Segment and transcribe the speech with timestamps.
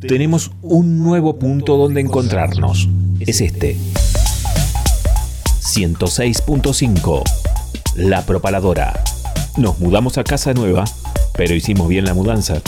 [0.00, 2.88] tenemos un nuevo punto donde encontrarnos.
[3.20, 3.76] Es este.
[5.60, 7.22] 106.5.
[7.96, 9.02] La propaladora.
[9.56, 10.84] Nos mudamos a casa nueva,
[11.36, 12.60] pero hicimos bien la mudanza,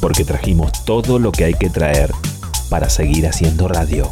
[0.00, 2.12] porque trajimos todo lo que hay que traer
[2.70, 4.10] para seguir haciendo radio.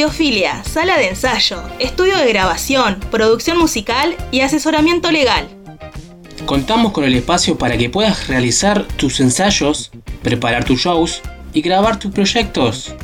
[0.00, 5.46] Audiofilia, sala de ensayo, estudio de grabación, producción musical y asesoramiento legal.
[6.46, 9.90] Contamos con el espacio para que puedas realizar tus ensayos,
[10.22, 11.20] preparar tus shows
[11.52, 12.94] y grabar tus proyectos.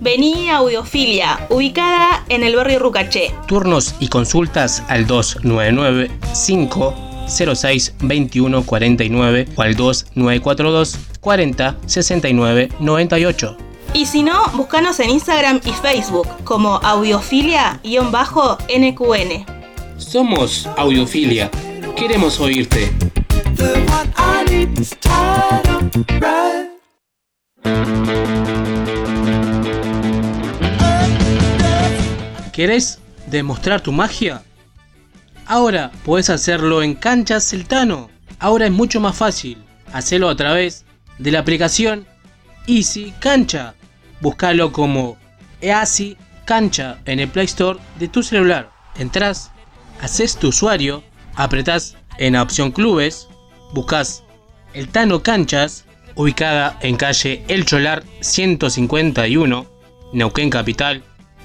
[0.00, 3.34] Vení a Audiofilia, ubicada en el barrio Rucaché.
[3.46, 6.10] Turnos y consultas al 299
[6.46, 13.65] 506 2149 o al 2942 40 69 98.
[13.92, 19.46] Y si no, búscanos en Instagram y Facebook como audiofilia-nqn.
[19.96, 21.50] Somos Audiofilia.
[21.96, 22.92] Queremos oírte.
[32.52, 34.42] ¿Querés demostrar tu magia?
[35.46, 38.10] Ahora puedes hacerlo en Cancha Celtano.
[38.38, 39.58] Ahora es mucho más fácil.
[39.92, 40.84] Hacerlo a través
[41.18, 42.06] de la aplicación
[42.66, 43.74] Easy Cancha.
[44.20, 45.16] Búscalo como
[45.60, 48.70] Easy Cancha en el Play Store de tu celular.
[48.96, 49.50] Entrás,
[50.00, 51.02] haces tu usuario,
[51.34, 53.28] apretás en la opción Clubes,
[53.72, 54.22] buscas
[54.72, 59.66] el Tano Canchas, ubicada en calle El Cholar 151,
[60.12, 61.02] Neuquén Capital.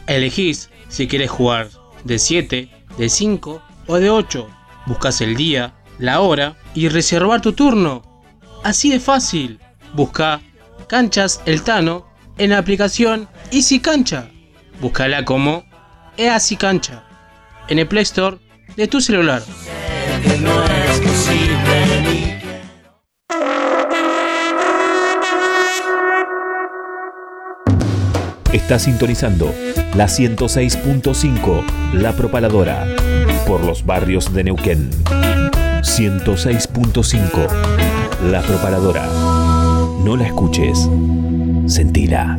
[0.07, 1.69] Elegís si quieres jugar
[2.03, 4.47] de 7, de 5 o de 8.
[4.85, 8.01] Buscas el día, la hora y reservar tu turno.
[8.63, 9.59] Así de fácil.
[9.93, 10.41] Busca
[10.87, 14.29] Canchas El Tano en la aplicación Easy Cancha.
[14.79, 15.65] Búscala como
[16.17, 17.03] Easy Cancha
[17.67, 18.37] en el Play Store
[18.75, 19.41] de tu celular.
[28.53, 29.53] Está sintonizando
[29.95, 31.63] la 106.5,
[31.93, 32.85] La Propaladora,
[33.47, 34.89] por los barrios de Neuquén.
[35.81, 37.47] 106.5,
[38.29, 39.05] La Propaladora.
[40.03, 40.89] No la escuches,
[41.71, 42.37] sentila.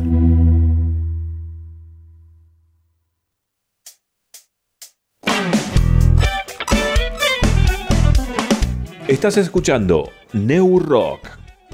[9.07, 11.27] Estás escuchando New Rock.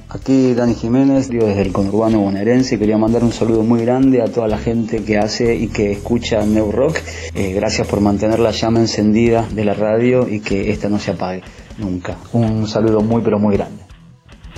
[0.10, 4.26] Aquí Dani Jiménez, digo desde el conurbano bonaerense, quería mandar un saludo muy grande a
[4.26, 6.98] toda la gente que hace y que escucha New Rock.
[7.36, 11.12] Eh, gracias por mantener la llama encendida de la radio y que esta no se
[11.12, 11.44] apague
[11.78, 12.18] nunca.
[12.34, 13.84] Un saludo muy pero muy grande.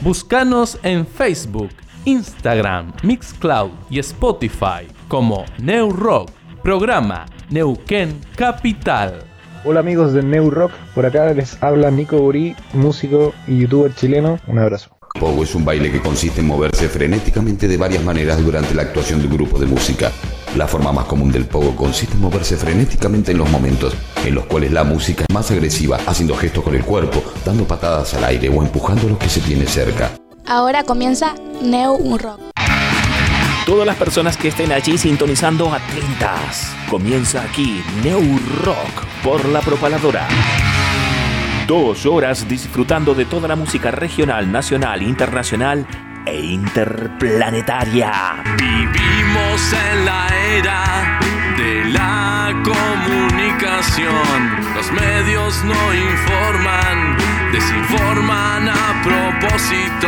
[0.02, 1.70] Búscanos en Facebook,
[2.06, 6.32] Instagram, Mixcloud y Spotify como New Rock,
[6.64, 9.24] programa Neuquén Capital.
[9.64, 14.40] Hola amigos de New Rock, por acá les habla Nico Burí, músico y youtuber chileno.
[14.48, 14.98] Un abrazo.
[15.20, 19.20] Pogo es un baile que consiste en moverse frenéticamente de varias maneras durante la actuación
[19.20, 20.12] de un grupo de música.
[20.56, 23.94] La forma más común del pogo consiste en moverse frenéticamente en los momentos
[24.26, 28.14] en los cuales la música es más agresiva, haciendo gestos con el cuerpo, dando patadas
[28.16, 30.12] al aire o empujando a los que se tiene cerca.
[30.46, 32.40] Ahora comienza New Rock.
[33.66, 36.76] Todas las personas que estén allí sintonizando atentas.
[36.90, 40.28] Comienza aquí New Rock por la propaladora.
[41.68, 45.86] Dos horas disfrutando de toda la música regional, nacional, internacional
[46.26, 48.44] e interplanetaria.
[48.58, 50.28] Vivimos en la
[50.58, 51.20] era
[51.58, 52.54] de la
[53.52, 54.74] comunicación.
[54.76, 57.18] Los medios no informan,
[57.52, 60.08] desinforman a propósito.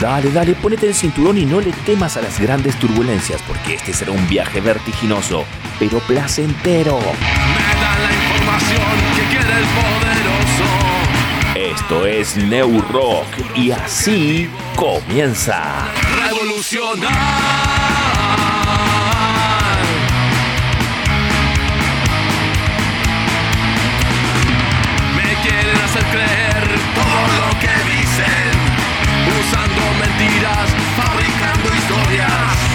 [0.00, 3.92] Dale, dale, ponete el cinturón y no le temas a las grandes turbulencias, porque este
[3.92, 5.44] será un viaje vertiginoso,
[5.78, 6.98] pero placentero.
[6.98, 8.82] Me da la información
[9.16, 10.66] que quiere el poderoso.
[11.54, 15.88] Esto es New Rock y así comienza.
[16.28, 18.25] Revolucionar.
[30.16, 32.65] Mentiras, fabricando historias,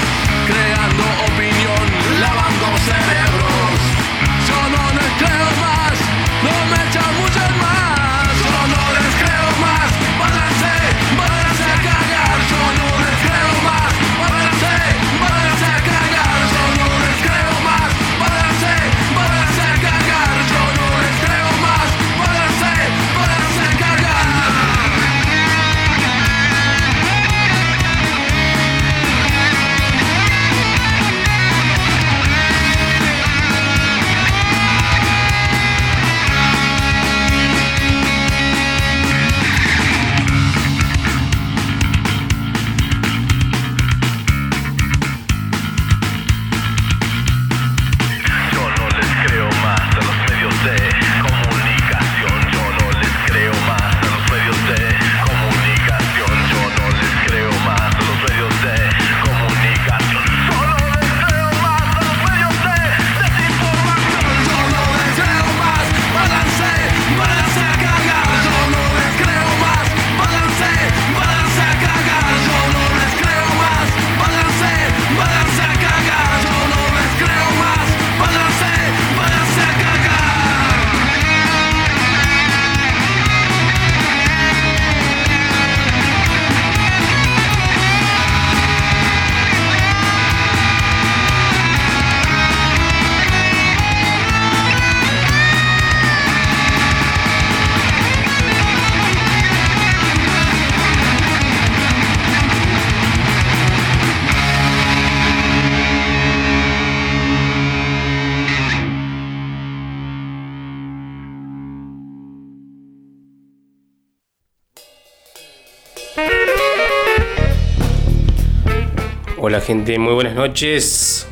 [119.66, 121.28] Gente, muy buenas noches.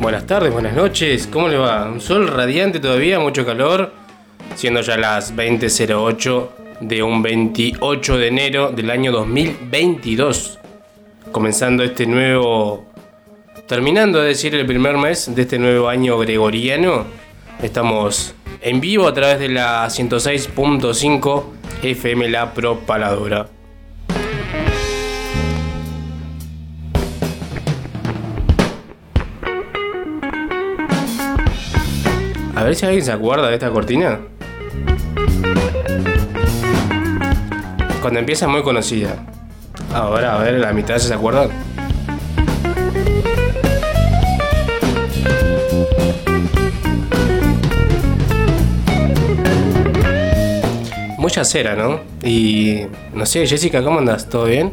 [0.00, 1.88] Buenas tardes, buenas noches, ¿cómo le va?
[1.88, 3.92] Un sol radiante todavía, mucho calor,
[4.56, 6.48] siendo ya las 20.08
[6.80, 10.58] de un 28 de enero del año 2022.
[11.30, 12.84] Comenzando este nuevo...
[13.68, 17.04] Terminando de decir el primer mes de este nuevo año gregoriano,
[17.62, 21.44] estamos en vivo a través de la 106.5
[21.82, 23.48] FM La Propaladora.
[32.54, 34.18] A ver si alguien se acuerda de esta cortina.
[38.02, 39.24] Cuando empieza muy conocida.
[39.94, 41.67] Ahora, a ver, la mitad se acuerdan.
[51.38, 52.00] Mucha cera, ¿no?
[52.28, 52.80] Y
[53.14, 54.28] no sé, Jessica, ¿cómo andas?
[54.28, 54.72] ¿Todo bien?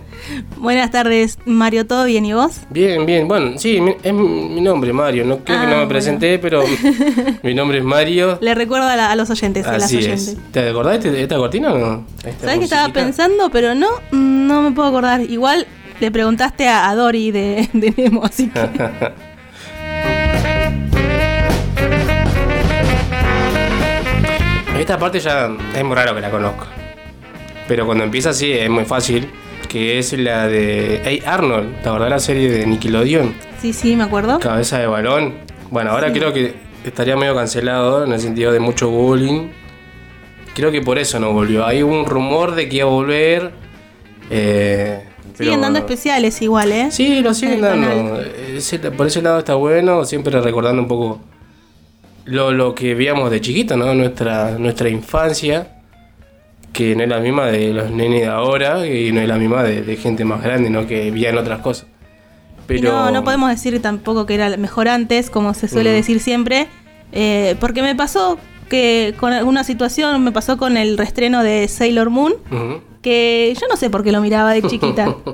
[0.57, 2.53] Buenas tardes, Mario, ¿todo bien y vos?
[2.71, 3.27] Bien, bien.
[3.27, 5.25] Bueno, sí, mi- es mi nombre, Mario.
[5.25, 5.89] No creo que Ah, no me bueno.
[5.89, 6.63] presenté, pero
[7.43, 8.39] mi nombre es Mario.
[8.41, 10.29] Le recuerdo a, la- a los oyentes, a las Así oyentes.
[10.29, 10.37] es.
[10.51, 12.07] ¿Te acordás de esta cortina o no?
[12.41, 13.51] ¿Sabes que estaba pensando?
[13.51, 15.21] Pero no, no me puedo acordar.
[15.21, 15.67] Igual
[15.99, 18.59] le preguntaste a, a Dori de, de Nemo, así que.
[24.79, 26.65] Esta parte ya es muy raro que la conozca.
[27.67, 29.29] Pero cuando empieza así es muy fácil.
[29.69, 31.81] Que es la de Hey Arnold.
[31.81, 33.33] ¿Te acordás la serie de Nickelodeon?
[33.59, 34.39] Sí, sí, me acuerdo.
[34.39, 35.33] Cabeza de balón.
[35.71, 36.13] Bueno, ahora Sí.
[36.19, 36.53] creo que
[36.85, 39.49] estaría medio cancelado en el sentido de mucho bullying.
[40.53, 41.65] Creo que por eso no volvió.
[41.65, 43.51] Hay un rumor de que iba a volver.
[44.29, 45.03] Eh,
[45.37, 46.87] pero- Siguen dando especiales igual, ¿eh?
[46.91, 48.21] Sí, lo siguen dando.
[48.21, 51.19] Ese- por ese lado está bueno, siempre recordando un poco
[52.25, 53.93] lo, lo que veíamos de chiquito, ¿no?
[53.93, 55.79] Nuestra, nuestra infancia,
[56.73, 59.63] que no es la misma de los nenes de ahora y no es la misma
[59.63, 60.85] de, de gente más grande, ¿no?
[60.87, 61.87] Que veían otras cosas.
[62.69, 66.67] Y no, no podemos decir tampoco que era mejor antes, como se suele decir siempre,
[67.11, 72.09] eh, porque me pasó que con alguna situación, me pasó con el restreno de Sailor
[72.09, 72.33] Moon,
[73.01, 75.15] que yo no sé por qué lo miraba de chiquita.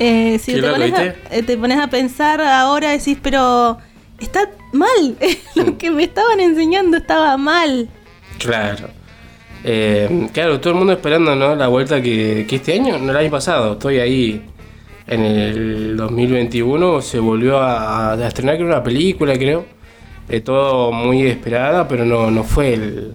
[0.00, 3.78] Eh, si te pones, a, eh, te pones a pensar ahora, decís, pero
[4.20, 5.16] está mal,
[5.54, 7.88] lo que me estaban enseñando estaba mal.
[8.38, 8.88] Claro.
[9.64, 11.54] Eh, claro, todo el mundo esperando, ¿no?
[11.56, 14.42] La vuelta que, que este año, no el año pasado, estoy ahí
[15.06, 19.64] en el 2021, se volvió a, a estrenar creo una película, creo.
[20.28, 23.14] Eh, todo muy esperada, pero no, no fue el,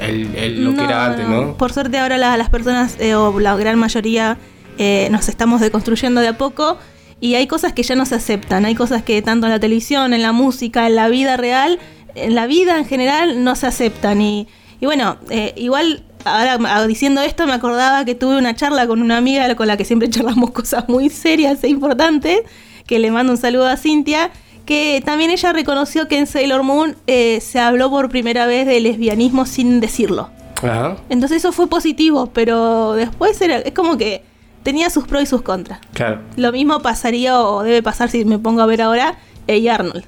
[0.00, 1.56] el- el- lo que era antes, ¿no?
[1.56, 4.38] Por suerte ahora la- las personas, eh, o la gran mayoría,
[4.78, 6.78] eh, nos estamos deconstruyendo de a poco
[7.24, 10.12] y hay cosas que ya no se aceptan, hay cosas que tanto en la televisión,
[10.12, 11.78] en la música, en la vida real,
[12.14, 14.20] en la vida en general no se aceptan.
[14.20, 14.46] Y,
[14.78, 19.00] y bueno, eh, igual ahora ah, diciendo esto me acordaba que tuve una charla con
[19.00, 22.40] una amiga con la que siempre charlamos cosas muy serias e importantes,
[22.86, 24.30] que le mando un saludo a Cintia,
[24.66, 28.78] que también ella reconoció que en Sailor Moon eh, se habló por primera vez de
[28.80, 30.28] lesbianismo sin decirlo.
[30.58, 34.33] Ajá, Entonces eso fue positivo, pero después era, es como que
[34.64, 35.78] tenía sus pros y sus contras.
[35.92, 39.14] claro, Lo mismo pasaría o debe pasar si me pongo a ver ahora
[39.46, 40.04] Hey Arnold.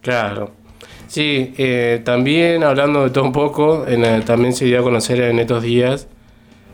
[0.00, 0.52] claro.
[1.08, 5.20] Sí, eh, también hablando de todo un poco, en el- también se dio a conocer
[5.20, 6.08] en estos días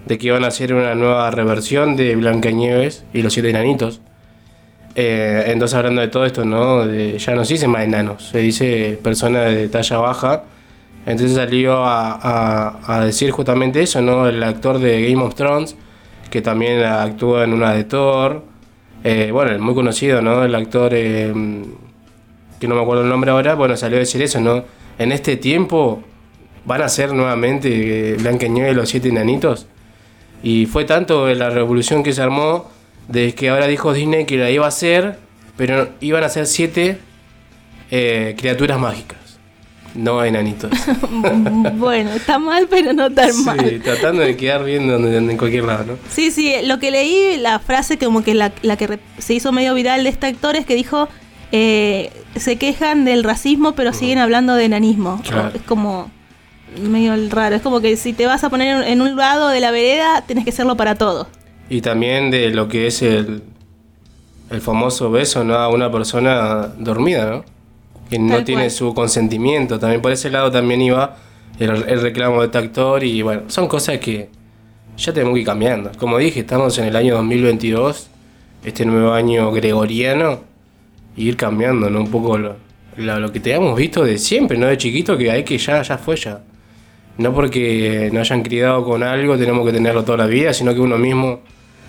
[0.06, 4.00] de que iban a hacer una nueva reversión de Blancanieves y los siete enanitos.
[4.94, 6.86] Eh, entonces hablando de todo esto, ¿no?
[6.86, 10.44] De- ya no se dice más enanos, se dice persona de talla baja.
[11.06, 14.26] Entonces salió a, a- a decir justamente eso, ¿no?
[14.28, 15.76] El actor de Game of Thrones,
[16.32, 18.42] que también actúa en una de Thor.
[19.04, 20.42] Eh, bueno, muy conocido, ¿no?
[20.42, 21.30] El actor, eh,
[22.58, 24.64] que no me acuerdo el nombre ahora, bueno, salió a decir eso, ¿no?
[24.98, 26.02] En este tiempo
[26.64, 29.66] van a ser nuevamente eh, Blancanieves y los siete enanitos.
[30.42, 32.70] Y fue tanto la revolución que se armó
[33.08, 35.18] de que ahora dijo Disney que la iba a hacer,
[35.58, 36.96] pero iban a ser siete
[37.90, 39.18] eh, criaturas mágicas,
[39.94, 40.70] no enanitos.
[41.74, 43.80] bueno, está mal, pero no tan sí, mal.
[43.84, 45.92] tratando de quedar bien donde, en cualquier lado, ¿no?
[46.10, 49.74] Sí, sí, lo que leí, la frase como que la, la que se hizo medio
[49.74, 51.08] viral de este actor es que dijo,
[51.52, 55.20] eh, se quejan del racismo, pero siguen hablando de enanismo.
[55.22, 55.50] Claro.
[55.54, 56.10] Es como
[56.80, 59.70] medio raro, es como que si te vas a poner en- un lado de la
[59.70, 61.26] vereda, tenés que hacerlo para todos.
[61.68, 63.42] Y también de lo que es el,
[64.50, 65.54] el famoso beso ¿no?
[65.56, 67.44] a una persona dormida, ¿no?
[68.12, 69.78] Que no tiene su consentimiento.
[69.78, 71.16] También por ese lado también iba
[71.58, 74.28] el, el reclamo de este actor y bueno, son cosas que
[74.98, 75.92] ya tenemos que ir cambiando.
[75.96, 78.08] Como dije, estamos en el año 2022,
[78.64, 80.40] este nuevo año gregoriano,
[81.16, 82.00] y ir cambiando, ¿no?
[82.00, 82.56] Un poco lo,
[82.98, 84.66] lo, lo que teníamos visto de siempre, ¿no?
[84.66, 86.42] De chiquito, que hay que ya, ya fue ya.
[87.16, 90.80] No porque nos hayan criado con algo tenemos que tenerlo toda la vida, sino que
[90.80, 91.40] uno mismo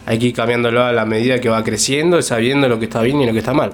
[0.06, 3.20] hay que ir cambiándolo a la medida que va creciendo, sabiendo lo que está bien
[3.20, 3.74] y lo que está mal.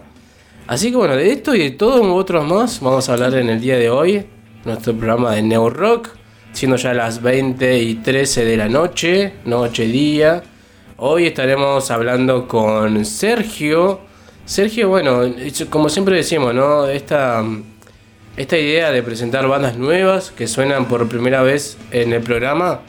[0.70, 3.60] Así que bueno, de esto y de todos otros más vamos a hablar en el
[3.60, 4.24] día de hoy,
[4.66, 6.10] nuestro programa de Neo Rock,
[6.52, 10.44] siendo ya las 20 y 13 de la noche, noche día.
[10.98, 14.02] Hoy estaremos hablando con Sergio.
[14.46, 15.22] Sergio, bueno,
[15.72, 16.86] como siempre decimos, ¿no?
[16.86, 17.44] Esta,
[18.38, 22.82] esta idea de presentar bandas nuevas que suenan por primera vez en el programa,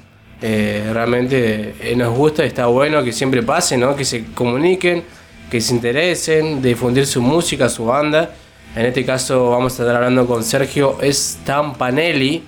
[0.42, 3.96] eh, realmente eh, nos gusta, está bueno que siempre pase, ¿no?
[3.96, 5.02] Que se comuniquen,
[5.50, 8.30] que se interesen, difundir su música, su banda.
[8.76, 12.42] En este caso vamos a estar hablando con Sergio Stampanelli,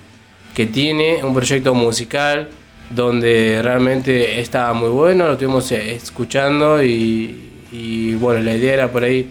[0.55, 2.49] que tiene un proyecto musical
[2.89, 9.03] donde realmente está muy bueno, lo estuvimos eh, escuchando y, bueno, la idea era por
[9.03, 9.29] ahí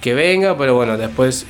[0.00, 1.46] que venga, pero bueno, después,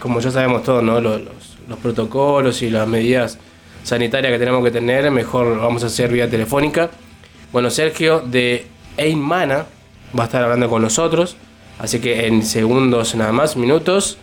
[0.00, 1.00] como ya sabemos todos, ¿no?
[1.00, 1.20] Los,
[1.68, 3.38] los protocolos y las medidas
[3.82, 6.88] sanitaria que tenemos que tener, mejor vamos a hacer vía telefónica.
[7.52, 9.66] Bueno, Sergio de Eimana
[10.18, 11.36] va a estar hablando con nosotros,
[11.78, 14.18] así que en segundos nada más, minutos,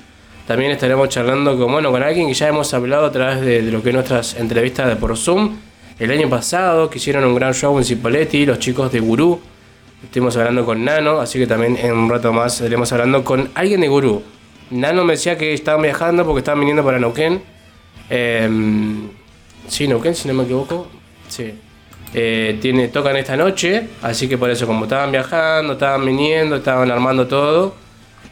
[0.48, 3.84] también estaremos charlando con, bueno, con alguien que ya hemos hablado a través de, lo
[3.84, 5.58] que nuestras entrevistas de por Zoom
[6.00, 9.40] el año pasado, que hicieron un gran show en Cipoletti, los chicos de Gurú.
[10.02, 13.82] Estuvimos hablando con Nano, así que también en un rato más estaremos hablando con alguien
[13.82, 14.24] de Gurú.
[14.72, 17.42] Nano me decía que estaban viajando porque estaban viniendo para Neuquén.
[18.10, 18.50] Eh,
[19.70, 20.88] Sí, Neuquén, si no me equivoco.
[21.28, 21.54] Sí.
[22.14, 26.90] Eh, tiene, tocan esta noche, así que por eso, como estaban viajando, estaban viniendo, estaban
[26.90, 27.76] armando todo,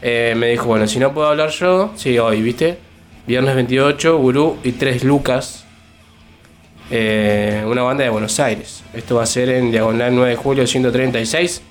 [0.01, 2.79] eh, me dijo, bueno, si no puedo hablar yo, sí, hoy, ¿viste?
[3.27, 5.65] Viernes 28, Gurú y Tres Lucas,
[6.89, 8.83] eh, una banda de Buenos Aires.
[8.93, 11.61] Esto va a ser en Diagonal 9 de julio 136.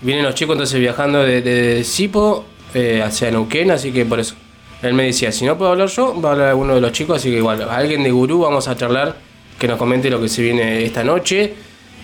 [0.00, 2.46] Vienen los chicos entonces viajando de, Sipo
[3.04, 4.34] hacia Neuquén, así que por eso.
[4.82, 7.18] Él me decía, si no puedo hablar yo, va a hablar uno de los chicos,
[7.18, 9.16] así que igual, alguien de Gurú vamos a charlar,
[9.58, 11.54] que nos comente lo que se viene esta noche.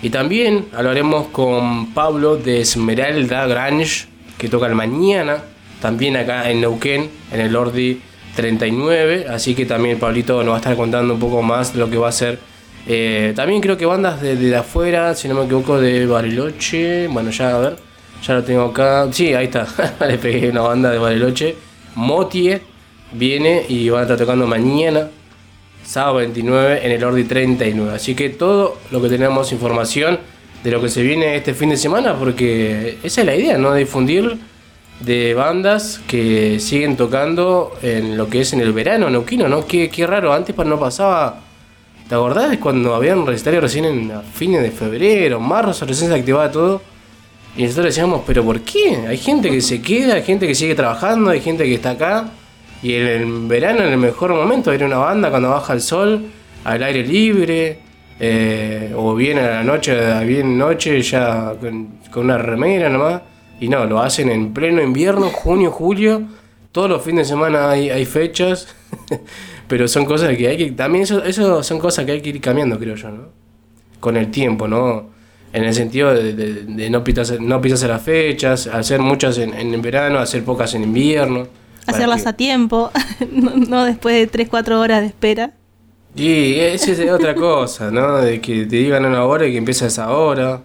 [0.03, 4.07] Y también hablaremos con Pablo de Esmeralda Grange,
[4.37, 5.43] que toca el mañana,
[5.81, 8.01] también acá en Neuquén, en el Ordi
[8.35, 9.27] 39.
[9.31, 11.97] Así que también Pablito nos va a estar contando un poco más de lo que
[11.97, 12.39] va a ser.
[12.87, 17.07] Eh, también creo que bandas de, afuera, si no me equivoco, de Bariloche.
[17.09, 17.77] Bueno, ya a ver,
[18.23, 19.09] ya lo tengo acá.
[19.11, 19.67] Sí, ahí está,
[20.07, 21.55] le pegué una banda de Bariloche.
[21.95, 22.61] Motie
[23.13, 25.09] viene y van a estar tocando mañana,
[25.85, 27.95] sábado 29, en el Ordi 39.
[27.95, 30.19] Así que todo lo que tenemos información
[30.63, 33.75] de lo que se viene este fin de semana, porque esa es la idea, ¿no?
[33.75, 34.39] Difundir
[35.01, 39.67] de bandas que siguen tocando en lo que es en el verano neuquino, ¿no?
[39.67, 41.41] Qué, qué raro, antes no pasaba.
[42.09, 46.81] ¿Te acordás cuando habían recitales recién en fines de febrero, marzo, recién se activaba todo?
[47.57, 49.05] Y nosotros decíamos, ¿pero por qué?
[49.09, 52.31] Hay gente que se queda, hay gente que sigue trabajando, hay gente que está acá.
[52.85, 56.27] Y en el verano, en el mejor momento, ir una banda cuando baja el sol,
[56.65, 57.79] al aire libre,
[58.21, 63.23] eh, o bien a la noche, bien noche, ya con, una remera nomás.
[63.59, 66.25] Y no, lo hacen en pleno invierno, junio, julio.
[66.73, 68.69] Todos los fines de semana hay, hay fechas.
[69.67, 70.73] pero son cosas que hay que.
[70.73, 73.29] También eso, eso son cosas que hay que ir cambiando, creo yo, ¿no?
[73.99, 75.15] Con el tiempo, ¿no?
[75.55, 80.43] en el sentido de, no, pisarse, no las fechas, hacer muchas en, en verano, hacer
[80.43, 81.47] pocas en invierno.
[81.87, 82.91] Hacerlas a tiempo,
[83.69, 85.53] no, después de 3, 4 horas de espera.
[86.17, 88.17] Y esa es otra cosa, ¿no?
[88.19, 90.63] De que te digan una hora y que empieza esa hora.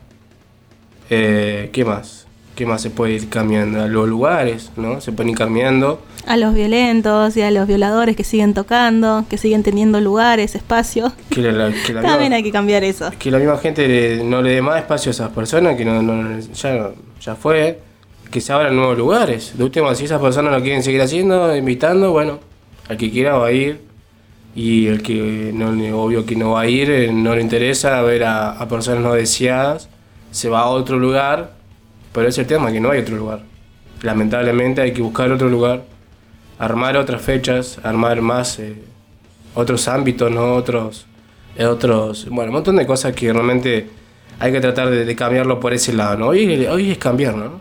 [1.10, 2.28] Eh, ¿Qué más?
[2.56, 3.82] ¿Qué más se puede ir cambiando?
[3.82, 5.02] A los lugares, ¿no?
[5.02, 6.02] Se pueden ir cambiando.
[6.28, 11.14] A los violentos y a los violadores que siguen tocando, que siguen teniendo lugares, espacios.
[12.02, 13.12] También hay que cambiar eso.
[13.18, 16.92] Que la misma gente no le dé más espacio a esas personas, que no, ya,
[17.22, 17.80] ya fue.
[18.32, 19.58] Que se abran nuevos lugares.
[19.58, 22.40] De último, si esas personas lo quieren seguir haciendo, invitando, bueno,
[22.88, 23.82] al que quiera va a ir.
[24.56, 25.70] Y el que no,
[26.02, 29.90] obvio que no va a ir, eh, no le interesa ver a, personas no deseadas,
[30.32, 31.60] se va a otro lugar
[32.12, 33.42] pero es el tema, que no hay otro lugar.
[34.02, 35.84] Lamentablemente hay que buscar otro lugar,
[36.58, 38.76] armar otras fechas, armar más eh,
[39.54, 40.56] otros ámbitos, ¿no?
[40.56, 41.06] Otros,
[41.60, 43.90] otros, bueno, un montón de cosas que realmente
[44.40, 46.28] hay que tratar de, cambiarlo por ese lado, ¿no?
[46.28, 47.60] Hoy, hoy es cambiar, ¿no?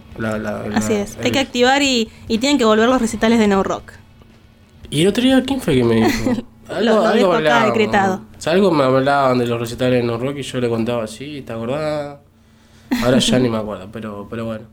[0.74, 3.92] Así es, hay que activar y, y, tienen que volver los recitales de No Rock.
[4.90, 6.32] ¿Y el otro día quién fue que me dijo?
[6.68, 8.20] Algo, algo, decretado.
[8.44, 11.54] algo me hablaban de los recitales de No Rock y yo le contaba así, ¿te
[11.54, 12.18] acordás?
[13.02, 14.66] Ahora ya ni me acuerdo, pero, pero bueno.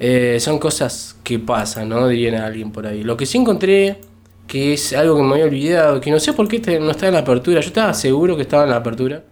[0.00, 2.08] Eh, son cosas que pasan, ¿no?
[2.08, 3.04] Diría alguien por ahí.
[3.04, 4.00] Lo que sí encontré,
[4.48, 7.14] que es algo que me había olvidado, que no sé por qué no está en
[7.14, 7.60] la apertura.
[7.60, 9.22] Yo estaba seguro que estaba en la apertura.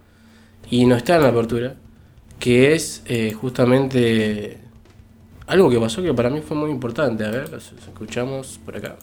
[0.69, 1.75] Y no está en la apertura.
[2.39, 4.59] Que es eh, justamente
[5.47, 7.25] algo que pasó que para mí fue muy importante.
[7.25, 8.97] A ver, escuchamos por acá.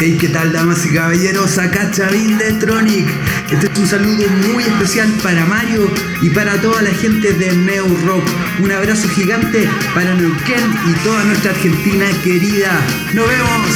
[0.00, 1.58] Hey, ¿qué tal, damas y caballeros?
[1.58, 3.06] Acá Chavín de Tronic.
[3.50, 5.90] Este es un saludo muy especial para Mario
[6.22, 8.24] y para toda la gente de Neo Rock.
[8.62, 12.80] Un abrazo gigante para Neuquén y toda nuestra Argentina querida.
[13.12, 13.70] ¡Nos vemos!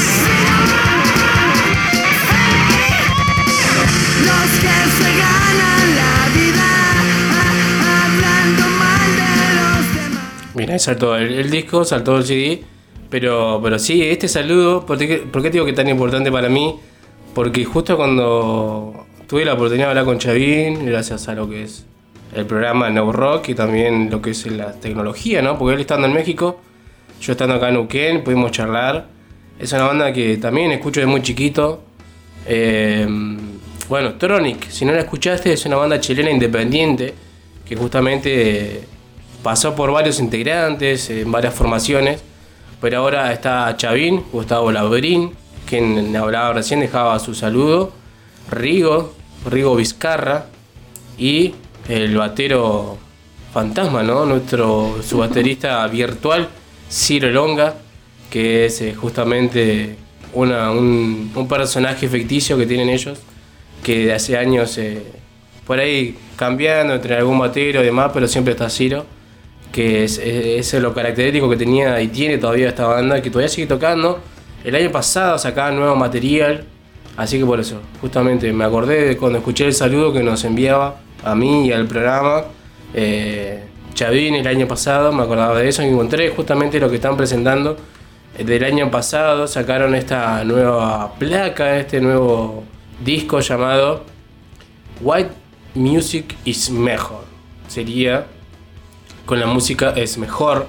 [4.27, 5.82] Los que se ganan
[10.55, 12.63] Mira, saltó el, el disco, saltó el CD.
[13.13, 16.77] Pero, pero sí, este saludo, ¿por qué, qué digo que es tan importante para mí?
[17.35, 21.85] Porque justo cuando tuve la oportunidad de hablar con Chavín, gracias a lo que es
[22.35, 25.59] el programa No Rock y también lo que es la tecnología, ¿no?
[25.59, 26.61] Porque él estando en México,
[27.21, 29.07] yo estando acá en Uquén, pudimos charlar.
[29.59, 31.83] Es una banda que también escucho de muy chiquito.
[32.47, 33.07] Eh,
[33.91, 37.13] bueno, Tronic, si no la escuchaste, es una banda chilena independiente
[37.67, 38.85] que justamente
[39.43, 42.23] pasó por varios integrantes, en varias formaciones.
[42.81, 45.33] Pero ahora está Chavín, Gustavo Labrín,
[45.67, 47.93] quien hablaba recién, dejaba su saludo.
[48.51, 49.15] Rigo,
[49.49, 50.47] Rigo Vizcarra
[51.17, 51.55] y
[51.89, 52.99] el batero
[53.53, 54.25] fantasma, ¿no?
[54.27, 56.49] Nuestro su baterista virtual,
[56.91, 57.75] Ciro Longa,
[58.31, 59.97] que es eh, justamente
[60.33, 63.19] una- un, personaje ficticio que tienen ellos,
[63.85, 65.03] que de hace años eh,
[65.67, 69.05] por ahí cambiando entre algún batero y demás, pero siempre está Ciro
[69.73, 73.67] que es, es- lo característico que tenía y tiene todavía esta banda, que todavía sigue
[73.67, 74.21] tocando.
[74.65, 76.65] El año pasado sacaban nuevo material,
[77.17, 81.01] así que por eso, justamente me acordé de cuando escuché el saludo que nos enviaba
[81.25, 82.45] a mí y al programa.
[82.95, 87.17] Eh, Chavín el año pasado, me acordaba de eso, y encontré justamente lo que están
[87.17, 87.77] presentando.
[88.39, 92.65] Del año pasado sacaron esta nueva placa, este nuevo
[93.05, 94.05] disco llamado
[95.03, 95.31] White
[95.75, 97.25] Music is Mejor.
[97.69, 98.27] Sería
[99.27, 100.67] con la música es mejor.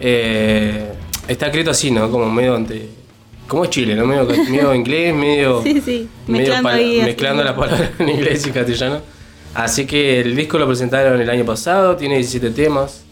[0.00, 0.92] Eh,
[1.26, 2.10] está escrito así, ¿no?
[2.10, 2.88] Como medio ante.
[3.46, 4.06] Como es Chile, ¿no?
[4.06, 5.62] Medio, medio inglés, medio.
[5.62, 6.08] Sí, sí.
[6.26, 7.00] medio Mezclando ahí.
[7.02, 9.00] mezclando las palabras en inglés y castellano.
[9.54, 13.04] Así que el disco lo presentaron el año pasado, tiene 17 temas.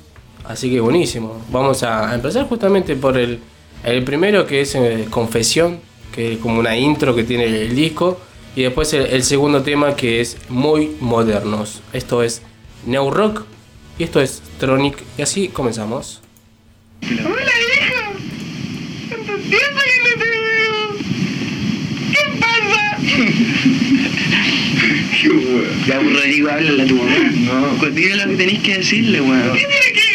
[0.44, 1.42] Así que buenísimo.
[1.50, 3.40] Vamos a empezar justamente por el,
[3.82, 5.80] el primero que es eh, Confesión,
[6.14, 8.20] que es como una intro que tiene el disco.
[8.54, 11.80] Y después el, el segundo tema que es Muy Modernos.
[11.92, 12.42] Esto es
[12.86, 13.42] New Rock
[13.98, 15.02] y esto es Tronic.
[15.18, 16.20] Y así comenzamos.
[17.02, 18.12] Hola hija,
[19.10, 20.96] tanto tiempo que no te veo.
[22.12, 22.82] ¿Qué pasa?
[25.86, 27.16] Ya, pues, Rodrigo, háblale a tu mamá.
[27.34, 27.76] No.
[27.78, 29.52] Pues dile lo que tenés que decirle, weón.
[29.52, 30.05] ¿Qué tiene que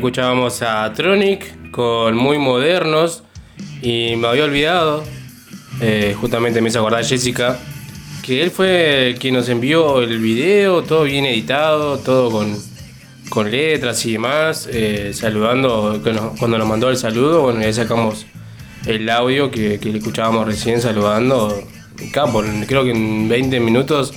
[0.00, 3.22] escuchábamos a Tronic con Muy Modernos
[3.82, 5.04] y me había olvidado,
[5.82, 7.58] eh, justamente me hizo acordar Jessica,
[8.22, 12.56] que él fue quien nos envió el video, todo bien editado, todo con,
[13.28, 16.00] con letras y demás, eh, saludando,
[16.38, 18.24] cuando nos mandó el saludo, bueno, ya sacamos
[18.86, 21.62] el audio que, que le escuchábamos recién saludando.
[22.08, 24.14] Acá, por- creo que en 20 minutos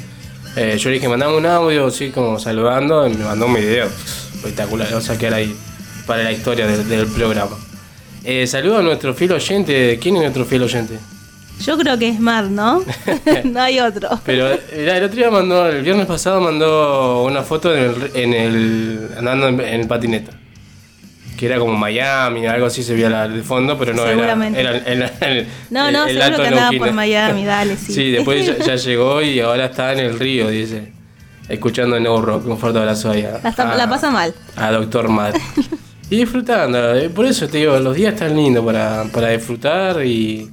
[0.55, 3.87] eh, yo le dije, mandame un audio, así como saludando, y me mandó un video
[4.33, 5.53] espectacular, lo saqué ahí
[6.05, 7.55] para la historia del, del programa.
[8.23, 10.97] Eh, saludo a nuestro fiel oyente, ¿quién es nuestro fiel oyente?
[11.61, 12.83] Yo creo que es Mar, ¿no?
[13.43, 14.09] no hay otro.
[14.25, 18.33] Pero era, el otro día mandó, el viernes pasado mandó una foto en el, en
[18.33, 20.31] el- andando en, en patineta.
[21.37, 24.11] Que era como Miami, algo así se veía la- de fondo, pero no era.
[24.11, 24.59] Seguramente.
[24.61, 27.93] Era el, el- el- No, no, el seguro que andaba por Miami, dale, sí.
[27.93, 30.91] Sí, después ya, ya llegó y ahora está en el río, dice.
[31.49, 32.47] Escuchando No Rock.
[32.47, 34.33] Un fuerte abrazo ahí a, La, está- a- la pasa mal.
[34.55, 35.35] a Doctor Matt.
[36.13, 36.95] Y disfrutando.
[36.95, 40.47] eh, Por eso te digo, los días están lindos para, para disfrutar y,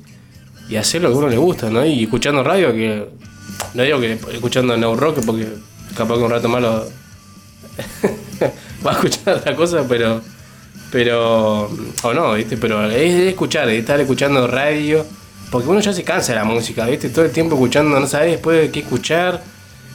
[0.79, 1.85] hacer lo que a uno le gusta, ¿no?
[1.85, 3.07] Y escuchando radio, que
[3.75, 5.47] no digo que escuchando No Rock, porque
[5.95, 6.71] capaz que un rato más lo
[8.87, 10.23] va a escuchar otra cosa, pero.
[10.91, 11.69] Pero.
[12.05, 12.57] O no, ¿viste?
[12.57, 15.05] Pero es de escuchar, es estar escuchando radio.
[15.51, 17.11] Porque uno ya se cansa de la música, ¿viste?
[17.11, 19.43] Todo el tiempo escuchando, no sabes después de qué escuchar.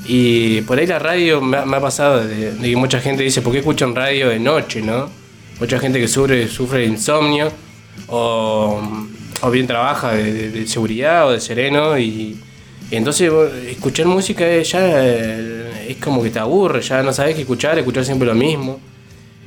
[0.05, 3.23] Y por ahí la radio me ha, me ha pasado de, de que mucha gente
[3.23, 5.24] dice, ¿por qué escuchan radio de noche, no?
[5.59, 7.51] Mucha gente que sufre, sufre de insomnio
[8.07, 8.81] o,
[9.41, 12.37] o bien trabaja de, de- de seguridad o de sereno y,
[12.91, 13.31] y entonces
[13.69, 18.03] escuchar música ya eh, es como que te aburre, ya no sabes qué escuchar, escuchar
[18.05, 18.79] siempre lo mismo.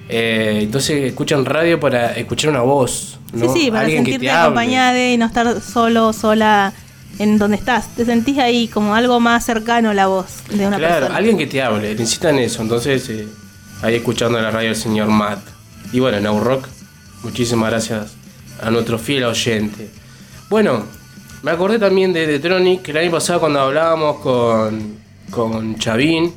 [0.08, 3.52] Eh, entonces escuchan radio para escuchar una voz, ¿no?
[3.52, 6.72] Sí, sí, para Alguien que sentirte acompañada y no estar solo, sola
[7.18, 7.94] en donde estás.
[7.94, 11.16] Te sentís ahí como algo más cercano a la voz de una Claro, persona.
[11.18, 12.62] alguien que te hable, necesitan eso.
[12.62, 13.26] Entonces, eh,
[13.82, 15.40] ahí escuchando la radio el señor Matt.
[15.92, 16.68] Y bueno, Now Rock,
[17.22, 18.14] muchísimas gracias
[18.60, 19.88] a nuestro fiel oyente.
[20.50, 20.84] Bueno,
[21.42, 24.98] me acordé también de, de Tronic, que el año pasado cuando hablábamos con,
[25.30, 26.34] con Chavín,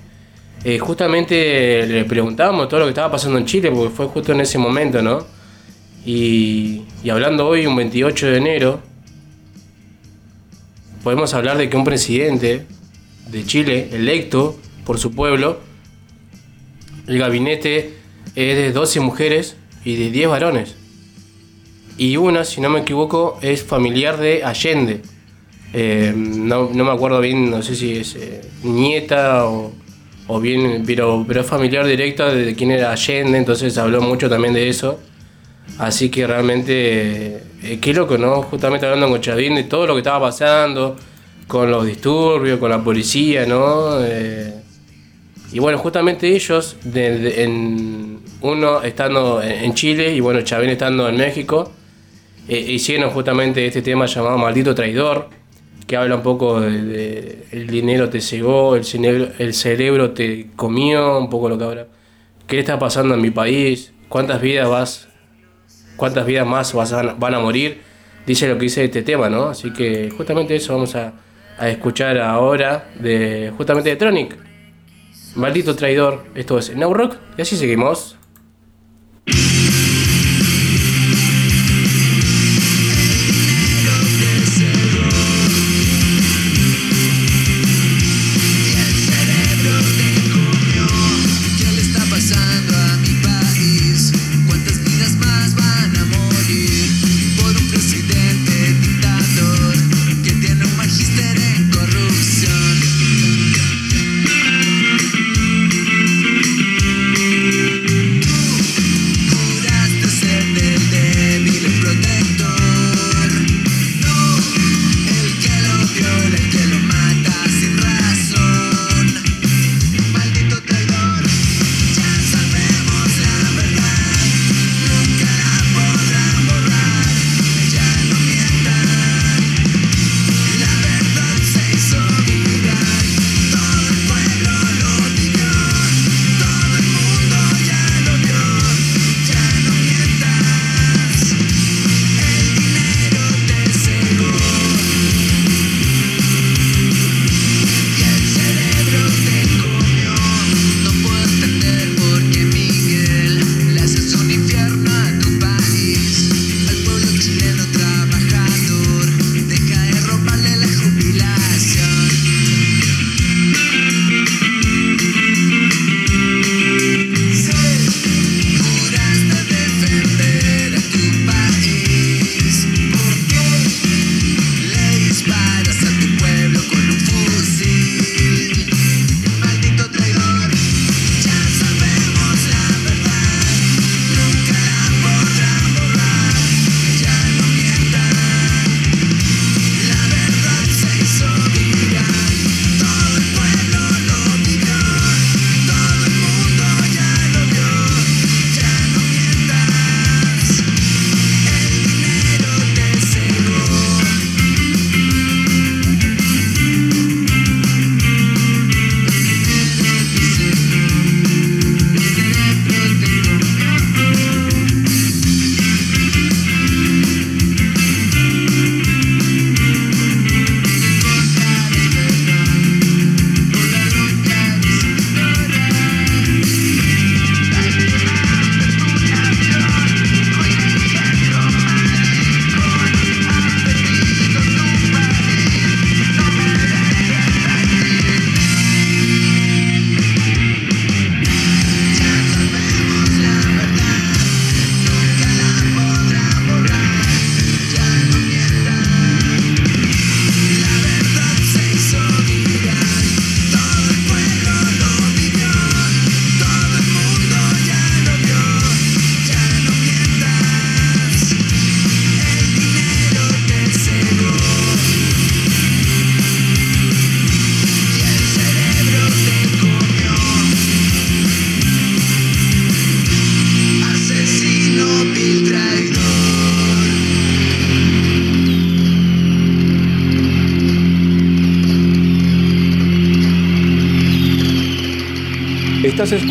[0.63, 4.41] eh, justamente le preguntábamos todo lo que estaba pasando en Chile, porque fue justo en
[4.41, 5.25] ese momento, ¿no?
[6.05, 8.79] Y, y hablando hoy, un 28 de enero,
[11.03, 12.67] podemos hablar de que un presidente
[13.27, 15.59] de Chile, electo por su pueblo,
[17.07, 18.00] el gabinete
[18.35, 20.75] es de 12 mujeres y de 10 varones.
[21.97, 25.01] Y una, si no me equivoco, es familiar de Allende.
[25.73, 29.71] Eh, no, no me acuerdo bien, no sé si es eh, nieta o,
[30.27, 34.53] o bien, pero, pero es familiar directa de quién era Allende, entonces habló mucho también
[34.53, 34.99] de eso.
[35.77, 38.41] Así que realmente, eh, qué loco, ¿no?
[38.43, 40.95] Justamente hablando con Chavín de todo lo que estaba pasando,
[41.47, 44.03] con los disturbios, con la policía, ¿no?
[44.03, 44.53] Eh,
[45.53, 48.10] y bueno, justamente ellos, de- en,
[48.41, 51.71] uno estando en Chile y bueno, Chavín estando en México,
[52.47, 55.29] eh, hicieron justamente este tema llamado Maldito Traidor,
[55.87, 61.19] que habla un poco de, el dinero te cegó, el cerebro, el cerebro te comió,
[61.19, 61.87] un poco lo que ahora.
[62.47, 63.93] ¿Qué está pasando en mi país?
[64.09, 65.07] ¿Cuántas vidas vas
[66.01, 67.79] cuántas vidas más vas van a morir,
[68.25, 69.49] dice lo que dice este tema, ¿no?
[69.49, 71.13] Así que justamente eso vamos a,
[71.59, 74.35] a escuchar ahora de justamente de Tronic.
[75.35, 78.17] Maldito traidor, esto es Now Rock y así seguimos.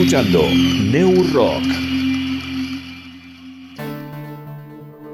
[0.01, 1.63] Escuchando New Rock.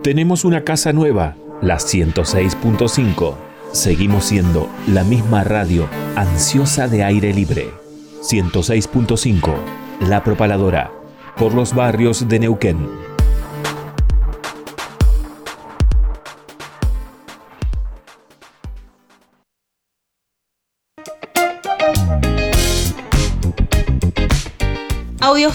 [0.05, 3.35] Tenemos una casa nueva, la 106.5.
[3.72, 7.70] Seguimos siendo la misma radio ansiosa de aire libre.
[8.22, 9.55] 106.5,
[10.09, 10.92] La Propaladora,
[11.37, 13.06] por los barrios de Neuquén.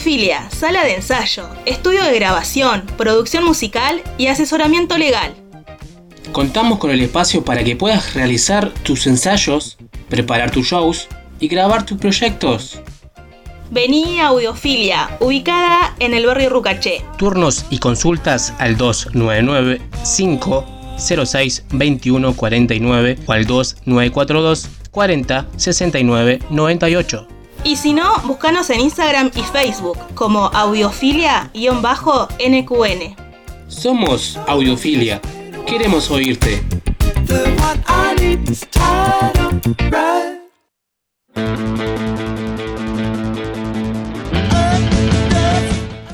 [0.02, 5.36] Audiofilia, sala de ensayo, estudio de grabación, producción musical y asesoramiento legal.
[6.32, 9.78] Contamos con el espacio para que puedas realizar tus ensayos,
[10.10, 11.08] preparar tus shows
[11.40, 12.82] y grabar tus proyectos.
[13.70, 17.06] Vení a Audiofilia, ubicada en el barrio Rucaché.
[17.20, 19.84] Turnos y consultas al 299
[20.18, 27.31] 506 2149 o al 2942 40 69 98.
[27.64, 33.16] Y si no, búscanos en Instagram y Facebook como audiofilia-nqn.
[33.68, 35.22] Somos Audiofilia.
[35.66, 36.64] Queremos oírte.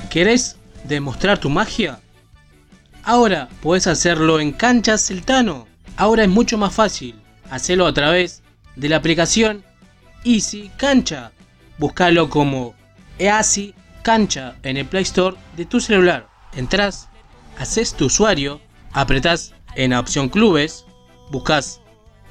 [0.09, 1.99] ¿Querés demostrar tu magia?
[3.03, 5.67] Ahora puedes hacerlo en Canchas Celtano.
[5.95, 7.15] Ahora es mucho más fácil.
[7.49, 8.43] Hacelo a través
[8.75, 9.63] de la aplicación
[10.25, 11.31] Easy Cancha.
[11.77, 12.73] Búscalo como
[13.19, 16.27] Easy Cancha en el Play Store de tu celular.
[16.53, 17.09] Entrás,
[17.57, 18.61] haces tu usuario,
[18.93, 20.85] apretás en la opción Clubes,
[21.29, 21.81] buscas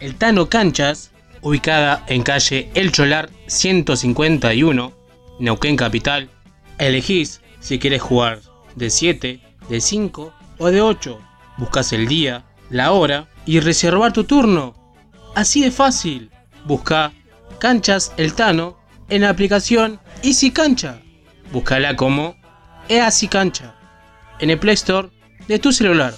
[0.00, 1.11] el Tano Canchas,
[1.42, 4.92] ubicada en calle El Cholar 151,
[5.38, 6.28] Neuquén Capital.
[6.78, 8.40] Elegís si quieres jugar
[8.74, 11.20] de 7, de 5 o de 8.
[11.59, 14.74] Buscas el día, la hora y reservar tu turno.
[15.35, 16.30] Así de fácil.
[16.64, 17.12] Busca
[17.59, 18.75] Canchas El Tano
[19.09, 20.99] en la aplicación Easy Cancha.
[21.53, 22.37] Búscala como
[22.88, 23.75] Easy Cancha
[24.40, 25.09] en el Play Store
[25.49, 26.14] de tu celular.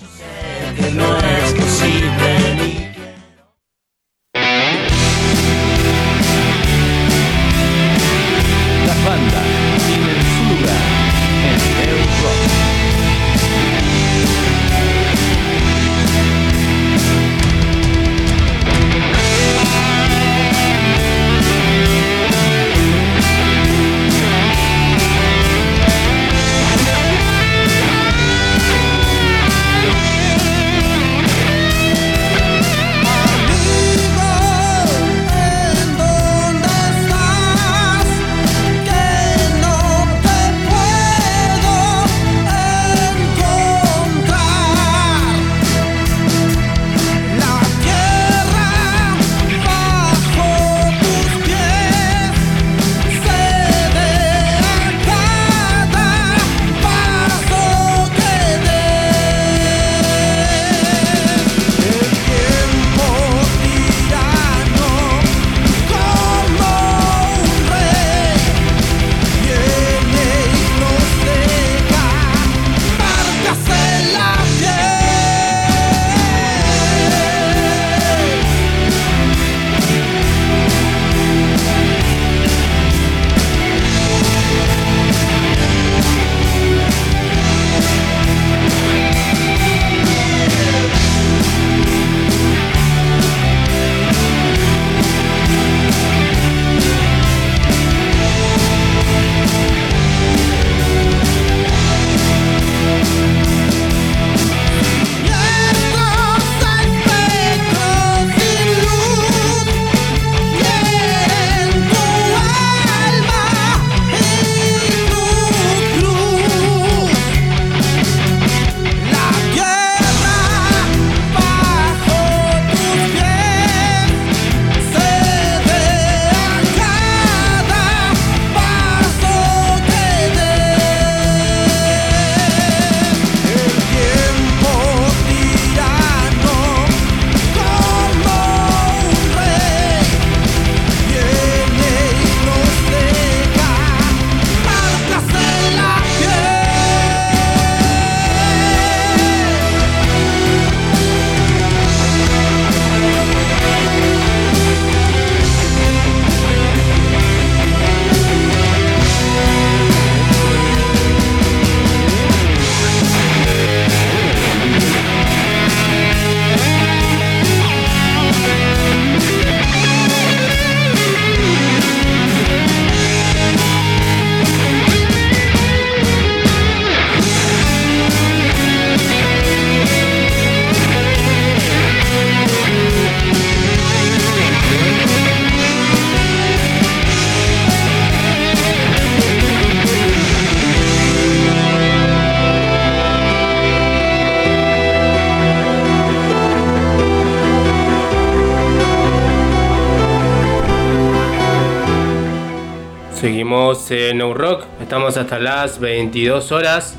[203.77, 206.95] Seguimos en No Rock, estamos hasta las 22 horas.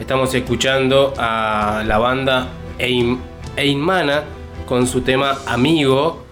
[0.00, 2.48] Estamos escuchando a la banda
[2.80, 3.20] Ein-
[3.56, 4.24] Einmana
[4.66, 6.24] con su tema Amigo.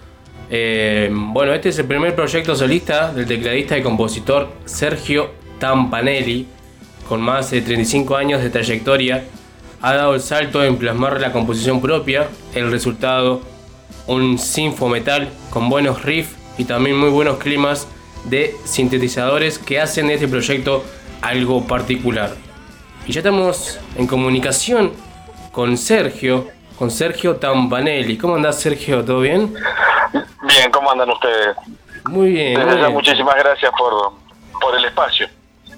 [0.49, 6.45] Eh, bueno, este es el primer proyecto solista del tecladista y compositor Sergio Tampanelli,
[7.07, 9.23] con más de 35 años de trayectoria.
[9.81, 13.41] Ha dado el salto en plasmar la composición propia, el resultado
[14.07, 17.87] un sinfo metal con buenos riffs y también muy buenos climas
[18.25, 20.83] de sintetizadores que hacen de este proyecto
[21.21, 22.35] algo particular.
[23.05, 24.91] Y ya estamos en comunicación
[25.51, 26.47] con Sergio,
[26.77, 28.17] con Sergio Tampanelli.
[28.17, 29.03] ¿Cómo andás Sergio?
[29.03, 29.53] ¿Todo bien?
[30.43, 31.55] Bien, ¿cómo andan ustedes?
[32.05, 32.55] Muy bien.
[32.55, 32.93] Desde muy bien.
[32.93, 34.13] muchísimas gracias por,
[34.59, 35.27] por el espacio.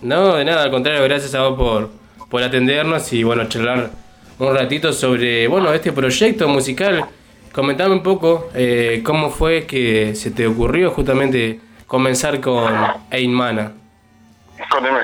[0.01, 1.89] No, de nada, al contrario, gracias a vos por,
[2.29, 3.91] por atendernos y bueno, charlar
[4.39, 7.05] un ratito sobre bueno, este proyecto musical.
[7.51, 11.59] Comentame un poco eh, cómo fue que se te ocurrió justamente
[11.91, 12.73] comenzar con
[13.09, 13.73] Einmana.
[14.57, 15.01] Escúcheme.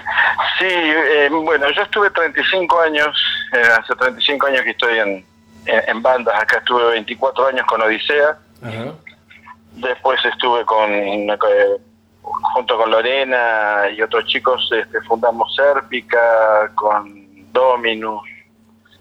[0.57, 3.07] Sí, eh, bueno, yo estuve 35 años,
[3.51, 5.25] eh, hace 35 años que estoy en,
[5.65, 6.33] en, en bandas.
[6.41, 8.37] Acá estuve 24 años con Odisea.
[8.63, 8.93] Ajá.
[9.73, 11.77] Después estuve con eh,
[12.21, 18.21] junto con Lorena y otros chicos, este, fundamos Sérpica, con Dominus,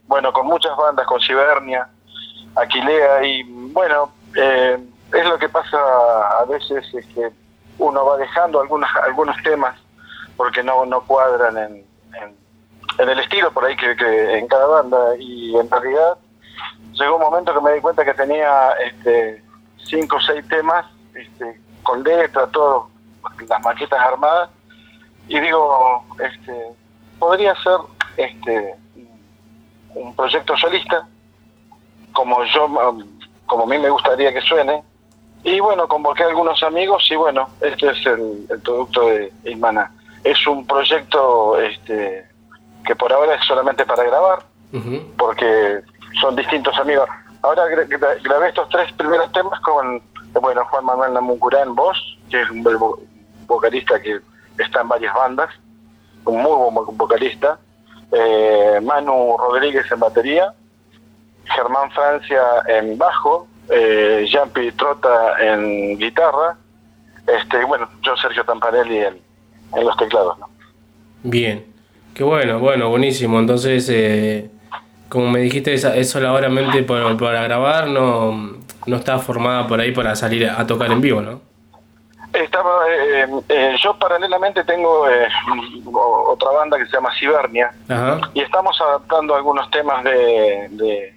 [0.08, 1.86] bueno, con muchas bandas, con Cibernia,
[2.56, 4.76] Aquilea, y bueno, eh,
[5.12, 5.78] es lo que pasa
[6.40, 7.45] a veces, es que
[7.78, 9.78] uno va dejando algunos, algunos temas
[10.36, 11.84] porque no, no cuadran en,
[12.98, 16.18] en, el estilo por ahí que, en cada banda, y en realidad
[16.92, 19.42] llegó un momento que me di cuenta que tenía este,
[19.84, 22.88] cinco o seis temas este, con letra, todo,
[23.48, 24.50] las maquetas armadas,
[25.28, 26.74] y digo, este,
[27.18, 27.78] podría ser
[28.16, 28.74] este,
[29.94, 31.06] un proyecto solista,
[32.12, 32.68] como yo,
[33.46, 34.82] como a mí me gustaría que suene,
[35.44, 39.92] y bueno, convoqué a algunos amigos y bueno, este es el, el producto de Inmana.
[40.24, 42.26] Es un proyecto este,
[42.84, 44.40] que por ahora es solamente para grabar,
[45.16, 45.80] porque
[46.20, 47.08] son distintos amigos.
[47.42, 50.02] Ahora gra- gra- grabé estos tres primeros temas con
[50.40, 51.96] bueno Juan Manuel Namuncurá en voz,
[52.30, 52.98] que es un vo-
[53.46, 54.18] vocalista que
[54.58, 55.48] está en varias bandas,
[56.24, 57.58] un muy buen vo- vocalista.
[58.12, 60.52] Eh, Manu Rodríguez en batería,
[61.44, 66.56] Germán Francia en bajo, eh, Jean-Pierre Trota en guitarra,
[67.26, 69.20] este, y bueno, yo Sergio Tamparelli en,
[69.74, 70.38] en los teclados.
[70.38, 70.48] ¿no?
[71.22, 71.66] Bien,
[72.14, 73.38] qué bueno, bueno, buenísimo.
[73.40, 74.50] Entonces, eh,
[75.08, 80.14] como me dijiste, es, solamente para, para grabar, no, no está formada por ahí para
[80.16, 81.40] salir a tocar en vivo, ¿no?
[82.32, 85.26] Estaba, eh, eh, yo paralelamente tengo eh,
[86.26, 88.20] otra banda que se llama Cibernia Ajá.
[88.34, 91.15] y estamos adaptando algunos temas de, eh,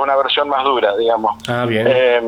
[0.00, 1.36] una versión más dura, digamos.
[1.48, 1.86] Ah, bien.
[1.88, 2.20] Eh,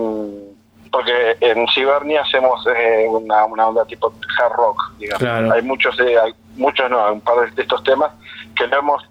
[0.91, 5.23] porque en Cibernia hacemos eh, una, una onda tipo hard rock, digamos.
[5.23, 5.53] Claro.
[5.53, 8.11] Hay muchos, eh, hay muchos no, un par de estos temas
[8.57, 9.03] que lo hemos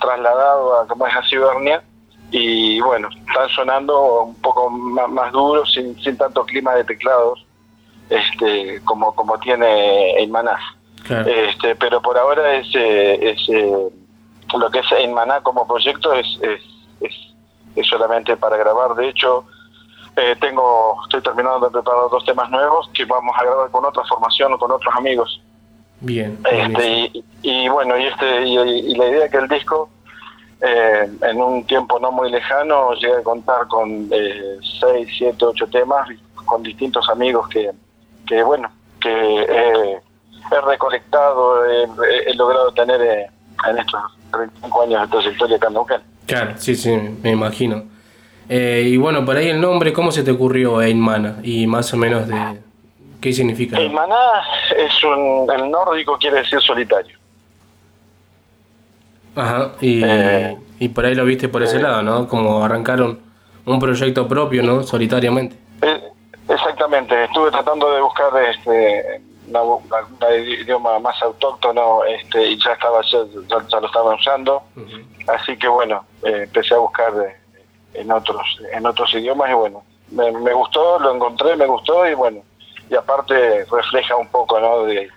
[0.00, 1.82] trasladado a como es a Cibernia
[2.30, 7.44] y bueno, están sonando un poco más, más duros, sin, sin tanto clima de teclados
[8.10, 10.58] este como como tiene en Maná.
[11.04, 11.28] Claro.
[11.28, 13.88] Este, pero por ahora es, eh, es, eh,
[14.58, 16.60] lo que es en Maná como proyecto es, es,
[17.00, 17.14] es,
[17.76, 18.94] es solamente para grabar.
[18.94, 19.44] De hecho,
[20.16, 24.02] eh, tengo estoy terminando de preparar dos temas nuevos que vamos a grabar con otra
[24.04, 25.40] formación o con otros amigos.
[26.00, 26.38] Bien.
[26.50, 29.88] Este, y, y bueno, y este y, y la idea es que el disco
[30.60, 35.66] eh, en un tiempo no muy lejano llegue a contar con eh, seis, siete, ocho
[35.66, 36.08] temas
[36.46, 37.70] con distintos amigos que,
[38.26, 38.70] que bueno,
[39.00, 40.00] que eh,
[40.50, 41.86] he recolectado, eh,
[42.26, 43.30] he, logrado tener eh,
[43.68, 44.00] en estos
[44.32, 46.00] 35 años de trayectoria acá en Neuquén.
[46.26, 46.90] Claro, sí, sí,
[47.22, 47.84] me imagino.
[48.48, 51.36] Eh, y bueno, por ahí el nombre, ¿cómo se te ocurrió Einmana?
[51.42, 52.60] Y más o menos de
[53.20, 53.78] qué significa.
[53.78, 54.14] El maná
[54.76, 57.18] es un, el nórdico quiere decir solitario.
[59.34, 62.26] Ajá, y, Eh, y por ahí lo viste por ese lado, ¿no?
[62.28, 63.18] Como arrancaron
[63.64, 64.82] un proyecto propio, ¿no?
[64.82, 65.56] Solitariamente.
[65.82, 66.00] Eh,
[66.48, 72.72] exactamente, estuve tratando de buscar este una- una- un idioma más autóctono este y ya
[72.72, 73.18] estaba ya,
[73.48, 74.62] ya- lo estaba usando.
[75.28, 77.36] Así que bueno eh, empecé a buscar eh,
[77.94, 82.14] en otros en otros idiomas y bueno me, me gustó lo encontré me gustó y
[82.14, 82.42] bueno
[82.90, 85.08] y aparte refleja un poco no de,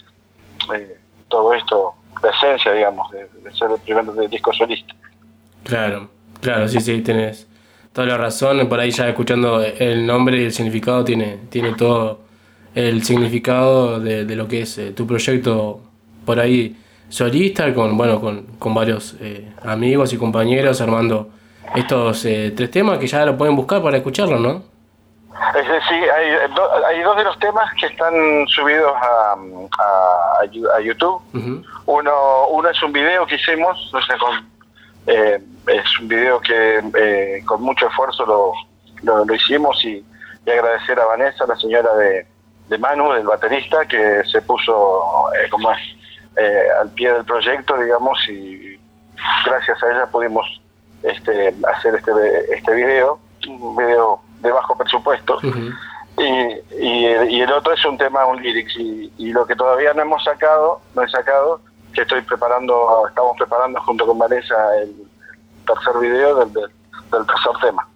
[0.71, 4.93] de todo esto la esencia digamos de, de ser el primer de- disco solista.
[5.63, 6.09] Claro,
[6.41, 7.47] claro, sí, sí, tienes
[7.93, 8.67] toda la razón.
[8.67, 12.21] Por ahí ya escuchando el nombre y el significado tiene, tiene todo
[12.75, 15.79] el significado de, de lo que es eh, tu proyecto
[16.25, 16.75] por ahí
[17.09, 21.29] solista, con bueno, con, con varios eh, amigos y compañeros armando
[21.75, 24.63] estos eh, tres temas que ya lo pueden buscar para escucharlo, ¿no?
[25.55, 28.13] Es decir, hay, do- hay dos de los temas que están
[28.47, 31.21] subidos a, a- a YouTube.
[31.85, 34.47] Uno, uno es un video que hicimos, no sé, con,
[35.07, 38.51] eh, es un video que eh, con mucho esfuerzo lo,
[39.03, 40.03] lo, lo hicimos y,
[40.45, 42.27] y agradecer a Vanessa, la señora de,
[42.69, 45.01] de Manu, del baterista, que se puso
[45.33, 45.79] eh, como es,
[46.37, 48.79] eh, al pie del proyecto, digamos, y
[49.45, 50.45] gracias a ella pudimos
[51.03, 52.11] este, hacer este,
[52.55, 55.39] este video, un video de bajo presupuesto.
[56.17, 56.23] Y,
[56.85, 58.75] y, el- y el otro es un tema, un lyrics.
[58.77, 61.61] Y, y lo que todavía no hemos sacado, no he sacado,
[61.93, 64.93] que estoy preparando, estamos preparando junto con Vanessa el
[65.65, 66.69] tercer video del, del,
[67.11, 67.87] del tercer tema.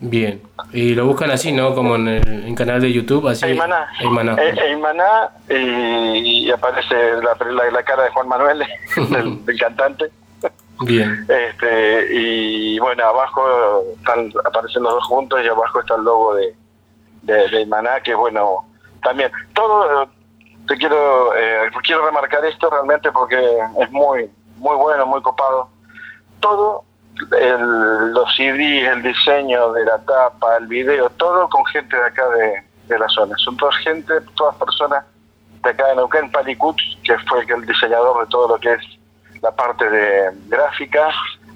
[0.00, 0.42] Bien.
[0.72, 1.74] Y lo buscan así, ¿no?
[1.74, 3.46] Como en el en canal de YouTube, así.
[3.46, 3.88] Eimaná.
[4.00, 4.36] Eimaná.
[4.42, 8.64] Eimaná, y, y aparece la, la, la cara de Juan Manuel,
[9.46, 10.10] del cantante.
[10.80, 11.26] Bien.
[11.28, 16.54] Este, y bueno, abajo están apareciendo los dos juntos y abajo está el logo de,
[17.22, 18.66] de, de Maná, que bueno,
[19.02, 20.08] también, todo,
[20.68, 23.38] te quiero, eh, quiero remarcar esto realmente porque
[23.80, 25.70] es muy, muy bueno, muy copado.
[26.40, 26.84] Todo,
[27.40, 32.28] el, los CDs, el diseño de la tapa, el video, todo con gente de acá
[32.30, 33.34] de, de la zona.
[33.38, 35.04] Son todas gente, todas personas
[35.62, 38.82] de acá de Neuquén, Palicut, que fue el, diseñador de todo lo que es
[39.42, 41.08] la parte de gráfica,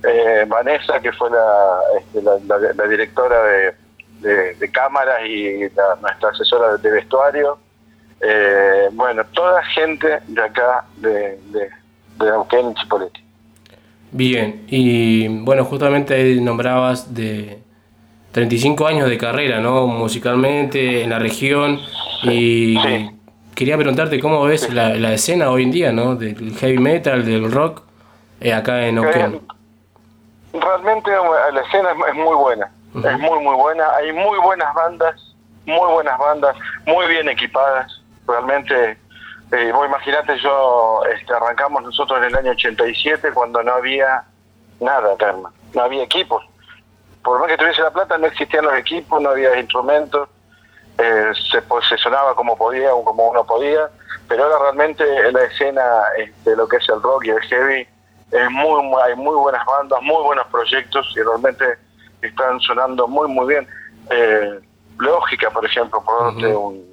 [0.05, 3.75] eh, Vanessa, que fue la, este, la, directora de,
[4.21, 7.59] de- cámaras y la- nuestra asesora de vestuario.
[8.21, 11.71] Eh, bueno, toda gente de acá de, de,
[12.19, 13.25] de Neuquén y Chipoleti.
[14.13, 14.65] Bien.
[14.69, 17.63] Y bueno, justamente ahí nombrabas de
[18.33, 19.87] 35 años de carrera, ¿no?
[19.87, 21.81] Musicalmente, en la región.
[22.23, 22.77] Y
[23.55, 26.17] quería preguntarte cómo ves la, la escena hoy en día, ¿no?
[26.17, 27.83] Del heavy metal, del rock,
[28.41, 28.97] eh, acá en.
[30.53, 34.75] Realmente eh, la escena es, es muy buena, es muy muy buena, hay muy buenas
[34.75, 35.35] bandas,
[35.67, 36.57] muy buenas bandas,
[36.87, 38.97] muy bien equipadas, realmente,
[39.53, 44.25] eh, vos imaginate yo, este, arrancamos nosotros en el año 87 cuando no había
[44.81, 46.45] nada, Carmen, no había equipos,
[47.23, 50.29] por más que tuviese la plata no existían los equipos, no había instrumentos,
[50.99, 53.89] eh, se, pues, se sonaba como podía o como uno podía,
[54.29, 55.83] pero ahora realmente en la escena
[56.19, 57.87] este, lo que es el rock y el heavy
[58.31, 61.65] es muy, hay muy buenas bandas, muy buenos proyectos y realmente
[62.23, 63.67] están sonando muy muy bien.
[64.11, 64.61] Eh,
[64.99, 66.90] Lógica, por ejemplo, por un, un-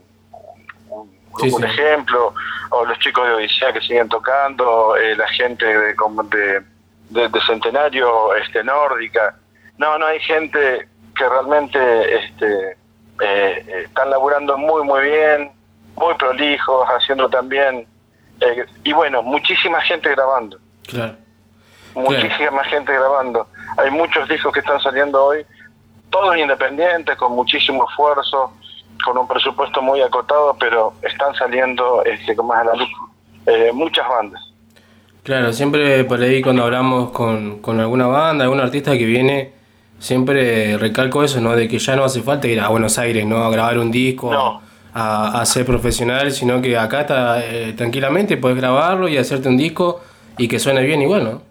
[1.39, 1.67] Sí, un sí.
[1.67, 2.33] ejemplo,
[2.71, 6.63] o los chicos de Odisea que siguen tocando, eh, la gente de, de,
[7.09, 9.35] de- de Centenario este, Nórdica.
[9.77, 12.77] No, no hay gente que realmente este, eh,
[13.21, 15.51] eh, están laburando muy, muy bien,
[15.95, 17.88] muy prolijos, haciendo también.
[18.41, 21.15] eh, y bueno, muchísima gente grabando Claro.
[21.95, 23.47] muchísima gente grabando.
[23.77, 25.45] Hay muchos discos que están saliendo hoy,
[26.09, 28.53] todos independientes, con muchísimo esfuerzo,
[29.08, 32.89] con un presupuesto muy acotado, pero están saliendo este, con más a la luz
[33.45, 34.41] eh, muchas bandas.
[35.24, 39.53] Claro, siempre por ahí cuando hablamos con, con alguna banda, algún artista que viene,
[39.97, 41.55] siempre recalco eso, ¿no?
[41.55, 43.38] De que ya no hace falta ir a Buenos Aires, ¿no?
[43.38, 44.62] A grabar un disco,
[44.93, 49.55] a, a ser profesional, sino que acá está, eh, tranquilamente puedes grabarlo y hacerte un
[49.55, 50.01] disco
[50.38, 51.41] y que suene bien igual, ¿no?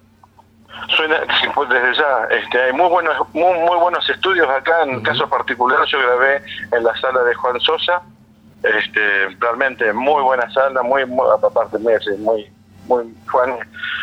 [0.95, 1.21] Suena,
[1.55, 4.83] pues desde ya, este, hay muy buenos, muy, muy buenos estudios acá.
[4.83, 8.03] En caso particular, yo grabé en la sala de Juan Sosa,
[8.63, 12.51] este, realmente muy buena sala, muy, muy aparte muy, muy,
[12.87, 13.59] muy Juan,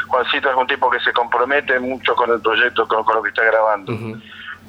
[0.08, 3.30] Juancito es un tipo que se compromete mucho con el proyecto, con, con lo que
[3.30, 3.94] está grabando.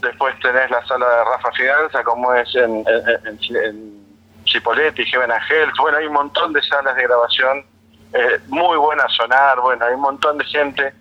[0.00, 4.04] Después tenés la sala de Rafa Fidanza, como es en, en, en, en
[4.44, 5.70] Chipoleti, Heaven Angel.
[5.78, 7.64] Bueno, hay un montón de salas de grabación
[8.12, 9.60] eh, muy buenas a sonar.
[9.60, 10.94] Bueno, hay un montón de gente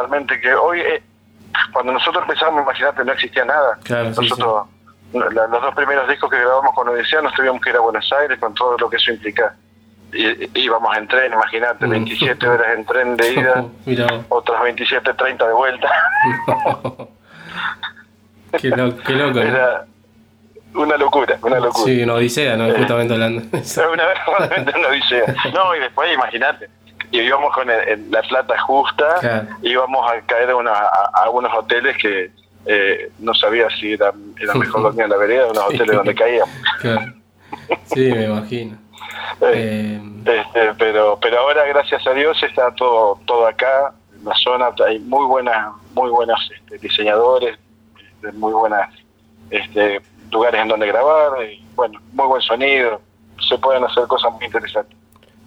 [0.00, 1.02] realmente que hoy, eh,
[1.72, 3.78] cuando nosotros empezamos, imagínate, no existía nada.
[3.82, 4.66] Claro, sí, nosotros,
[5.12, 8.10] la- los dos primeros discos que grabamos con Odisea nos tuvimos que ir a Buenos
[8.12, 9.54] Aires con todo lo que eso implica.
[10.12, 13.64] Y, íbamos en tren, imagínate, 27 horas en tren de ida,
[14.28, 15.90] otras 27, 30 de vuelta.
[18.60, 19.42] qué, lo- qué loco, ¿no?
[19.42, 19.84] Era
[20.74, 21.84] una locura, una locura.
[21.86, 22.66] Sí, una odisea, ¿no?
[22.66, 22.74] Eh.
[22.76, 23.42] Justamente hablando.
[23.92, 24.04] Una
[24.78, 25.24] una odisea.
[25.52, 26.68] No, y después imagínate,
[27.10, 29.46] y íbamos con el- el- la plata justa, Claro.
[29.62, 32.30] íbamos a caer a, una- a- a algunos hoteles que
[32.68, 35.96] eh, no sabía si era, era mejor dormir en la vereda o en los hoteles
[35.96, 36.50] donde caíamos.
[36.80, 37.12] Claro.
[37.84, 38.76] Sí, me imagino.
[39.40, 44.70] Eh, este, pero pero ahora gracias a Dios está todo todo acá en la zona
[44.86, 47.56] hay muy buenas muy buenos este, diseñadores
[48.00, 48.88] este, muy buenas
[49.50, 50.00] este,
[50.32, 53.00] lugares en donde grabar y, bueno muy buen sonido
[53.48, 54.96] se pueden hacer cosas muy interesantes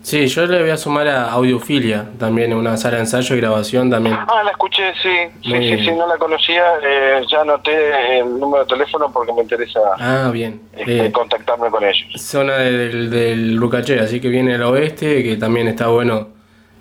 [0.09, 3.91] Sí, yo le voy a sumar a Audiofilia, también una sala de ensayo y grabación
[3.91, 4.15] también.
[4.17, 5.09] Ah, la escuché, sí.
[5.43, 5.85] Sí, Muy sí, bien.
[5.85, 6.63] sí, no la conocía.
[6.83, 10.61] eh, ya anoté el número de teléfono porque me interesa Ah, bien.
[10.75, 12.07] este, Eh, contactarme con ellos.
[12.15, 16.29] zona del, del Lucaché, así que viene al oeste, que también está bueno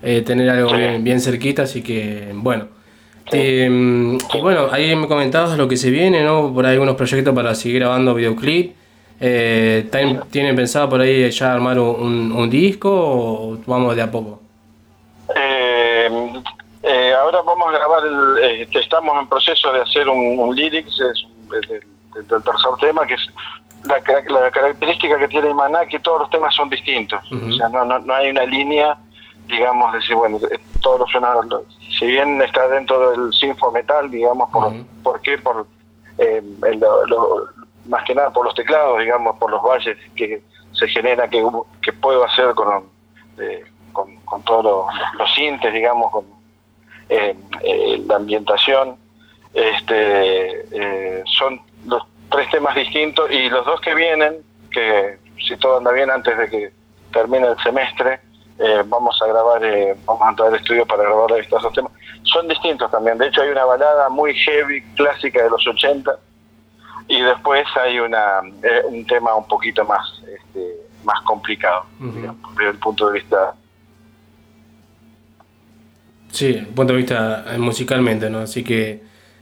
[0.01, 2.65] eh, tener algo bien, bien cerquita, así que bueno.
[3.29, 6.51] Te, mm, y bueno, ahí me comentabas lo que se viene, ¿no?
[6.51, 8.73] Por ahí algunos proyectos para seguir grabando videoclip.
[9.21, 14.39] Eh, ¿tienen- ¿Tienen pensado por ahí ya armar un, disco o vamos de a poco?
[15.35, 16.09] Eh,
[16.83, 20.99] eh, ahora vamos a grabar, el, este, estamos en proceso de hacer un, un lyrics
[21.01, 21.81] es del,
[22.43, 23.29] tercer tema, que es
[23.85, 23.95] la,
[24.41, 27.19] la característica que tiene Maná, que todos los temas son distintos.
[27.31, 28.97] O sea, no, no, no hay una línea,
[29.47, 31.63] digamos, decir, bueno, eh, todos los suenan, lo-
[31.97, 35.37] si bien está dentro del sinfo metal, digamos, por, ¿por qué?
[35.37, 35.67] Por,
[36.17, 36.41] eh,
[36.79, 37.49] lo- lo-
[37.89, 40.41] más que nada por los teclados, digamos, por los valles que
[40.73, 41.43] se genera, que,
[41.81, 42.85] que puedo hacer con,
[43.39, 46.25] eh, con, con todos los, los sintes, digamos, con
[47.09, 48.95] eh, eh, la ambientación.
[49.51, 54.37] Este, son los tres temas distintos y los dos que vienen,
[54.71, 55.17] que
[55.47, 56.71] si todo anda bien antes de que
[57.11, 58.19] termine el semestre,
[58.85, 59.61] vamos a grabar,
[60.05, 61.91] vamos a entrar al estudio para grabar estos dos temas.
[62.23, 66.19] Son distintos también, de hecho hay una balada muy heavy, clásica de los 80,
[67.09, 72.71] y después hay una eh, un tema un poquito más este, más complicado, digamos, desde
[72.71, 73.53] el punto de vista
[76.31, 78.39] Sí, punto de vista eh, musicalmente, ¿no?
[78.39, 79.01] Así que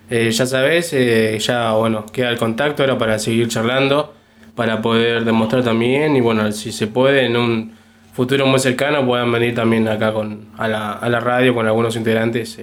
[0.10, 4.14] eh, ya sabes, eh, ya bueno, queda el contacto ahora para seguir charlando,
[4.56, 7.78] para poder demostrar también y bueno, si se puede en un
[8.14, 11.96] futuro muy cercano puedan venir también acá con a la, a la radio con algunos
[11.96, 12.58] integrantes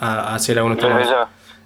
[0.00, 1.08] a, a hacer algunos temas.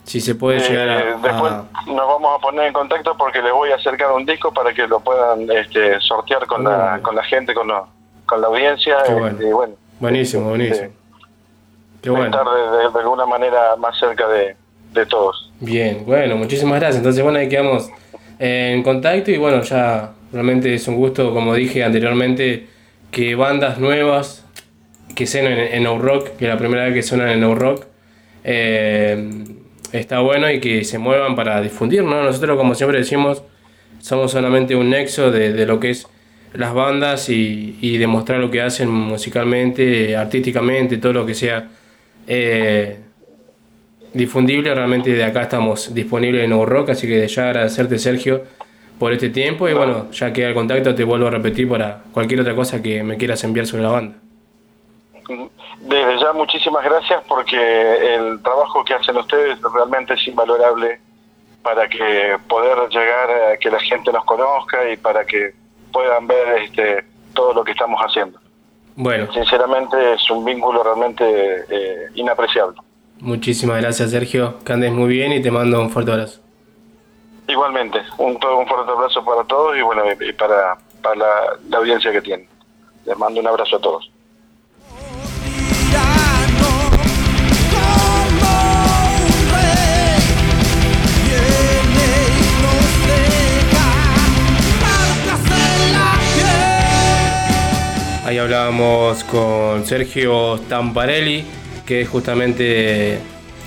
[0.05, 3.41] Si se puede Eh, llegar a, después a- nos vamos a poner en contacto porque
[3.41, 7.15] les voy a acercar un disco para que lo puedan este, sortear con, la, con
[7.15, 7.87] la gente, con, lo-
[8.27, 8.97] con la audiencia.
[9.07, 9.39] Qué este, bueno.
[9.49, 10.89] y bueno, buenísimo, buenísimo.
[12.03, 12.25] Qué bueno.
[12.27, 14.57] estar de, de- de alguna manera más cerca de,
[14.93, 15.51] de todos.
[15.61, 16.97] Bien, bueno, muchísimas gracias.
[16.99, 17.89] Entonces, bueno, ahí quedamos
[18.41, 22.67] en contacto y bueno, ya realmente es un gusto, como dije anteriormente,
[23.13, 24.45] que bandas nuevas
[25.15, 27.55] que suenan en, en No Rock, que es la primera vez que suenan en No
[27.55, 27.85] Rock,
[28.43, 29.45] eh,
[29.93, 32.23] está bueno y que se muevan para difundir, ¿no?
[32.23, 33.43] Nosotros, como siempre decimos,
[34.01, 36.07] somos solamente un nexo de, de lo que es
[36.55, 41.69] las bandas y, y demostrar lo que hacen musicalmente, artísticamente, todo lo que sea
[42.27, 42.99] eh,
[44.13, 44.75] difundible.
[44.75, 48.43] Realmente de acá estamos disponibles en No Rock, así que ya agradecerte, Sergio,
[48.99, 52.41] por este tiempo y bueno, ya queda el contacto, te vuelvo a repetir para cualquier
[52.41, 54.17] otra cosa que me quieras enviar sobre la banda.
[55.81, 61.01] Desde ya muchísimas gracias porque el trabajo que hacen ustedes realmente es invalorable
[61.63, 65.55] para que poder llegar a que la gente nos conozca y para que
[65.93, 67.05] puedan ver este,
[67.35, 68.39] todo lo que estamos haciendo.
[68.95, 71.25] Bueno, Sinceramente es un vínculo realmente
[71.71, 72.77] eh, inapreciable.
[73.21, 76.41] muchísimas gracias, Sergio, que andes muy bien y te mando un fuerte abrazo.
[77.49, 81.31] Igualmente, un, todo un fuerte abrazo para todos y bueno, y para, para la,
[81.69, 82.47] la audiencia que tienen.
[83.07, 84.12] Les mando un abrazo a todos.
[98.33, 101.45] Ahí hablábamos con Sergio Stamparelli,
[101.85, 103.19] que es justamente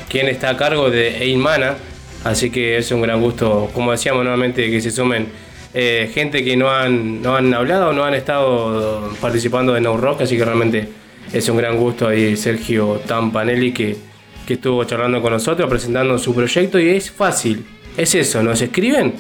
[0.10, 1.76] quien está a cargo de Eimana.
[2.24, 5.28] Así que es un gran gusto, como decíamos nuevamente, que se sumen
[5.72, 10.22] eh, gente que no han, no han hablado, no han estado participando de No Rock.
[10.22, 10.90] Así que realmente
[11.32, 13.96] es un gran gusto ahí Sergio Tampanelli que,
[14.48, 16.80] que estuvo charlando con nosotros, presentando su proyecto.
[16.80, 17.64] Y es fácil,
[17.96, 19.14] es eso, nos escriben,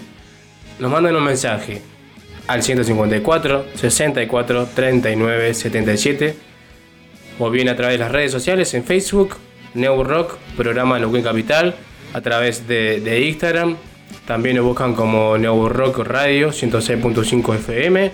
[0.80, 1.84] nos mandan un mensaje
[2.48, 6.36] al 154 64 39 77
[7.39, 9.36] o bien a través de las redes sociales en Facebook,
[9.74, 11.76] New Rock, programa Neuquén Capital,
[12.14, 13.76] a través de, Instagram,
[14.26, 18.12] también nos buscan como New Rock Radio 106.5 FM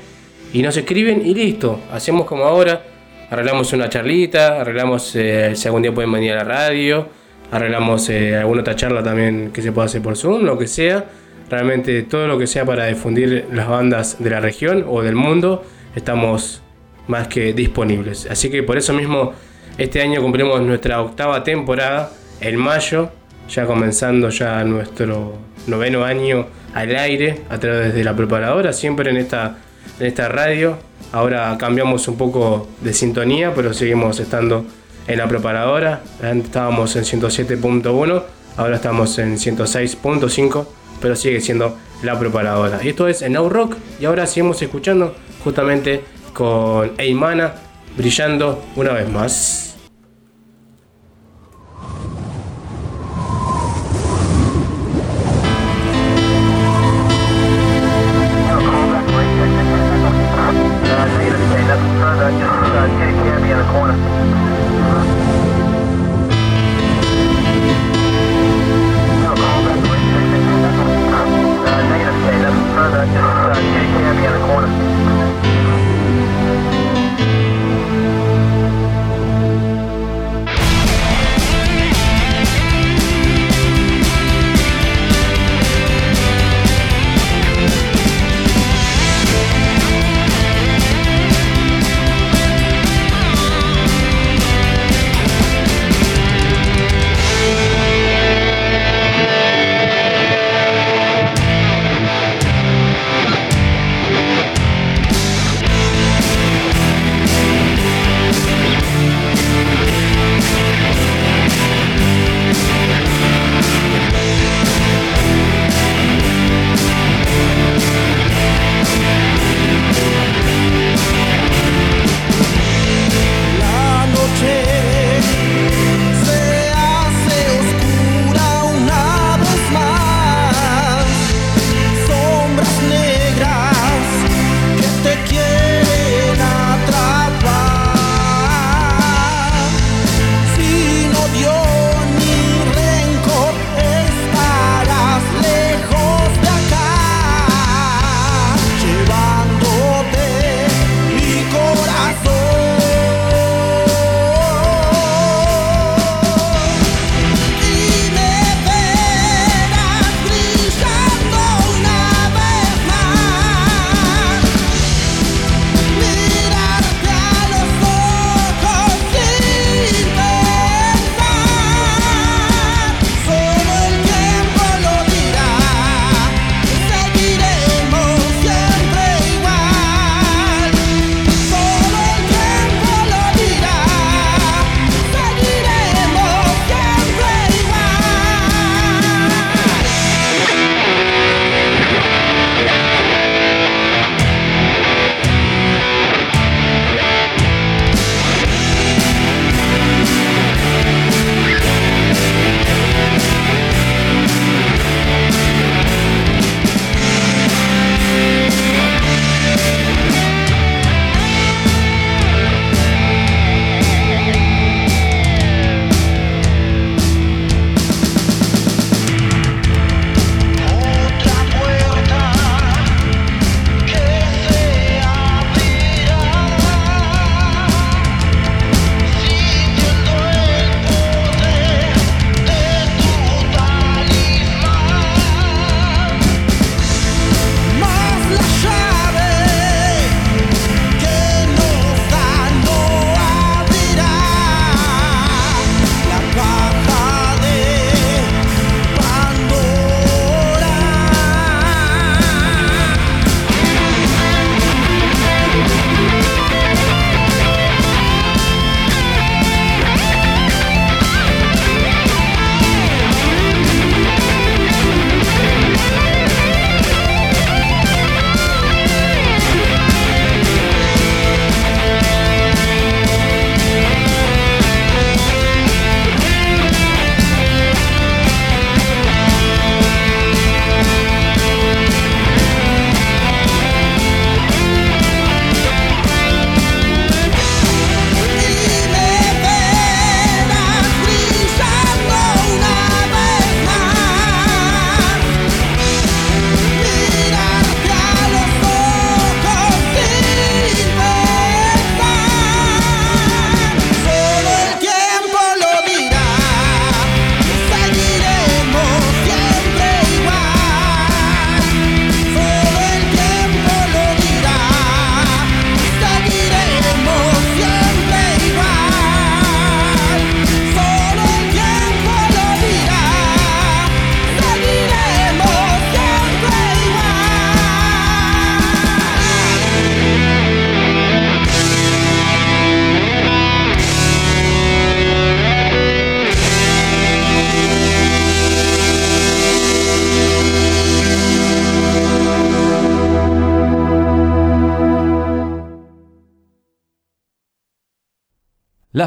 [0.54, 2.84] y nos escriben y listo, hacemos como ahora,
[3.30, 7.08] arreglamos una charlita, arreglamos eh, si algún día pueden venir a la radio,
[7.52, 11.06] arreglamos eh, alguna otra charla también que se pueda hacer por Zoom, lo que sea.
[11.52, 15.66] Realmente todo lo que sea para difundir las bandas de la región o del mundo,
[15.98, 16.62] estamos
[17.08, 18.26] más que disponibles.
[18.32, 19.34] Así que por eso mismo
[19.78, 23.10] este año cumplimos nuestra octava temporada en mayo,
[23.50, 25.34] ya comenzando ya nuestro
[25.68, 29.58] noveno año al aire a través de la preparadora, siempre en esta,
[30.00, 30.78] en esta radio.
[31.12, 34.66] Ahora cambiamos un poco de sintonía, pero seguimos estando
[35.06, 36.02] en la preparadora.
[36.24, 38.24] Antes estábamos en 107.1,
[38.56, 40.66] ahora estamos en 106.5
[41.02, 42.80] pero sigue siendo la preparadora.
[42.84, 47.56] Y esto es en Now Rock y ahora seguimos escuchando justamente con Eimana
[47.98, 49.71] brillando una vez más.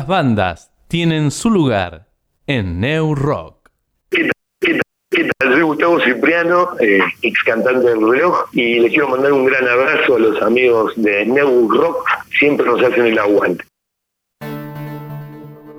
[0.04, 2.08] Las bandas tienen su lugar
[2.46, 3.70] en New Rock.
[4.10, 4.28] ¿Qué
[5.38, 5.54] tal?
[5.54, 10.16] Soy Gustavo Cipriano, eh, ex cantante del reloj, y les quiero mandar un gran abrazo
[10.16, 12.06] a los amigos de New Rock,
[12.38, 13.64] siempre nos hacen el aguante.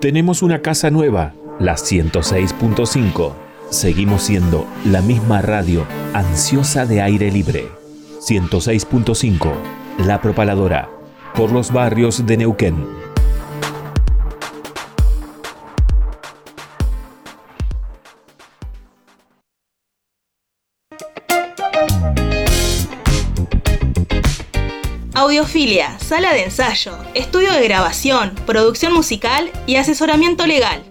[0.02, 3.34] Tenemos una casa nueva, la 106.5.
[3.70, 7.68] Seguimos siendo la misma radio ansiosa de aire libre.
[8.28, 9.54] 106.5,
[10.04, 10.90] La Propaladora,
[11.36, 13.05] por los barrios de Neuquén.
[25.36, 30.82] Audiofilia, sala de ensayo, estudio de grabación, producción musical y asesoramiento legal.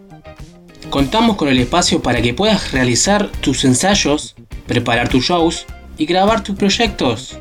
[0.91, 4.37] Contamos con el espacio para que puedas realizar tus ensayos,
[4.67, 5.65] preparar tus shows
[5.97, 7.39] y grabar tus proyectos.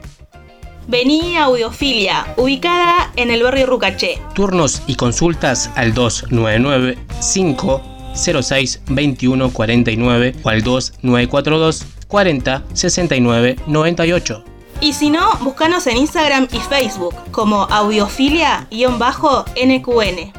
[0.87, 4.21] Vení a Audiofilia, ubicada en el barrio Rucaché.
[4.33, 6.97] Turnos y consultas al 299
[7.33, 14.52] 506 2149 o al 2942 40 69 98.
[14.83, 20.33] Y si no, búscanos en Instagram y Facebook como audiofilia-nqn.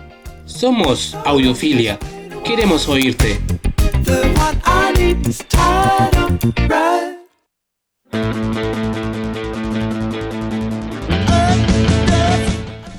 [0.44, 1.98] Somos Audiofilia.
[2.44, 3.40] Queremos oírte.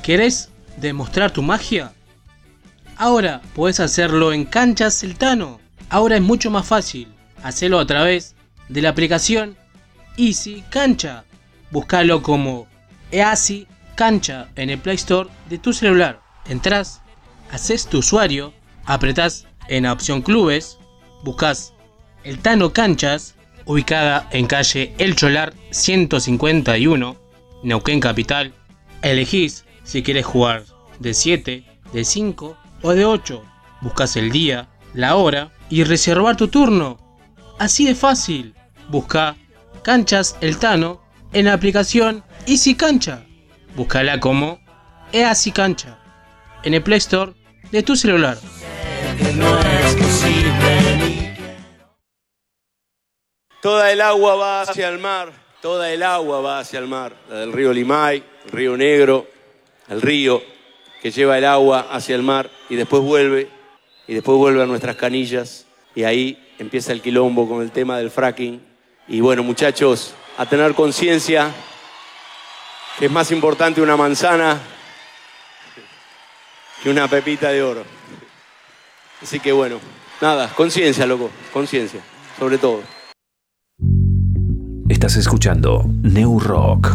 [0.02, 1.92] ¿Querés demostrar tu magia?
[2.96, 5.60] Ahora puedes hacerlo en Canchas Celtano.
[5.90, 7.06] Ahora es mucho más fácil.
[7.44, 8.34] Hacelo a través
[8.68, 9.56] de la aplicación
[10.16, 11.25] Easy Cancha.
[11.70, 12.66] Búscalo como
[13.10, 16.20] Easy Cancha en el Play Store de tu celular.
[16.48, 17.02] Entrás,
[17.50, 18.52] haces tu usuario,
[18.84, 20.78] apretás en la opción Clubes,
[21.24, 21.72] buscas
[22.24, 27.16] el Tano Canchas, ubicada en calle El Cholar 151,
[27.62, 28.52] Neuquén Capital.
[29.02, 30.64] Elegís si quieres jugar
[30.98, 33.42] de 7, de 5 o de 8.
[33.80, 36.98] Buscas el día, la hora y reservar tu turno.
[37.58, 38.54] Así de fácil.
[38.88, 39.36] Busca
[39.82, 41.00] Canchas El Tano
[41.32, 43.24] en la aplicación Easy Cancha.
[43.74, 44.60] Búscala como
[45.12, 45.98] Easy Cancha
[46.62, 47.32] en el Play Store
[47.70, 48.38] de tu celular.
[53.62, 57.40] Toda el agua va hacia el mar, toda el agua va hacia el mar, la
[57.40, 59.26] del río Limay, el río Negro,
[59.88, 60.42] el río
[61.02, 63.48] que lleva el agua hacia el mar y después vuelve,
[64.06, 68.10] y después vuelve a nuestras canillas, y ahí empieza el quilombo con el tema del
[68.10, 68.60] fracking.
[69.08, 71.52] Y bueno, muchachos, a tener conciencia
[72.98, 74.60] que es más importante una manzana
[76.82, 77.84] que una pepita de oro.
[79.22, 79.78] Así que bueno,
[80.20, 82.00] nada, conciencia, loco, conciencia,
[82.38, 82.82] sobre todo.
[84.88, 86.90] Estás escuchando New Rock.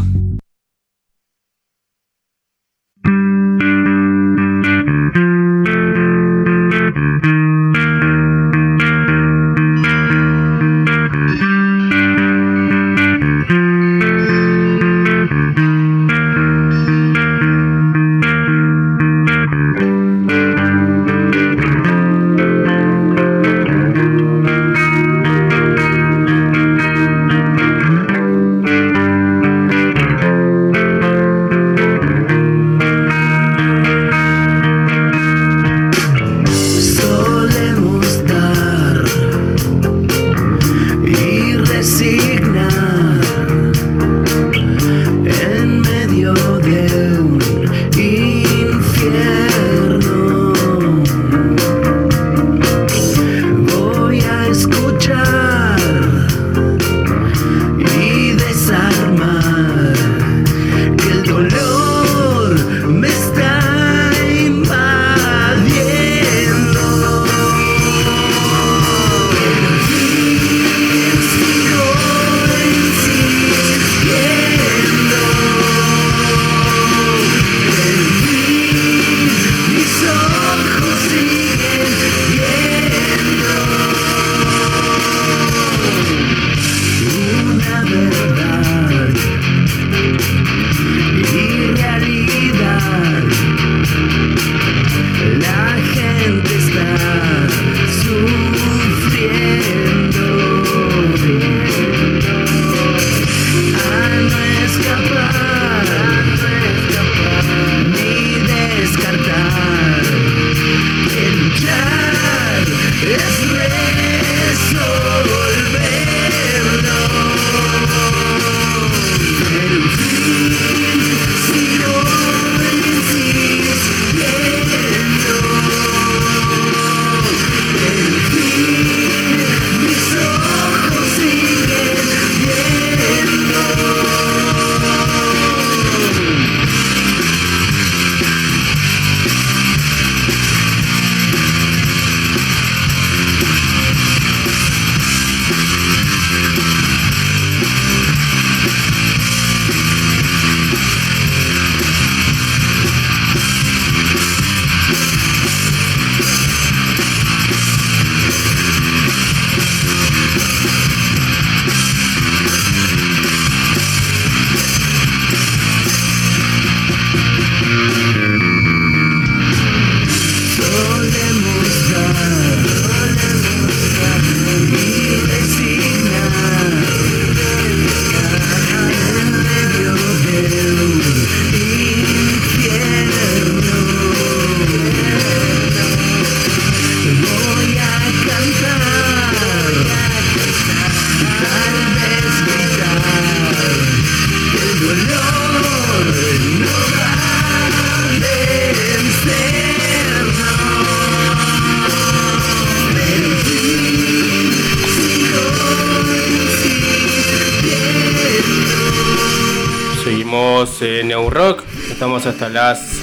[212.51, 213.01] Las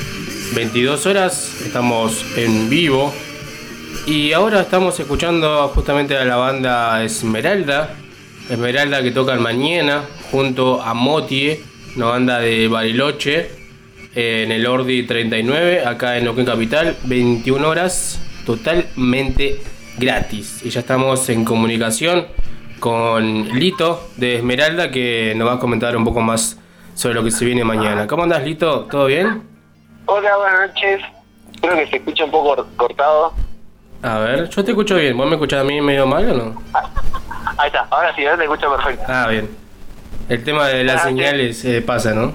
[0.54, 3.12] 22 horas, estamos en vivo.
[4.06, 7.94] Y ahora estamos escuchando justamente a la banda Esmeralda.
[8.50, 11.60] Esmeralda que tocan mañana junto a Motie,
[11.96, 13.50] una banda de Bariloche,
[14.14, 19.60] en el Ordi 39, acá en Neuquén Capital, 21 horas, totalmente
[19.98, 20.60] gratis.
[20.64, 22.26] Y ya estamos en comunicación
[22.80, 26.58] con Lito de Esmeralda que nos va a comentar un poco más
[26.98, 28.08] sobre lo que se viene mañana.
[28.08, 28.86] ¿Cómo andas, Lito?
[28.90, 29.48] ¿Todo bien?
[30.06, 31.00] Hola, buenas noches.
[31.60, 33.32] Creo que se escucha un poco cortado.
[34.02, 35.16] A ver, yo te escucho bien.
[35.16, 36.62] ¿Vos me escuchás a mí medio mal o no?
[37.56, 39.04] Ahí está, ahora sí, ahora te escucho perfecto.
[39.06, 39.48] Ah, bien.
[40.28, 41.08] El tema de las Ah, sí.
[41.10, 42.32] señales eh, pasa, ¿no?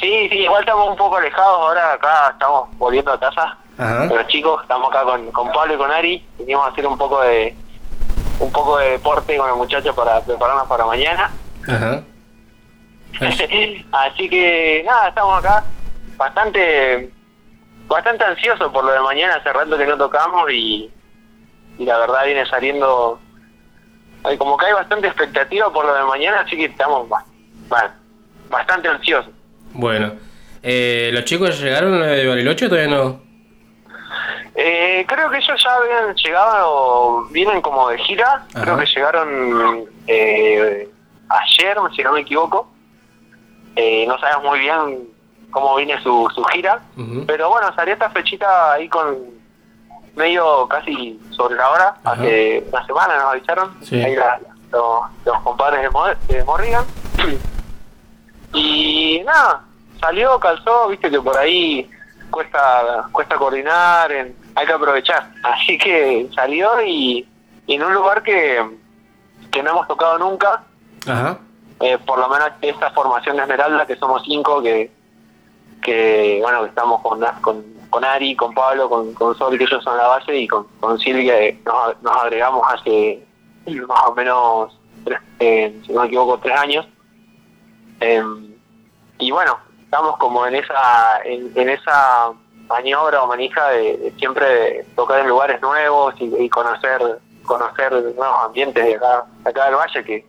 [0.00, 1.58] Sí, sí, igual estamos un poco alejados.
[1.58, 3.56] Ahora acá estamos volviendo a casa.
[3.76, 4.04] Ajá.
[4.06, 6.24] Los chicos, estamos acá con, con Pablo y con Ari.
[6.38, 7.56] Venimos a hacer un poco de
[8.38, 11.30] un poco de deporte con los muchachos para prepararnos para mañana.
[11.66, 12.02] Ajá.
[13.92, 15.64] Así que nada, estamos acá
[16.16, 17.10] bastante
[17.88, 20.90] bastante ansiosos por lo de mañana, hace rato que no tocamos y,
[21.78, 23.20] y la verdad viene saliendo
[24.38, 27.24] como que hay bastante expectativa por lo de mañana, así que estamos ba-
[27.68, 27.94] ba-
[28.50, 29.32] bastante ansiosos.
[29.72, 30.14] Bueno.
[30.64, 33.20] Eh, ¿Los chicos llegaron de Bariloche o todavía no?
[34.56, 38.62] Eh, creo que ellos ya habían llegado, vienen como de gira, Ajá.
[38.64, 40.88] creo que llegaron eh,
[41.28, 42.72] ayer, si no me equivoco.
[43.76, 45.08] Eh, no sabemos muy bien
[45.50, 46.80] cómo viene su, su gira,
[47.26, 49.16] pero bueno, salió esta fechita ahí con
[50.16, 54.02] medio casi sobre la hora, hace una semana nos avisaron, Sí.
[54.02, 54.40] ahí la-
[54.72, 56.84] los, los compadres de, Mo- de Morrigan.
[58.54, 59.62] Y nada,
[60.00, 61.88] salió, calzó, viste que por ahí
[62.30, 65.30] cuesta cuesta coordinar, en- hay que aprovechar.
[65.42, 67.28] Así que salió y,
[67.66, 68.64] y en un lugar que,
[69.50, 70.62] que no hemos tocado nunca,
[71.06, 71.38] Ajá.
[71.80, 74.90] Eh, por lo menos esta formación de Esmeralda, que somos cinco, que,
[75.82, 79.96] que bueno, estamos con, con, con Ari, con Pablo, con, con Sol, que ellos son
[79.96, 83.22] la base, y con, con Silvia, nos, nos agregamos hace
[83.86, 86.86] más o menos, tres, eh, si no me equivoco, tres años.
[88.00, 88.54] Em,
[89.18, 92.32] y bueno, estamos como en esa en, esa
[92.68, 98.36] maniobra o manija de, de siempre tocar en lugares nuevos y, y conocer conocer nuevos
[98.44, 100.26] ambientes de acá, de acá del valle que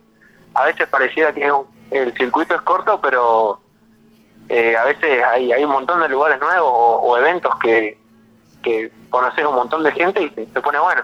[0.58, 1.50] a veces pareciera que
[1.90, 3.60] el circuito es corto pero
[4.48, 7.98] eh, a veces hay, hay un montón de lugares nuevos o, eventos que,
[8.62, 11.02] que conoces un montón de gente y se, pone bueno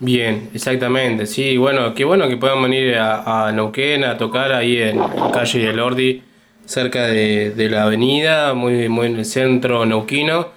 [0.00, 1.24] Bien, exactamente.
[1.24, 5.00] Sí, bueno, qué bueno que puedan venir a, a Neuquén a tocar ahí en
[5.32, 6.22] calle del Ordi,
[6.64, 10.48] cerca de, de la avenida, muy, muy en el centro neuquino.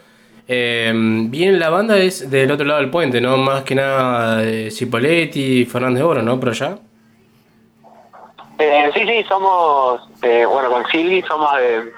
[0.47, 0.91] Eh,
[1.29, 3.37] bien, la banda es del otro lado del puente, ¿no?
[3.37, 6.39] Más que nada de Cipoletti, Fernández Oro, ¿no?
[6.39, 6.79] Por allá.
[8.59, 11.91] Eh, sí, sí, somos, eh, bueno, con Silvi somos de,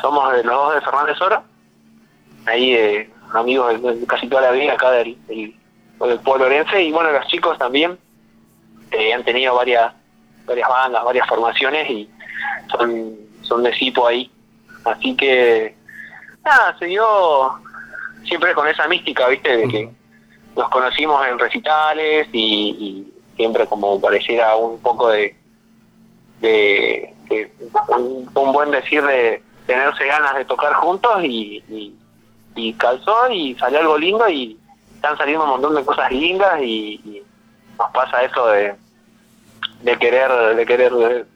[0.00, 1.44] somos de los dos de Fernández Oro,
[2.46, 5.54] ahí eh, amigos de, casi toda la vida acá del, del,
[6.24, 7.96] pueblo orense, y bueno, los chicos también
[8.90, 9.92] eh, han tenido varias
[10.46, 12.10] varias bandas, varias formaciones y
[12.72, 14.28] son, son de Cipo ahí,
[14.84, 15.76] así que
[16.44, 17.06] nada, se dio
[18.24, 19.90] siempre con esa mística, viste, de que
[20.56, 25.38] nos conocimos en recitales y siempre como pareciera un poco de
[26.40, 27.52] de, de
[27.88, 31.62] un, buen decir de tenerse ganas de tocar juntos y,
[32.54, 34.58] y, calzó y salió algo lindo y
[34.96, 37.22] están saliendo un montón de cosas lindas y,
[37.78, 38.74] nos pasa eso de,
[39.82, 41.26] de querer de querer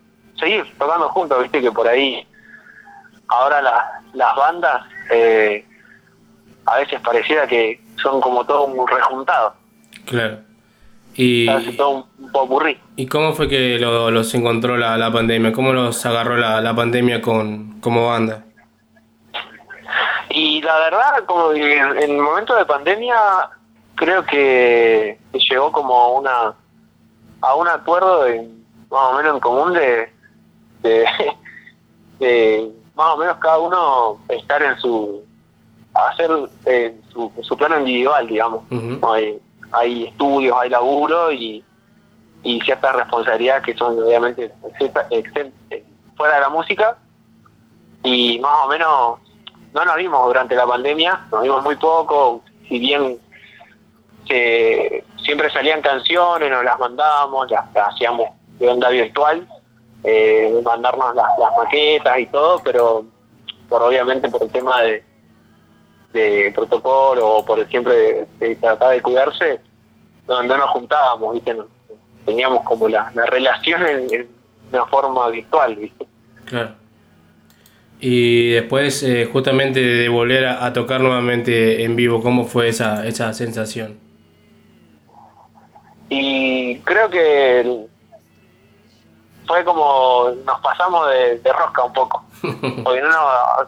[0.40, 2.26] seguir tocando juntos viste que por ahí
[3.28, 5.64] ahora la- las bandas eh,
[6.66, 9.54] a veces pareciera que son como todo un rejuntado
[10.06, 10.38] Claro.
[11.14, 11.46] Y,
[11.76, 15.52] todo un, popurrí ¿Y cómo fue que lo- los encontró la, la pandemia?
[15.52, 18.44] ¿Cómo los agarró la, la pandemia con, como banda?
[20.30, 23.16] Y la verdad, como que en en el momento de pandemia,
[23.96, 25.18] creo que
[25.50, 26.54] llegó como una
[27.42, 28.48] a un acuerdo de,
[28.90, 30.10] más o menos en común de,
[30.82, 31.04] de,
[32.20, 35.22] de más o menos cada uno estar en su
[35.92, 36.30] hacer
[36.64, 38.62] eh, su, su plano individual, digamos.
[39.12, 39.38] hay,
[39.72, 41.64] hay estudios, hay laburo y,
[42.42, 45.84] y ciertas responsabilidades que son obviamente eh,
[46.16, 46.96] fuera de la música.
[48.02, 49.18] Y más o menos
[49.72, 53.18] no nos vimos durante la pandemia, nos vimos muy poco, si bien
[54.26, 59.46] se- siempre salían canciones, nos las mandábamos, las hacíamos de onda virtual,
[60.04, 63.04] eh, mandarnos las, las maquetas y todo, pero
[63.68, 65.04] por obviamente por el tema de,
[66.12, 69.60] de protocolo o por siempre de, de tratar de cuidarse,
[70.28, 71.54] no, no nos juntábamos, ¿viste?
[71.54, 71.66] No-
[72.24, 74.28] teníamos como la, la relación en, en
[74.72, 76.06] una forma virtual, ¿viste?
[76.44, 76.70] Claro.
[78.00, 83.06] Y después, eh, justamente de volver a, a tocar nuevamente en vivo, ¿cómo fue esa,
[83.06, 83.98] esa sensación?
[86.08, 87.86] Y creo que
[89.46, 92.24] fue como nos pasamos de, de rosca un poco.
[92.84, 93.18] Porque no,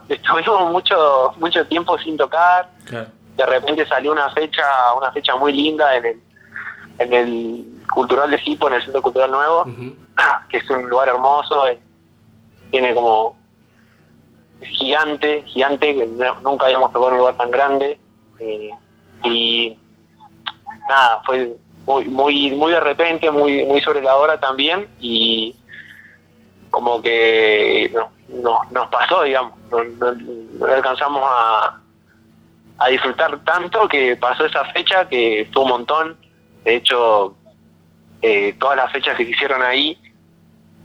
[0.08, 2.68] estuvimos mucho, mucho tiempo sin tocar.
[2.86, 3.08] Claro.
[3.36, 4.64] De repente salió una fecha,
[4.96, 6.22] una fecha muy linda en el,
[6.98, 9.64] en el Cultural de Sipo, en el Centro Cultural Nuevo,
[10.48, 11.78] que es un lugar hermoso, eh,
[12.70, 13.36] tiene como
[14.60, 17.98] es gigante, gigante, que no- nunca habíamos tocado en un lugar tan grande.
[18.38, 18.70] eh,
[19.24, 19.78] y
[20.88, 21.56] nada, fue
[21.86, 25.54] muy, muy, muy de repente, muy, muy sobre la hora también, y
[26.74, 28.10] como que no,
[28.42, 31.80] no- nos pasó, digamos, no, no- alcanzamos a,
[32.78, 36.16] a disfrutar tanto que pasó esa fecha que fue un montón.
[36.64, 37.36] De hecho,
[38.22, 39.96] eh, todas las fechas que se hicieron ahí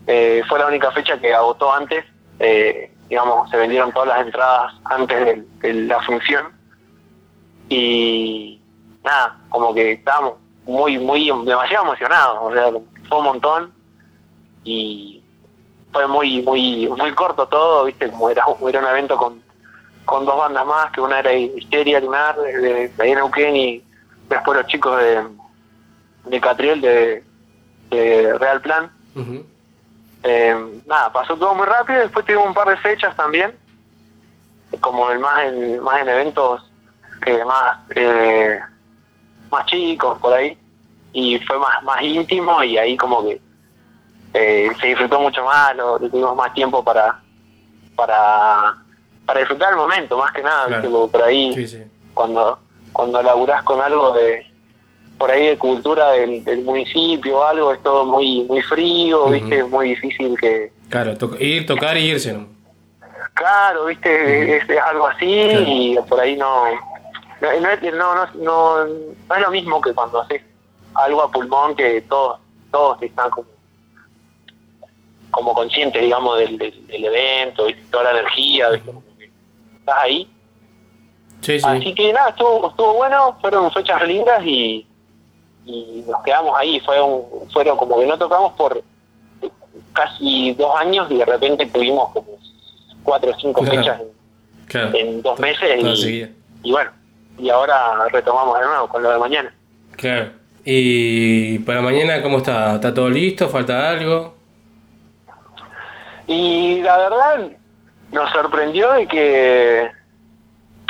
[0.06, 2.04] eh, fue la única fecha que agotó antes.
[2.38, 6.52] eh, digamos, se vendieron todas las entradas antes de, de la función.
[7.68, 8.60] Y
[9.02, 10.34] nada, como que estábamos
[10.64, 12.38] muy, muy, demasiado emocionados.
[12.40, 12.70] O sea,
[13.08, 13.72] fue un montón.
[14.62, 15.19] Y
[15.92, 18.10] fue muy, muy, muy corto todo, ¿viste?
[18.10, 19.42] Como era, era un evento con,
[20.04, 23.84] con dos bandas más, que una era Histeria Lunar, de, de, Neuquén, y
[24.28, 25.24] después los chicos de,
[26.24, 27.24] de Catriel, de,
[27.90, 28.90] de Real Plan.
[30.22, 33.56] Eh, nada, pasó todo muy rápido, después tuvimos un par de fechas también,
[34.80, 36.70] como el más en, más en eventos
[37.26, 38.60] eh, más, eh,
[39.50, 40.56] más chicos por ahí,
[41.12, 43.40] y fue más, más íntimo y ahí como que
[44.34, 47.20] eh, se disfrutó mucho más, lo, tuvimos más tiempo para,
[47.96, 48.76] para,
[49.26, 50.88] para disfrutar el momento, más que nada, ¿viste?
[50.88, 51.52] Porque por ahí
[52.14, 52.58] cuando,
[52.92, 54.46] cuando laburás con algo de
[55.18, 59.68] por ahí de cultura del, del municipio algo, es todo muy, muy frío, viste, es
[59.68, 62.46] muy difícil que, Claro, to- ir, tocar y irse, ¿no?
[63.34, 66.64] claro, viste, es, es algo así y por ahí no
[67.40, 70.42] no, no, no, no- no es lo mismo que cuando haces
[70.94, 72.38] algo a pulmón que todos,
[72.70, 73.46] todos están como
[75.30, 77.82] como conscientes, digamos, del, del, del evento, ¿viste?
[77.90, 80.28] toda la energía, estás ahí.
[81.40, 81.66] Sí, sí.
[81.66, 84.86] Así que nada, estuvo, estuvo bueno, fueron fechas lindas y,
[85.64, 86.80] y nos quedamos ahí.
[86.80, 88.82] Fue un, fueron como que no tocamos por
[89.92, 92.26] casi dos años y de repente tuvimos como
[93.02, 93.78] cuatro o cinco Claro.
[93.80, 94.08] fechas en,
[94.66, 94.90] Claro.
[94.96, 96.28] en dos meses y,
[96.62, 96.90] y bueno,
[97.38, 99.54] y ahora retomamos de nuevo con lo de mañana.
[99.96, 100.30] Claro.
[100.64, 102.74] Y para mañana, ¿cómo está?
[102.74, 103.48] ¿Está todo listo?
[103.48, 104.36] ¿Falta algo?
[106.32, 107.50] Y la verdad
[108.12, 109.90] nos sorprendió de que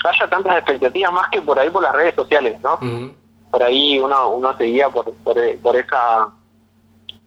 [0.05, 2.77] haya tantas expectativas más que por ahí por las redes sociales, ¿no?
[3.51, 6.29] Por ahí uno uno se guía por, por, por esa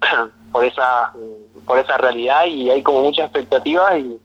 [0.52, 1.12] por esa
[1.66, 4.20] por esa realidad y hay como muchas expectativas y,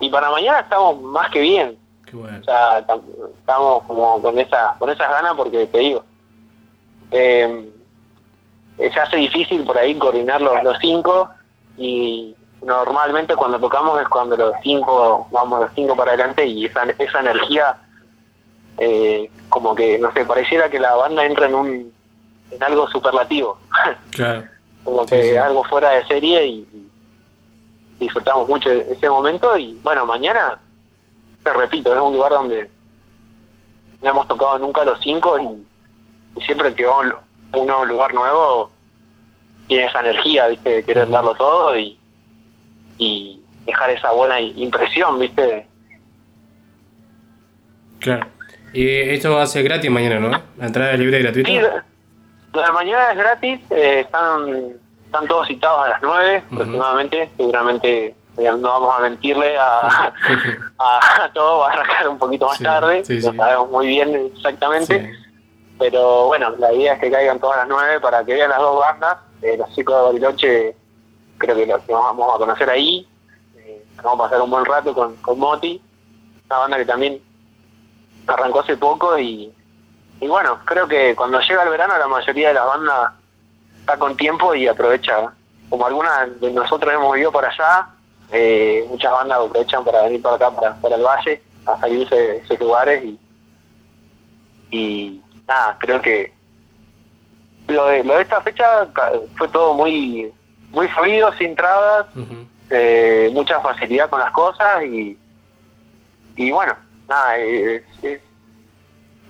[0.00, 1.76] y para mañana estamos más que bien.
[2.40, 3.02] O sea, tam-
[3.38, 6.04] estamos como con esa con esas ganas porque te digo
[7.10, 7.68] eh,
[8.78, 11.28] se hace difícil por ahí coordinar los, los cinco
[11.76, 16.84] y normalmente cuando tocamos es cuando los cinco vamos los cinco para adelante y esa,
[16.98, 17.76] esa energía
[18.78, 21.92] eh, como que no sé pareciera que la banda entra en un
[22.50, 23.58] en algo superlativo.
[24.10, 24.44] Claro.
[24.84, 26.90] como que algo fuera de serie y, y
[27.98, 30.58] disfrutamos mucho ese momento y bueno mañana
[31.42, 32.70] te repito es un lugar donde
[34.02, 35.66] no hemos tocado nunca los cinco y,
[36.38, 37.14] y siempre que va a un-
[37.54, 38.70] uno a un lugar nuevo
[39.68, 41.98] tiene esa energía viste de querer darlo todo y
[42.98, 45.66] y dejar esa buena impresión viste
[48.02, 48.26] Claro.
[48.72, 50.30] Y esto va a ser gratis mañana, ¿no?
[50.58, 51.48] La entrada libre y gratuita.
[51.48, 51.58] Sí,
[52.52, 54.74] lo de mañana es gratis, eh, están,
[55.06, 59.80] están todos citados a las 9 aproximadamente, seguramente eh, no vamos a mentirle a,
[60.78, 63.36] a, a todos, va a arrancar un poquito más tarde, sí, no sí.
[63.36, 65.12] sabemos muy bien exactamente,
[65.78, 68.80] pero bueno, la idea es que caigan todas las 9 para que vean las dos
[68.80, 70.76] bandas, eh, los chicos de Bariloche
[71.42, 73.06] creo que los que vamos a conocer ahí,
[73.56, 75.82] eh, vamos a pasar un buen rato con, con Moti,
[76.46, 77.20] una banda que también
[78.28, 79.52] arrancó hace poco y,
[80.20, 83.12] y bueno, creo que cuando llega el verano la mayoría de las bandas
[83.80, 85.32] está con tiempo y aprovecha,
[85.68, 87.88] como algunas de nosotros hemos ido para allá,
[88.30, 92.36] eh, muchas bandas aprovechan para venir para acá, para, para el valle, a salirse de
[92.36, 93.18] esos lugares y,
[94.70, 96.32] y nada, creo que
[97.66, 98.86] lo de, lo de esta fecha
[99.36, 100.32] fue todo muy
[100.72, 102.06] muy fluido, sin trabas,
[102.70, 105.16] eh, mucha facilidad con las cosas y,
[106.36, 106.74] y bueno,
[107.08, 108.20] nada, eh, es-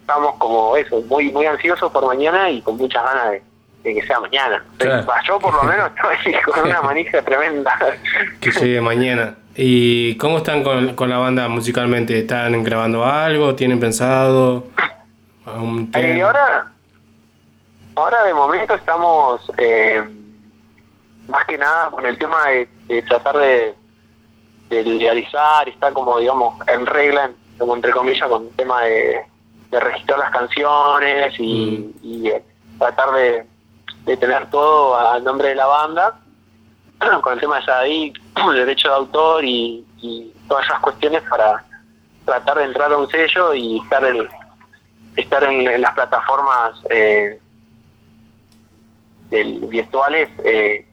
[0.01, 3.43] estamos como eso, muy muy ansiosos por mañana y con muchas ganas de,
[3.85, 4.65] de que sea mañana.
[4.79, 5.07] Claro.
[5.27, 7.79] Yo por lo menos estoy con una manija tremenda.
[8.41, 9.37] Que llegue mañana.
[9.55, 12.19] ¿Y cómo están con, con la banda musicalmente?
[12.19, 13.55] ¿Están grabando algo?
[13.55, 14.65] ¿Tienen pensado?
[15.47, 16.27] ¿Un Eh, tema?
[16.27, 16.73] ahora,
[17.97, 20.03] ahora de momento estamos eh,
[21.29, 23.75] más que nada con el tema de, de tratar de,
[24.69, 29.25] de legalizar, está como digamos en regla, como entre comillas, con el tema de,
[29.71, 32.43] de registrar las canciones y, y, eh,
[32.79, 33.47] tratar de,
[34.05, 36.19] de tener todo al nombre de la banda,
[37.23, 38.21] con el tema de SADIC,
[38.51, 41.65] el derecho de autor y, y todas esas cuestiones para
[42.25, 44.29] tratar de entrar a un sello y estar en,
[45.17, 47.39] estar en, en las plataformas eh,
[49.31, 50.87] del- virtuales eh,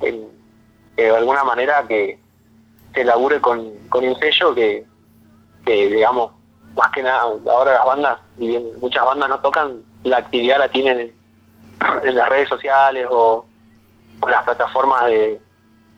[0.00, 0.28] que
[0.96, 2.18] de alguna manera que
[2.94, 4.84] se labure con, con un sello que,
[5.64, 6.32] que digamos
[6.76, 10.68] más que nada ahora las bandas y bien muchas bandas no tocan la actividad la
[10.68, 11.12] tienen
[12.04, 13.44] en, las redes sociales o,
[14.20, 15.40] o las plataformas de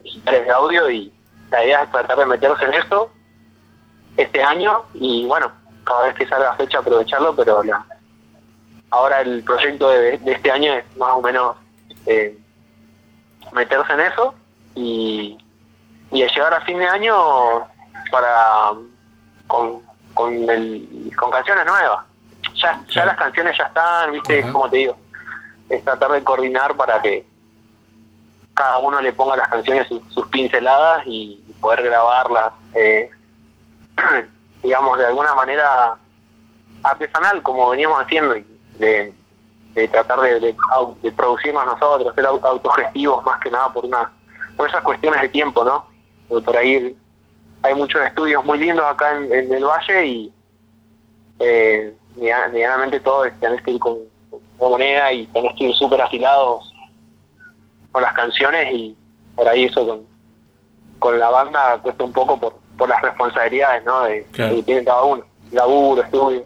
[0.03, 1.11] de audio y
[1.49, 3.09] la idea es tratar de meterse en esto
[4.17, 5.51] este año y bueno,
[5.83, 7.61] cada vez que salga fecha aprovecharlo, pero
[8.91, 11.55] ahora el proyecto de, de este año es más o menos
[12.05, 12.37] eh,
[13.53, 14.33] meterse en eso
[14.75, 15.37] y,
[16.11, 17.15] y de llegar a fin de año
[18.11, 18.71] para
[19.47, 19.81] con,
[20.13, 22.05] con, el, con canciones nuevas.
[22.55, 24.97] Ya, ya las canciones ya están, viste, como te digo,
[25.69, 27.25] es tratar de coordinar para que
[28.53, 33.09] cada uno le ponga las canciones sus, sus pinceladas y poder grabarlas, eh,
[34.63, 35.95] digamos, de alguna manera
[36.83, 38.35] artesanal, como veníamos haciendo,
[38.77, 39.13] de,
[39.73, 40.55] de tratar de, de,
[41.01, 44.11] de producirnos nosotros, ser au- autogestivos más que nada por una
[44.55, 45.85] por esas cuestiones de tiempo, ¿no?
[46.29, 46.95] Porque por ahí
[47.63, 50.33] hay muchos estudios muy lindos acá en, en el valle y
[51.39, 53.97] eh, media- medianamente todo tenés que ir con,
[54.57, 56.71] con moneda y tenés que ir súper afilados
[57.91, 58.95] con las canciones y
[59.35, 60.01] por ahí eso con,
[60.99, 64.03] con la banda cuesta un poco por, por las responsabilidades, ¿no?
[64.03, 64.55] De, Claro.
[64.55, 66.43] que tiene cada uno, laburo, estudio.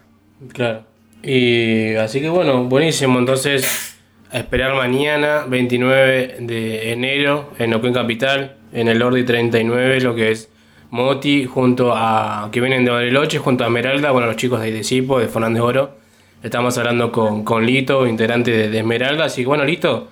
[0.54, 0.84] Claro.
[1.24, 3.20] Y así que bueno, buenísimo.
[3.20, 3.98] Entonces,
[4.32, 10.32] a esperar mañana, 29 de enero, en Neuquén Capital, en el Ordi 39, lo que
[10.32, 10.50] es
[10.90, 12.50] Moti, junto a.
[12.52, 15.98] que vienen de Bariloche, junto a Esmeralda, bueno, los chicos de Idecipo, de Fernández Oro.
[16.44, 19.26] Estamos hablando con, con Lito, integrante de, de Esmeralda.
[19.26, 20.08] Así que bueno, Lito.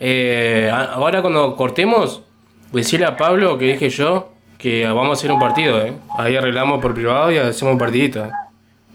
[0.00, 2.22] eh, ahora cuando cortemos,
[2.72, 5.92] decirle a Pablo que dije yo que vamos a hacer un partido, ¿eh?
[6.18, 8.30] Ahí arreglamos por privado y hacemos un partidito, ¿eh?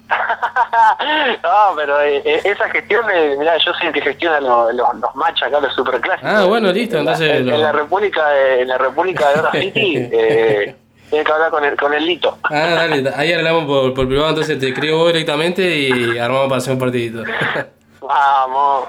[1.43, 4.87] no, pero eh, eh, esa gestión, eh, mirá, yo soy el que gestiona los, los,
[4.99, 6.29] los matches acá, los superclásicos.
[6.31, 9.29] Ah, bueno, listo, En la- entonces En, lo- en la República de, en la República
[9.29, 10.75] de Oro City, eh,
[11.09, 12.37] tiene que hablar con el, con el Lito.
[12.43, 13.33] Ah, dale, ahí
[13.65, 17.23] por, por privado, entonces te escribo vos directamente y armamos para hacer un partidito.
[18.01, 18.85] Vamos.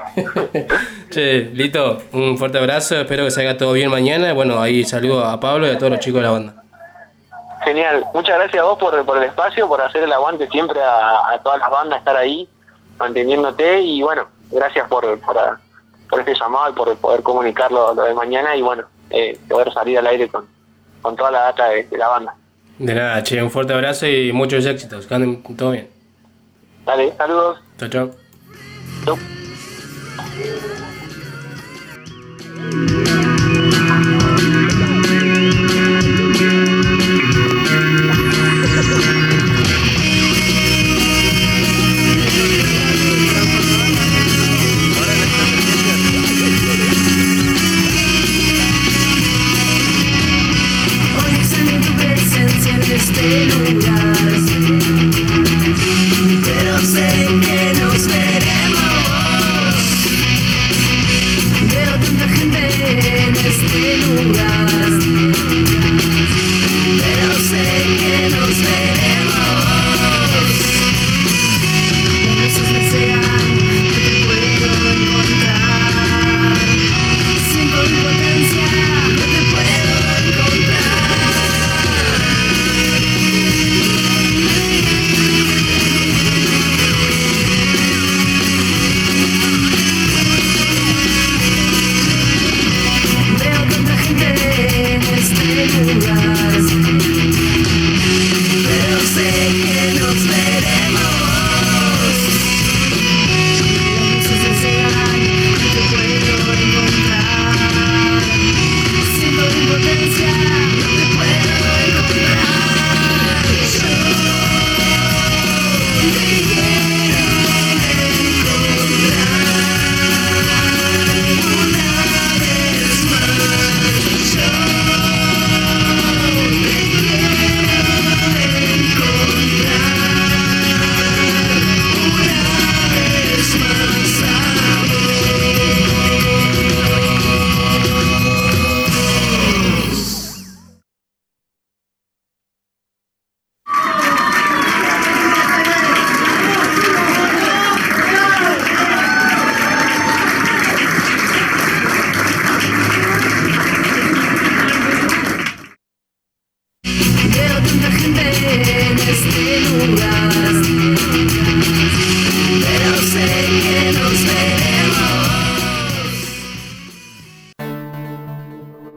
[1.11, 4.33] che, Lito, un fuerte abrazo, espero que salga todo bien mañana.
[4.33, 6.64] Bueno, ahí saludo a Pablo y a todos los chicos de la banda.
[7.65, 8.05] Genial.
[8.13, 11.39] Muchas gracias a vos por, por el espacio, por hacer el aguante siempre a, a
[11.43, 12.49] todas las bandas, estar ahí,
[12.99, 13.81] manteniéndote.
[13.81, 15.37] Y bueno, gracias por, por,
[16.11, 19.99] por este llamado y por poder comunicar lo, de mañana y bueno, eh, poder salir
[19.99, 20.47] al aire con,
[21.03, 22.35] con toda la data de, de la banda.
[22.79, 25.07] De nada, che, un fuerte abrazo y muchos éxitos.
[25.07, 25.89] Que anden todo bien.
[26.85, 27.61] Dale, saludos.
[27.79, 28.11] Chao, chao.
[29.07, 29.17] Hoy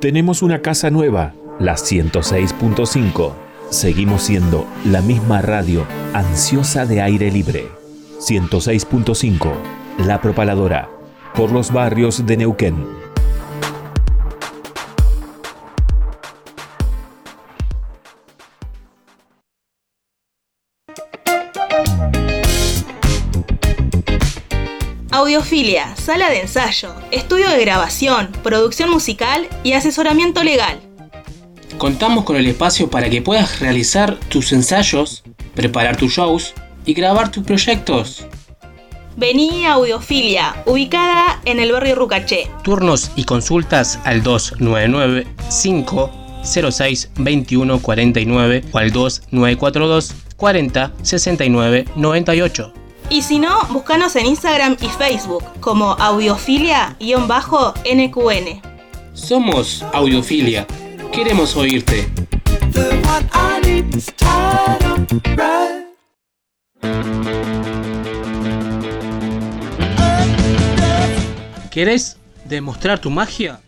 [0.07, 3.33] Tenemos una casa nueva, la 106.5.
[3.69, 7.67] Seguimos siendo la misma radio ansiosa de aire libre.
[8.21, 9.51] 106.5,
[10.05, 10.89] La Propaladora,
[11.35, 12.85] por los barrios de Neuquén.
[25.37, 30.79] Audiofilia, sala de ensayo, estudio de grabación, producción musical y asesoramiento legal.
[31.77, 35.23] Contamos con el espacio para que puedas realizar tus ensayos,
[35.53, 36.55] preparar tus shows
[36.87, 38.25] y grabar tus proyectos.
[39.15, 42.49] Vení a Audiofilia, ubicada en el barrio Rucaché.
[42.63, 45.27] Turnos y consultas al 299
[45.61, 52.76] 506 2149 o al 2942 40 69 98.
[53.09, 58.61] Y si no, búscanos en Instagram y Facebook como audiofilia-nqn.
[59.13, 60.67] Somos Audiofilia.
[61.11, 62.11] Queremos oírte.
[71.71, 73.61] ¿Querés demostrar tu magia?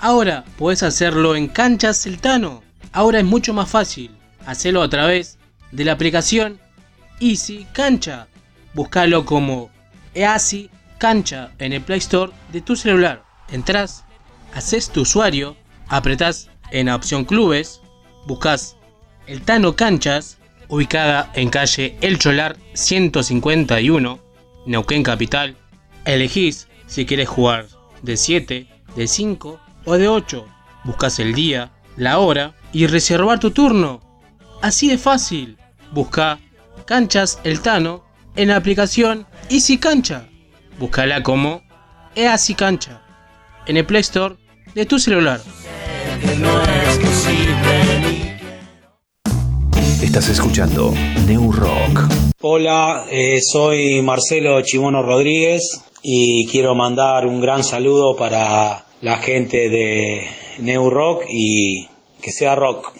[0.00, 2.64] Ahora puedes hacerlo en Canchas Celtano.
[2.92, 4.10] Ahora es mucho más fácil.
[4.46, 5.38] Hacelo a través
[5.70, 6.58] de la aplicación
[7.20, 8.26] Easy Cancha.
[8.74, 9.70] Búscalo como
[10.14, 13.24] Easy Cancha en el Play Store de tu celular.
[13.50, 14.04] Entrás,
[14.54, 15.56] haces tu usuario,
[15.88, 17.80] apretás en la opción Clubes,
[18.26, 18.76] buscas
[19.26, 20.38] el Tano Canchas,
[20.68, 24.18] ubicada en calle El Cholar 151,
[24.66, 25.56] Neuquén Capital.
[26.04, 27.66] Elegís si quieres jugar
[28.02, 28.66] de 7,
[28.96, 30.46] de 5 o de 8.
[30.84, 34.00] Buscas el día, la hora y reservar tu turno.
[34.60, 35.58] Así de fácil.
[35.92, 36.38] Busca
[36.86, 38.04] Canchas El Tano
[38.36, 40.28] en la aplicación Easy Cancha.
[40.78, 41.62] Búscala como
[42.14, 43.02] Easy Cancha
[43.66, 44.36] en el Play Store
[44.74, 45.40] de tu celular.
[50.02, 50.92] Estás escuchando
[51.26, 52.12] New Rock.
[52.40, 59.68] Hola, eh, soy Marcelo Chimono Rodríguez y quiero mandar un gran saludo para la gente
[59.68, 60.26] de
[60.58, 61.86] New Rock y
[62.20, 62.92] que sea rock.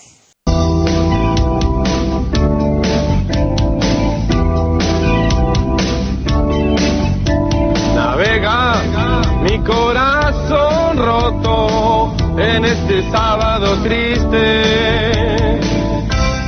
[12.57, 15.61] En este sábado triste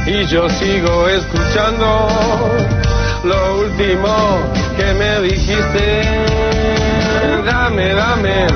[0.07, 2.09] y yo sigo escuchando
[3.25, 4.39] lo último
[4.77, 6.03] que me dijiste.
[7.47, 8.47] Dame, dame,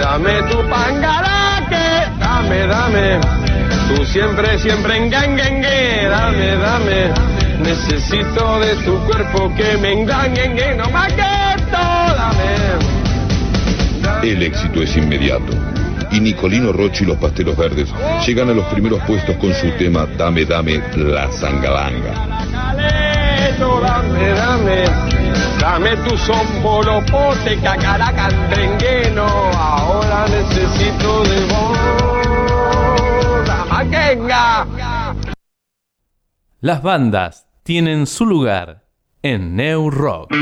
[0.00, 3.20] dame tu pangaraque, dame, dame,
[3.88, 7.12] tú siempre, siempre en gangue, dame, dame,
[7.60, 11.22] necesito de tu cuerpo que me engañe, no más que
[11.56, 11.78] esto,
[12.16, 12.54] dame.
[14.22, 15.52] El éxito es inmediato.
[16.14, 17.92] Y Nicolino Rochi y los Pastelos Verdes
[18.24, 22.14] llegan a los primeros puestos con su tema Dame, dame, la zangalanga.
[23.58, 24.84] Dame, dame,
[25.60, 27.58] dame tu sombolopote,
[29.56, 31.78] ahora necesito de vos.
[36.60, 38.84] Las bandas tienen su lugar
[39.22, 40.32] en New Rock.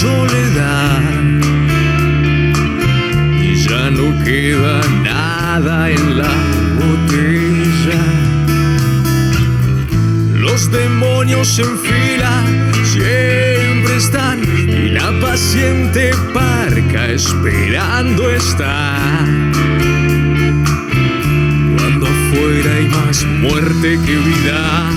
[0.00, 1.02] Soledad
[3.42, 6.34] y ya no queda nada en la
[6.80, 8.02] botella.
[10.44, 12.32] Los demonios en fila
[12.82, 18.96] siempre están y la paciente parca esperando está.
[21.76, 24.90] Cuando afuera hay más muerte que vida,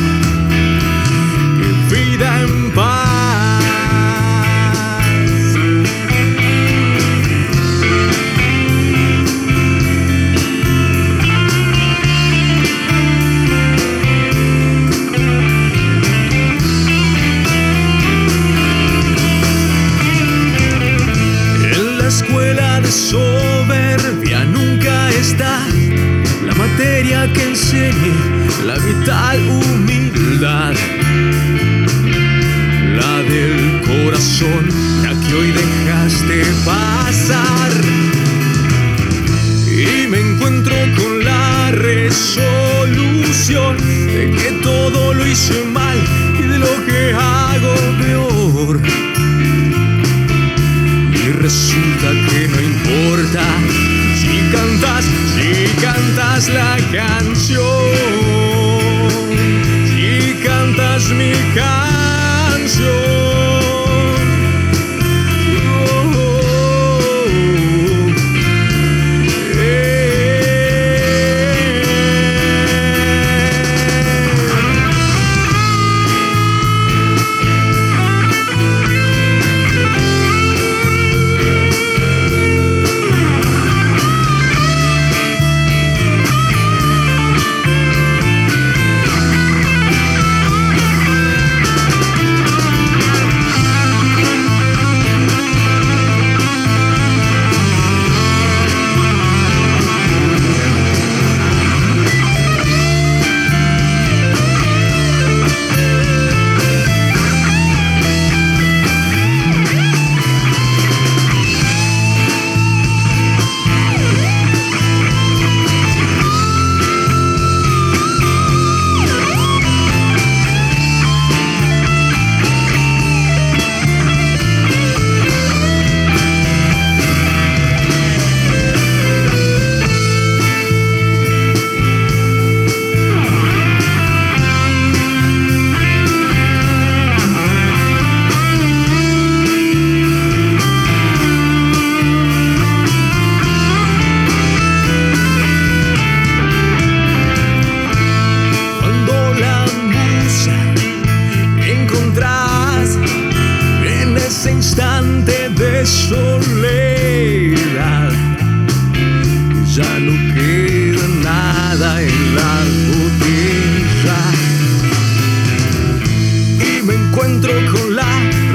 [167.14, 168.08] encuentro con la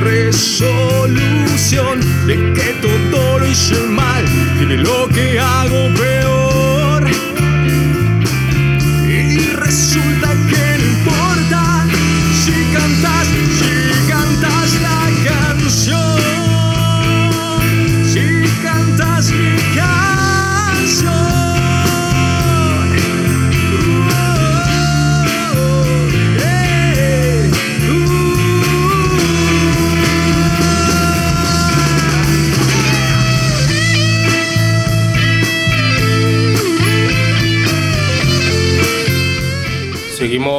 [0.03, 4.25] resolución de que todo lo hice mal
[4.61, 6.48] y de lo que hago peor.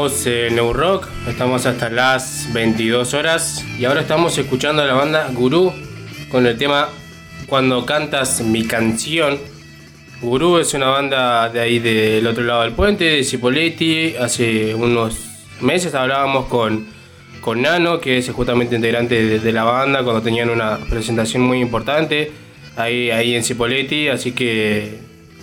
[0.10, 5.30] En New Rock, estamos hasta las 22 horas y ahora estamos escuchando a la banda
[5.31, 5.72] Gurú
[6.31, 6.90] con el tema
[7.45, 9.38] Cuando cantas mi canción.
[10.19, 14.15] Gurú es una banda de ahí del otro lado del puente, de Cipoletti.
[14.15, 15.15] Hace unos
[15.61, 16.88] meses hablábamos con,
[17.40, 21.60] con Nano, que es justamente integrante de, de la banda, cuando tenían una presentación muy
[21.60, 22.31] importante
[22.77, 24.07] ahí, ahí en Cipoletti.
[24.07, 24.98] Así que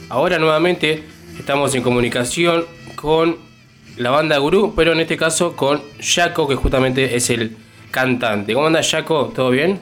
[0.09, 1.05] ahora nuevamente
[1.39, 2.65] estamos en comunicación
[2.97, 3.46] con
[3.97, 7.57] la banda Gurú, pero en este caso con Jaco, que justamente es el
[7.91, 8.53] cantante.
[8.55, 9.33] ¿Cómo anda Jaco?
[9.35, 9.81] ¿Todo bien?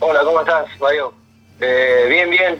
[0.00, 1.12] Hola, ¿cómo estás, Mario?
[1.60, 2.58] Eh, bien, bien.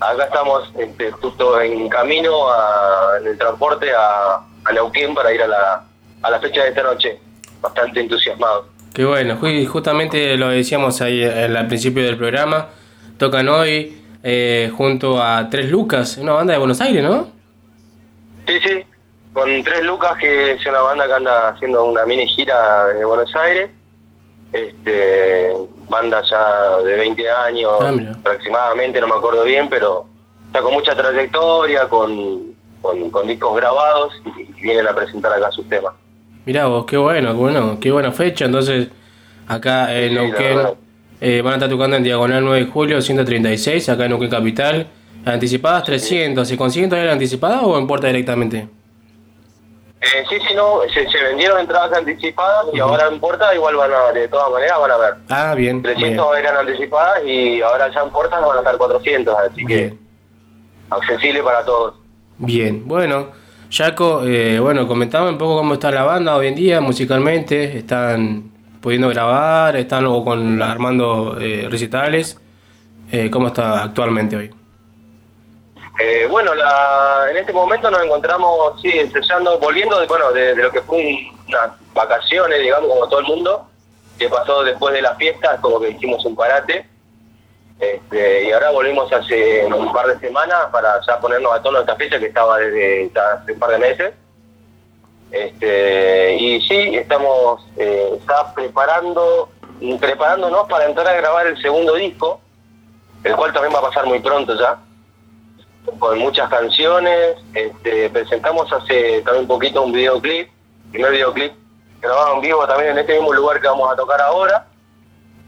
[0.00, 5.40] Acá estamos este, justo en camino a- en el transporte a, a Neuquén para ir
[5.42, 5.84] a la,
[6.22, 7.18] a la fecha de esta noche.
[7.60, 8.66] Bastante entusiasmado.
[8.92, 12.70] Qué bueno, ju- justamente lo decíamos ahí al al principio del programa.
[13.16, 17.28] Tocan hoy eh, junto a Tres Lucas, una banda de Buenos Aires, ¿no?
[18.48, 18.84] Sí, sí.
[19.32, 23.34] Con Tres Lucas, que es una banda que anda haciendo una mini gira de Buenos
[23.34, 23.70] Aires.
[24.52, 25.50] Este,
[25.88, 30.04] banda ya de 20 años Ah, aproximadamente, no me acuerdo bien, pero
[30.46, 35.50] está con mucha trayectoria, con, con, con discos grabados y, y vienen a presentar acá
[35.50, 35.94] sus temas.
[36.44, 38.44] Mirá vos, qué bueno, qué bueno, qué buena fecha.
[38.44, 38.88] Entonces,
[39.48, 40.58] acá en Sí, Neuquén
[41.20, 44.86] eh, van a estar tocando en Diagonal 9 de Julio, 136, acá en Neuquén Capital.
[45.24, 48.68] Anticipadas 300, ¿se consiguen todavía la anticipada o en puerta directamente?
[50.02, 53.92] Eh, sí, sí, no, se, se vendieron entradas anticipadas y ahora en puerta igual van
[53.92, 55.14] a, de todas maneras van a ver.
[55.28, 55.80] Ah, bien.
[55.80, 59.94] 300 eran anticipadas y ahora ya en puertas van a estar 400, así que
[60.90, 61.94] accesible para todos.
[62.38, 63.28] Bien, bueno,
[63.70, 67.78] Jaco, eh, bueno, comentame un poco cómo está la banda hoy en día musicalmente.
[67.78, 68.50] ¿Están
[68.80, 69.76] pudiendo grabar?
[69.76, 72.38] ¿Están o con armando eh, recitales?
[73.10, 74.50] Eh, ¿Cómo está actualmente hoy?
[75.98, 76.52] Eh, bueno,
[77.30, 81.40] en este momento nos encontramos, sí, ensayando, volviendo de, bueno, de, lo que fue un-
[81.48, 83.66] unas vacaciones, digamos, como todo el mundo,
[84.18, 86.86] que pasó después de las fiestas, como que hicimos un parate.
[87.78, 91.96] Este, y ahora volvimos hace un par de semanas para ya ponernos a tono esta
[91.96, 94.14] fecha que estaba desde hace un par de meses.
[95.30, 99.48] Este, y sí, estamos eh, ya preparando,
[100.00, 102.40] preparándonos para entrar a grabar el segundo disco,
[103.24, 104.78] el cual también va a pasar muy pronto ya,
[105.98, 107.36] con muchas canciones.
[107.54, 110.48] Este, presentamos hace también un poquito un videoclip,
[110.90, 111.52] primer videoclip
[112.00, 114.66] grabado en vivo también en este mismo lugar que vamos a tocar ahora.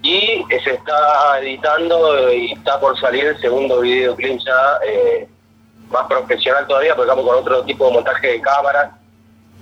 [0.02, 5.27] Y se está editando y está por salir el segundo videoclip ya eh,
[5.90, 8.90] más profesional todavía, porque estamos con otro tipo de montaje de cámaras.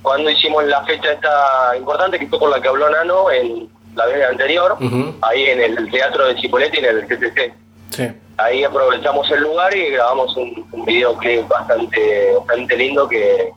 [0.01, 4.05] Cuando hicimos la fecha esta importante, que fue por la que habló Nano en la
[4.05, 4.77] vez anterior,
[5.21, 7.53] ahí en el Teatro de Chipolete y en el CCC.
[7.93, 8.07] Sí.
[8.37, 13.51] Ahí aprovechamos el lugar y grabamos un, un videoclip bastante, bastante lindo que,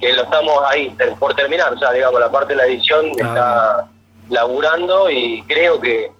[0.00, 3.86] que lo estamos ahí por terminar, o sea, digamos, la parte de la edición está
[4.28, 6.10] laburando y creo que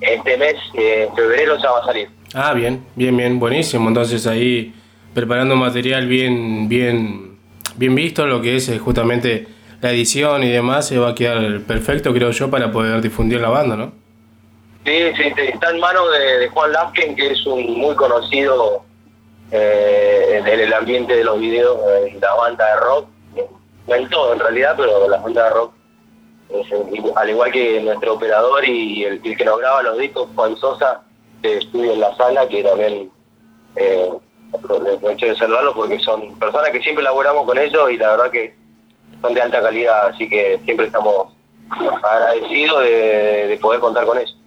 [0.00, 2.08] este mes, eh, febrero, ya va a salir.
[2.34, 3.88] Ah, bien, bien, bien, buenísimo.
[3.88, 4.74] Entonces ahí
[5.14, 7.38] preparando material bien, bien,
[7.76, 9.46] bien visto, lo que es eh, justamente
[9.80, 13.48] la edición y demás, se va a quedar perfecto, creo yo, para poder difundir la
[13.48, 13.92] banda, ¿no?
[14.84, 18.82] Sí, sí, está en manos de, Juan Lapken, que es un muy conocido
[19.52, 23.06] eh, en el ambiente de los videos en la banda de rock,
[23.86, 25.72] no en todo en realidad, pero la banda de rock,
[27.14, 31.02] al igual que nuestro operador y el, que nos graba los discos, Juan Sosa,
[31.42, 33.10] de Estudio en la Sala, que también
[33.76, 34.10] eh,
[34.52, 38.54] de saludarlos porque son personas que siempre laboramos con ellos y la verdad que
[39.20, 41.28] son de alta calidad, así que siempre estamos
[42.02, 44.41] agradecidos de, de poder contar con ellos.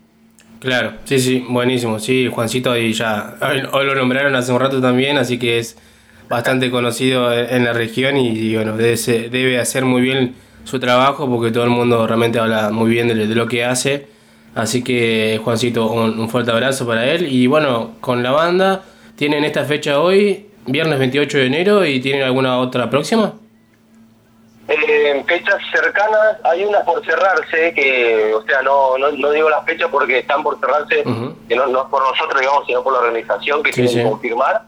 [0.60, 2.00] Claro, sí, sí, buenísimo.
[2.00, 3.36] Sí, Juancito ahí ya,
[3.72, 5.78] hoy, lo nombraron hace un rato también, así que es
[6.30, 8.98] bastante conocido en la región y, bueno, debe,
[9.30, 13.26] debe hacer muy bien su trabajo porque todo el mundo realmente habla muy bien de,
[13.28, 14.08] lo que hace.
[14.56, 17.28] Así que Juancito, un, un fuerte abrazo para él.
[17.32, 18.84] Y bueno, con la banda,
[19.16, 23.34] ¿tienen esta fecha hoy, viernes 28 de enero, y tienen alguna otra próxima?
[24.68, 29.64] Eh, fechas cercanas hay unas por cerrarse, que, o sea, no, no, no digo las
[29.64, 31.04] fechas porque están por cerrarse,
[31.48, 34.64] que no, no es por nosotros, digamos, sino por la organización que Sí, que confirmar.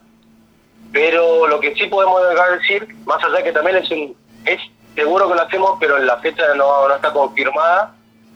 [0.92, 4.16] Pero lo que sí podemos llegar a decir, más allá que también es un,
[4.46, 4.60] es
[4.96, 7.96] seguro que lo hacemos, pero la fecha no, no está confirmada,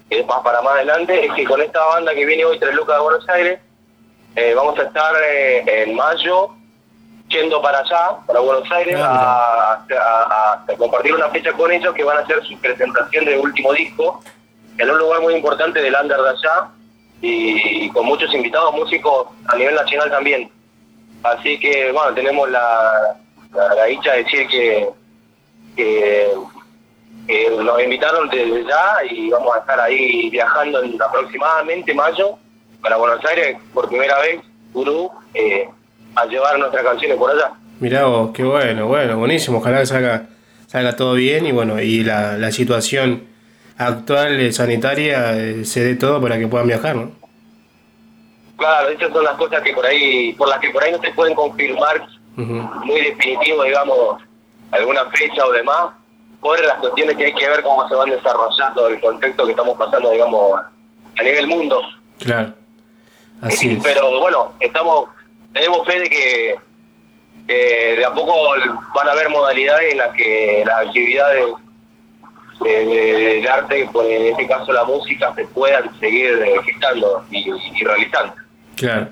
[0.10, 2.98] es más para más adelante, es que con esta banda que viene hoy, Tres Lucas
[2.98, 3.60] de Buenos Aires,
[4.36, 6.56] eh, vamos a estar eh, en mayo
[7.32, 9.06] yendo para allá, para Buenos Aires, a,
[9.74, 13.40] a- a- a compartir una fecha con ellos que van a hacer su presentación del
[13.40, 14.22] último disco,
[14.78, 16.68] en un lugar muy importante del under de allá,
[17.24, 20.50] y, con muchos invitados músicos a nivel nacional también.
[21.24, 23.16] Así que, bueno, tenemos la,
[23.54, 24.90] la, la dicha de decir que,
[25.76, 26.34] que,
[27.28, 32.38] que nos invitaron desde ya y vamos a estar ahí viajando en aproximadamente mayo
[32.82, 34.42] para Buenos Aires por primera vez,
[34.74, 35.70] Gurú, eh,
[36.16, 37.52] a llevar nuestras canciones por allá.
[37.80, 39.58] Mirá vos, qué bueno, bueno, buenísimo.
[39.58, 40.28] Ojalá que salga,
[40.68, 43.24] salga todo bien y bueno, y la, la situación
[43.78, 47.12] actual eh, sanitaria eh, se dé todo para que puedan viajar, ¿no?
[48.58, 51.12] Claro, esas son las cosas que por ahí, por las que por ahí no se
[51.12, 52.06] pueden confirmar
[52.36, 54.22] muy definitivo, digamos,
[54.72, 55.90] alguna fecha o demás,
[56.40, 59.78] por las cuestiones que hay que ver cómo se van desarrollando el contexto que estamos
[59.78, 60.62] pasando, digamos,
[61.20, 61.82] a nivel mundo.
[62.20, 62.54] Claro.
[63.42, 63.84] Así es.
[63.84, 65.10] Pero bueno, estamos,
[65.54, 66.56] tenemos fe de que,
[67.48, 68.34] que de a poco
[68.96, 71.46] van a haber modalidades en las que las actividades
[72.64, 77.46] de, de- del arte, pues, en este caso la música, se puedan seguir gestando y,
[77.84, 78.34] realizando.
[78.76, 79.08] Claro,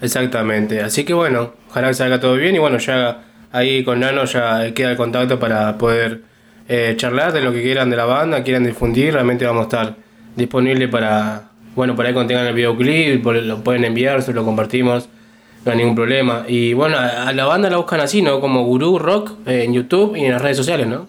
[0.00, 0.80] exactamente.
[0.80, 4.72] Así que bueno, ojalá que salga todo bien y bueno, ya ahí con Nano ya
[4.74, 6.20] queda el contacto para poder
[6.68, 9.94] eh, charlar de lo que quieran de la banda, quieran difundir, realmente vamos a estar
[10.36, 11.42] disponibles para,
[11.74, 15.08] bueno, para ahí cuando tengan el videoclip, lo pueden enviar, se lo compartimos,
[15.64, 16.44] no hay ningún problema.
[16.48, 18.40] Y bueno, a, la banda la buscan así, ¿no?
[18.40, 21.08] Como Gurú Rock eh, en YouTube y en las redes sociales, ¿no?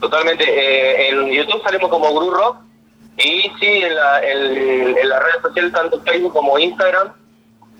[0.00, 0.44] Totalmente.
[0.44, 2.56] eh, en YouTube salimos como Guru Rock
[3.16, 7.12] y sí, en, la, en, en las redes sociales, tanto Facebook como Instagram,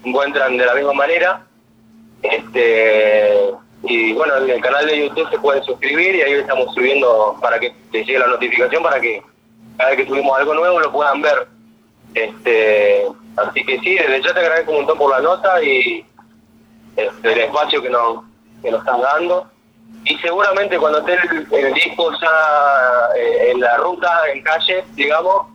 [0.04, 1.44] encuentran de la misma manera.
[2.22, 3.50] Este
[3.84, 7.60] Y bueno, en el canal de YouTube se pueden suscribir y ahí estamos subiendo para
[7.60, 9.22] que te llegue la notificación para que
[9.76, 11.46] cada vez que subimos algo nuevo lo puedan ver.
[12.14, 13.06] Este
[13.38, 16.04] Así que sí, desde ya te agradezco un montón por la nota y
[16.96, 18.24] este, el espacio que nos,
[18.62, 19.46] que nos están dando
[20.04, 21.14] y seguramente cuando esté
[21.52, 25.46] el, disco ya eh, en la ruta, en calle, digamos,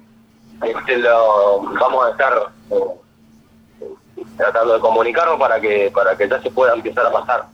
[0.61, 2.33] este, lo, vamos a estar
[2.71, 7.45] eh, tratando de comunicarnos para que para que ya se pueda empezar a pasar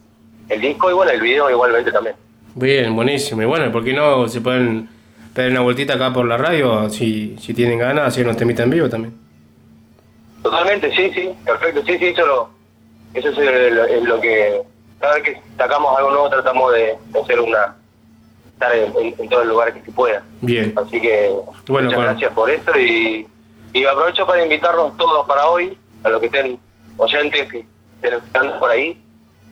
[0.50, 2.16] el disco y bueno, el video igualmente también.
[2.54, 3.42] Bien, buenísimo.
[3.42, 4.90] Y bueno, ¿por qué no se pueden
[5.34, 6.90] pedir una vueltita acá por la radio?
[6.90, 9.14] Si, si tienen ganas, hacer unos temitas en vivo también.
[10.44, 12.50] Totalmente, sí, sí, perfecto, sí, sí, eso, lo,
[13.14, 14.62] eso es, el- el- lo que,
[15.00, 17.76] cada vez que sacamos algo nuevo tratamos de, de hacer una,
[18.54, 20.24] estar en, en, en todos los lugares que se pueda.
[20.42, 20.74] Bien.
[20.78, 21.30] Así que
[21.68, 22.02] Bueno, muchas bueno.
[22.12, 23.28] gracias por esto y,
[23.74, 26.58] y aprovecho para invitarnos todos para hoy, a los que estén
[26.98, 27.66] oyentes que
[28.02, 28.98] estén escuchando por ahí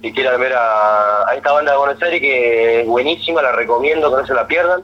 [0.02, 4.10] y quieran ver a, a esta banda de Buenos Aires que es buenísima, la recomiendo,
[4.10, 4.84] que no se la pierdan.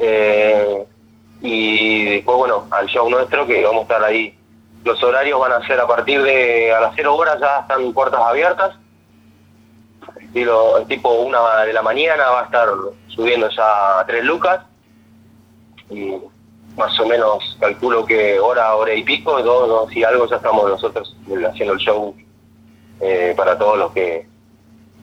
[0.00, 0.84] Eh,
[1.42, 4.34] y después, bueno, al show nuestro que vamos a estar ahí.
[4.84, 8.20] Los horarios van a ser a partir de a las 0 horas ya están puertas
[8.20, 8.76] abiertas.
[10.20, 12.68] Estilo, tipo una de la mañana va a estar
[13.08, 14.60] subiendo ya a 3 lucas.
[15.90, 16.14] Y
[16.76, 20.68] más o menos calculo que hora, hora y pico, dos, dos, si algo ya estamos
[20.70, 21.14] nosotros
[21.50, 22.14] haciendo el show
[23.00, 24.26] eh, para todos los que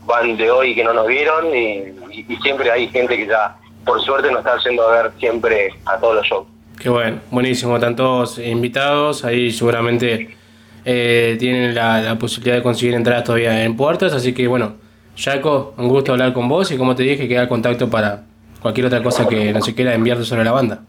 [0.06, 1.80] van de hoy que no nos vieron y,
[2.12, 3.58] y- y siempre hay gente que ya
[3.88, 6.48] por suerte nos está a ver siempre a todos los shows.
[6.80, 7.76] Qué bueno, buenísimo.
[7.76, 9.26] Están todos invitados.
[9.26, 10.38] Ahí seguramente
[10.86, 14.14] eh, tienen la, la posibilidad de conseguir entradas todavía en puertas.
[14.14, 14.76] Así que bueno,
[15.18, 18.24] Jaco, un gusto hablar con vos y como te dije, queda contacto para
[18.62, 20.82] cualquier otra cosa que no se quiera enviarte sobre la banda.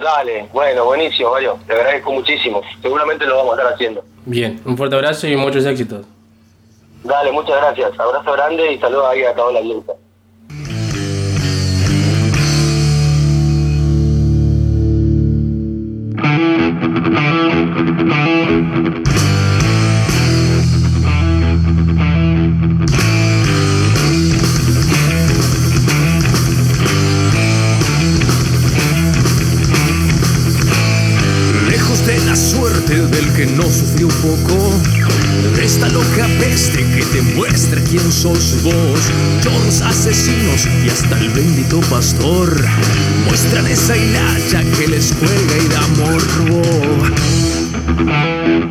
[0.00, 1.58] Dale, bueno, buenísimo, Mario.
[1.64, 2.60] Te agradezco muchísimo.
[2.80, 4.04] Seguramente lo vamos a estar haciendo.
[4.26, 6.04] Bien, un fuerte abrazo y muchos éxitos.
[7.04, 7.98] Dale, muchas gracias.
[7.98, 9.94] Abrazo grande y saludos ahí a toda la audiencia.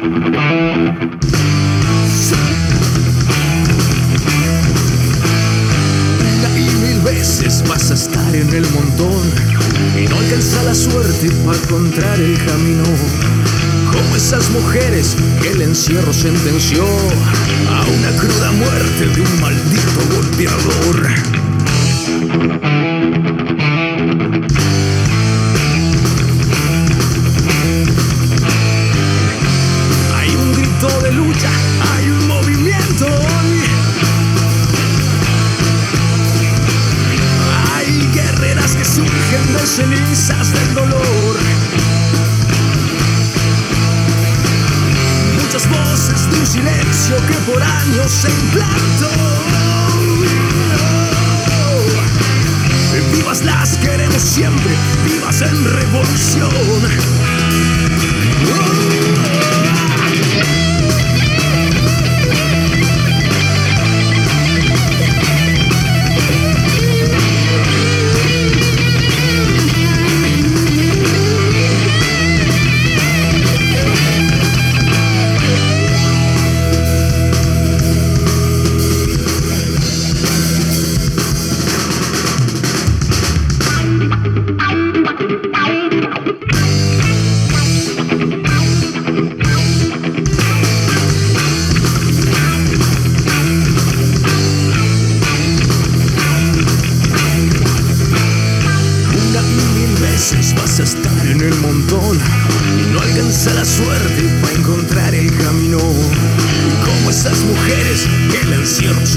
[0.02, 0.06] Y
[6.82, 9.32] mil veces vas a estar en el montón
[9.96, 12.84] y no alcanza la suerte para encontrar el camino.
[13.92, 21.12] Como esas mujeres que el encierro sentenció a una cruda muerte de un maldito golpeador.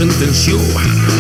[0.05, 1.14] Encierro sentenció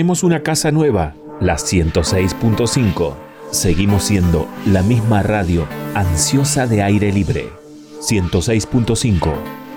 [0.00, 3.14] Tenemos una casa nueva, la 106.5.
[3.50, 7.50] seguimos siendo la misma radio ansiosa de aire libre.
[8.00, 9.30] 106.5,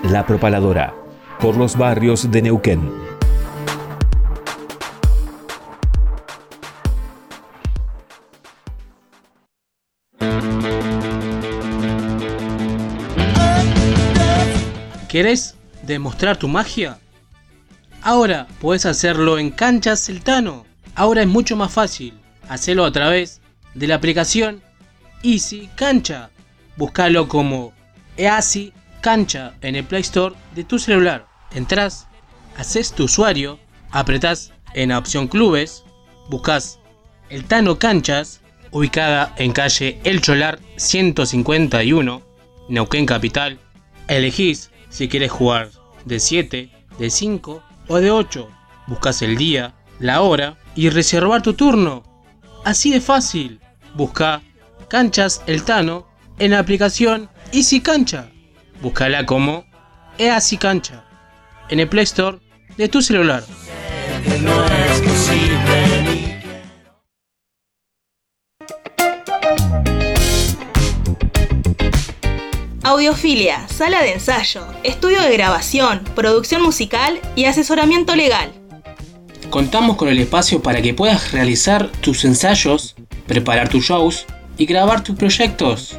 [0.04, 0.94] La Propaladora,
[1.40, 2.90] por los barrios de Neuquén.
[15.06, 16.98] ¿Querés demostrar tu magia?
[18.04, 20.66] Ahora puedes hacerlo en Canchas Celtano.
[20.94, 22.12] Ahora es mucho más fácil.
[22.50, 23.40] Hacelo a través
[23.72, 24.62] de la aplicación
[25.22, 26.28] Easy Cancha.
[26.76, 27.72] Búscalo como
[28.18, 31.26] Easy Cancha en el Play Store de tu celular.
[31.54, 32.06] Entrás,
[32.58, 33.58] haces tu usuario,
[33.90, 35.82] apretás en la opción Clubes,
[36.28, 36.80] buscas
[37.30, 42.20] el Tano Canchas, ubicada en calle El Cholar 151,
[42.68, 43.58] Neuquén Capital.
[44.08, 45.70] Elegís si quieres jugar
[46.04, 48.48] de 7, de 5 o de 8.
[48.86, 52.02] Buscas el día, la hora y reservar tu turno.
[52.64, 53.60] Así de fácil.
[53.94, 54.42] Busca
[54.88, 56.06] Canchas El Tano
[56.38, 58.30] en la aplicación Easy Cancha.
[58.82, 59.64] Búscala como
[60.18, 61.04] Easy Cancha
[61.68, 62.38] en el Play Store
[62.76, 63.44] de tu celular.
[72.86, 78.52] Audiofilia, sala de ensayo, estudio de grabación, producción musical y asesoramiento legal.
[79.48, 82.94] Contamos con el espacio para que puedas realizar tus ensayos,
[83.26, 84.26] preparar tus shows
[84.58, 85.98] y grabar tus proyectos.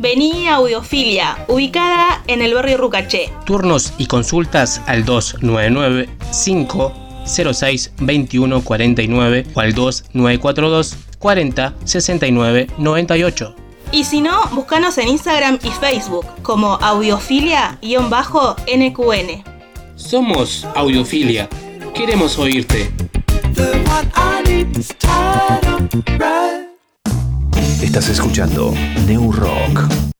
[0.00, 3.30] Vení a Audiofilia, ubicada en el barrio Rucaché.
[3.46, 6.08] Turnos y consultas al 299
[6.44, 13.63] 506 2149 o al 2942 40 69 98.
[13.94, 19.44] Y si no, búscanos en Instagram y Facebook como audiofilia-nqn.
[19.94, 21.48] Somos Audiofilia.
[21.94, 22.90] Queremos oírte.
[27.80, 28.74] Estás escuchando
[29.06, 30.13] New Rock.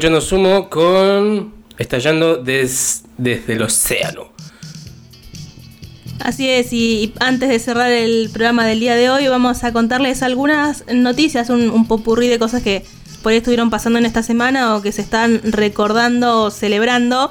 [0.00, 4.32] Escuchando Sumo con Estallando des- desde el océano.
[6.20, 9.74] Así es, y, y antes de cerrar el programa del día de hoy, vamos a
[9.74, 12.82] contarles algunas noticias, un, un popurrí de cosas que
[13.22, 17.30] por ahí estuvieron pasando en esta semana o que se están recordando o celebrando.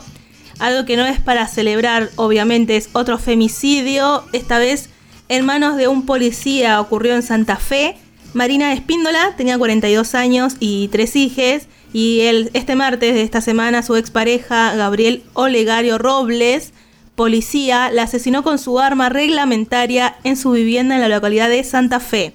[0.60, 4.92] Algo que no es para celebrar, obviamente, es otro femicidio, esta vez
[5.28, 7.98] en manos de un policía, ocurrió en Santa Fe.
[8.34, 11.68] Marina Espíndola tenía 42 años y tres hijas.
[11.92, 16.72] Y el, este martes de esta semana, su expareja, Gabriel Olegario Robles,
[17.16, 22.00] policía, la asesinó con su arma reglamentaria en su vivienda en la localidad de Santa
[22.00, 22.34] Fe.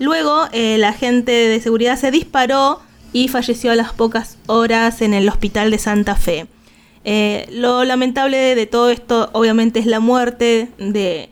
[0.00, 2.80] Luego, eh, el agente de seguridad se disparó
[3.12, 6.48] y falleció a las pocas horas en el hospital de Santa Fe.
[7.04, 11.28] Eh, lo lamentable de todo esto, obviamente, es la muerte de,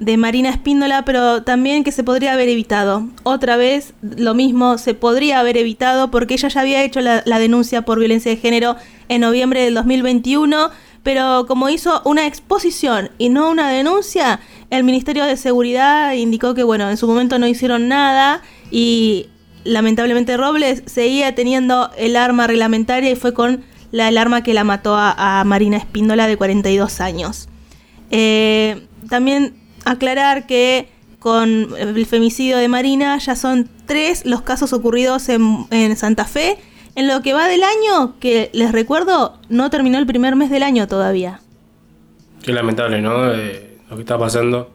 [0.00, 3.06] de Marina Espíndola, pero también que se podría haber evitado.
[3.22, 7.82] Otra vez, lo mismo, se podría haber evitado porque ella ya había hecho la, denuncia
[7.82, 8.76] por violencia de género
[9.10, 10.70] en noviembre del 2021,
[11.02, 14.40] pero como hizo una exposición y no una denuncia,
[14.70, 18.40] el Ministerio de Seguridad indicó que, bueno, en su momento no hicieron nada
[18.70, 19.26] y
[19.64, 24.64] lamentablemente Robles seguía teniendo el arma reglamentaria y fue con la, el arma que la
[24.64, 27.50] mató a, a Marina Espíndola de 42 años.
[28.10, 30.88] Eh, también aclarar que
[31.18, 36.56] con el femicidio de Marina ya son tres los casos ocurridos en, en Santa Fe.
[36.96, 40.62] En lo que va del año, que les recuerdo, no terminó el primer mes del
[40.64, 41.40] año todavía.
[42.42, 43.32] Qué lamentable, ¿no?
[43.32, 44.72] Eh, lo que está pasando.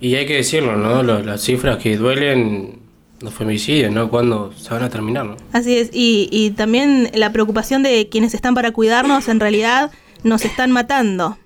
[0.00, 1.02] Y hay que decirlo, ¿no?
[1.04, 2.80] Lo- las cifras que duelen,
[3.20, 4.08] los femicidios, ¿no?
[4.10, 5.36] ¿Cuándo se van a terminar, no?
[5.52, 9.92] Así es, y, y también la preocupación de quienes están para cuidarnos, en realidad
[10.24, 11.36] nos están matando.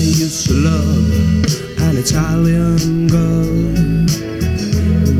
[0.00, 3.44] I used to love an Italian girl.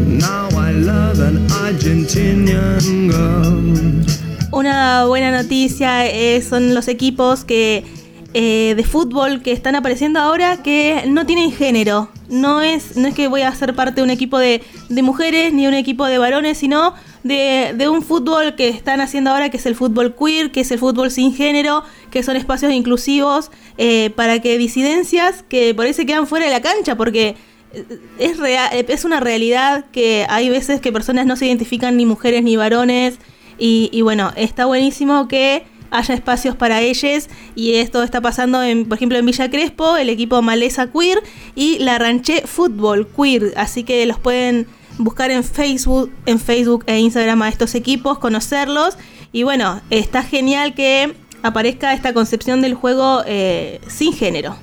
[0.07, 4.49] Now I love an Argentinian girl.
[4.53, 7.85] Una buena noticia eh, son los equipos que
[8.33, 12.09] eh, de fútbol que están apareciendo ahora que no tienen género.
[12.31, 15.53] No es, no es que voy a ser parte de un equipo de, de mujeres
[15.53, 19.57] ni un equipo de varones, sino de, de un fútbol que están haciendo ahora, que
[19.57, 24.11] es el fútbol queer, que es el fútbol sin género, que son espacios inclusivos eh,
[24.11, 27.37] para que disidencias que por ahí se quedan fuera de la cancha, porque
[27.73, 27.85] eh,
[28.19, 32.43] es, real, es una realidad que hay veces que personas no se identifican ni mujeres
[32.43, 33.19] ni varones.
[33.59, 37.29] Y, y bueno, está buenísimo que haya espacios para ellos.
[37.55, 41.23] Y esto está pasando, en, por ejemplo, en Villa Crespo, el equipo Maleza Queer
[41.55, 43.53] y la Ranché Fútbol Queer.
[43.57, 44.67] Así que los pueden
[45.01, 48.97] buscar en Facebook, en Facebook e Instagram a estos equipos, conocerlos.
[49.33, 54.57] Y bueno, está genial que aparezca esta concepción del juego eh, sin género.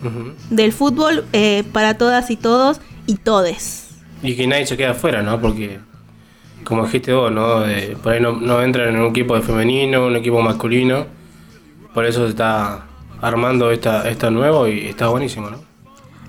[0.50, 3.90] Del fútbol eh, para todas y todos y todes.
[4.22, 5.40] Y que nadie se queda afuera, ¿no?
[5.42, 5.80] Porque,
[6.64, 7.68] como dijiste vos, ¿no?
[7.68, 11.06] Eh, por ahí no, no entran en un equipo de femenino, un equipo masculino.
[11.94, 12.86] Por eso se está
[13.22, 15.67] armando esta, esta nuevo y está buenísimo, ¿no?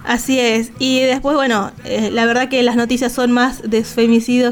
[0.05, 0.73] Así es.
[0.79, 3.85] Y después, bueno, eh, la verdad que las noticias son más de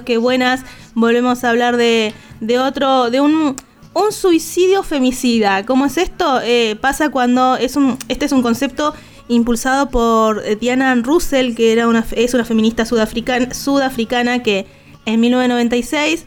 [0.05, 0.63] que buenas.
[0.95, 3.57] Volvemos a hablar de, de otro, de un,
[3.95, 5.65] un suicidio femicida.
[5.65, 6.41] ¿Cómo es esto?
[6.43, 8.95] Eh, pasa cuando es un, este es un concepto
[9.29, 14.67] impulsado por Diana Russell, que era una, es una feminista sudafricana, sudafricana que
[15.07, 16.27] en 1996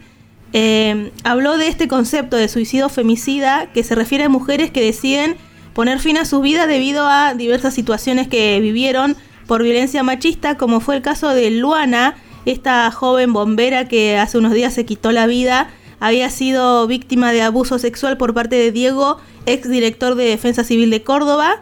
[0.52, 5.36] eh, habló de este concepto de suicidio femicida que se refiere a mujeres que deciden
[5.74, 9.16] poner fin a su vida debido a diversas situaciones que vivieron
[9.46, 12.16] por violencia machista, como fue el caso de Luana,
[12.46, 17.42] esta joven bombera que hace unos días se quitó la vida, había sido víctima de
[17.42, 21.60] abuso sexual por parte de Diego, ex director de Defensa Civil de Córdoba,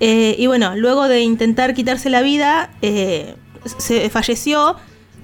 [0.00, 3.34] eh, y bueno, luego de intentar quitarse la vida, eh,
[3.78, 4.76] se falleció.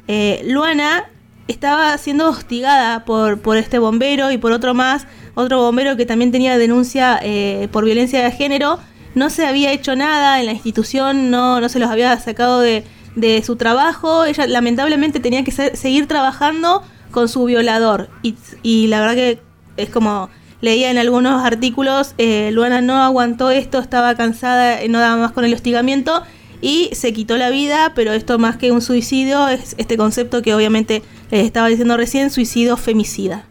[0.09, 1.05] Eh, Luana
[1.49, 6.33] estaba siendo hostigada por, por este bombero y por otro más, otro bombero que también
[6.33, 8.79] tenía denuncia eh, por violencia de género.
[9.15, 12.85] No se había hecho nada en la institución, no, no se los había sacado de,
[13.15, 14.25] de su trabajo.
[14.25, 18.09] Ella lamentablemente tenía que ser- seguir trabajando con su violador.
[18.23, 19.41] Y, y la verdad que
[19.77, 20.31] es como
[20.61, 25.33] leía en algunos artículos, eh, Luana no aguantó esto, estaba cansada, eh, no daba más
[25.33, 26.23] con el hostigamiento
[26.65, 30.55] y se quitó la vida, pero esto más que un suicidio es este concepto que
[30.55, 33.45] obviamente les estaba diciendo recién, suicidio femicida.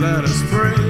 [0.00, 0.72] Let us pray.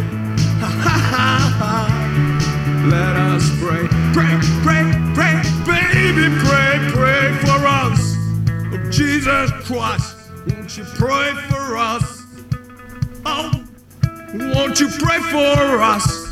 [2.89, 3.89] Let us pray.
[4.13, 8.15] Pray, pray, pray, baby, pray, pray for us.
[8.73, 10.17] Oh, Jesus Christ,
[10.47, 12.23] won't you pray for us?
[13.27, 13.51] Oh,
[14.35, 16.24] won't you pray for us?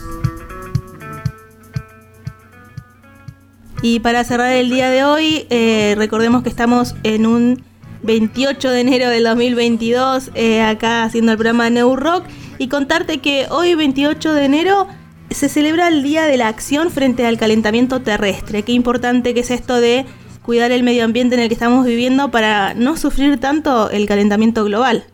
[3.82, 7.64] Y para cerrar el día de hoy, eh, recordemos que estamos en un
[8.04, 12.24] 28 de enero del 2022, eh, acá haciendo el programa New Rock,
[12.58, 14.86] y contarte que hoy 28 de enero
[15.30, 18.62] se celebra el Día de la Acción frente al calentamiento terrestre.
[18.62, 20.06] Qué importante que es esto de
[20.42, 24.64] cuidar el medio ambiente en el que estamos viviendo para no sufrir tanto el calentamiento
[24.64, 25.06] global.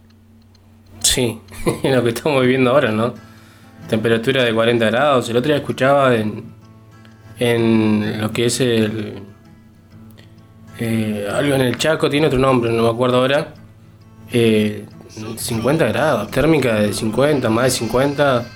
[1.01, 1.40] Sí,
[1.85, 3.15] lo que estamos viviendo ahora, ¿no?
[3.89, 5.31] Temperatura de 40 grados.
[5.31, 6.57] El otro día escuchaba en,
[7.39, 9.23] en lo que es el.
[10.78, 13.55] eh, algo en el Chaco, tiene otro nombre, no me acuerdo ahora.
[14.32, 14.85] eh,
[15.36, 18.47] 50 grados, térmica de 50, más de 50.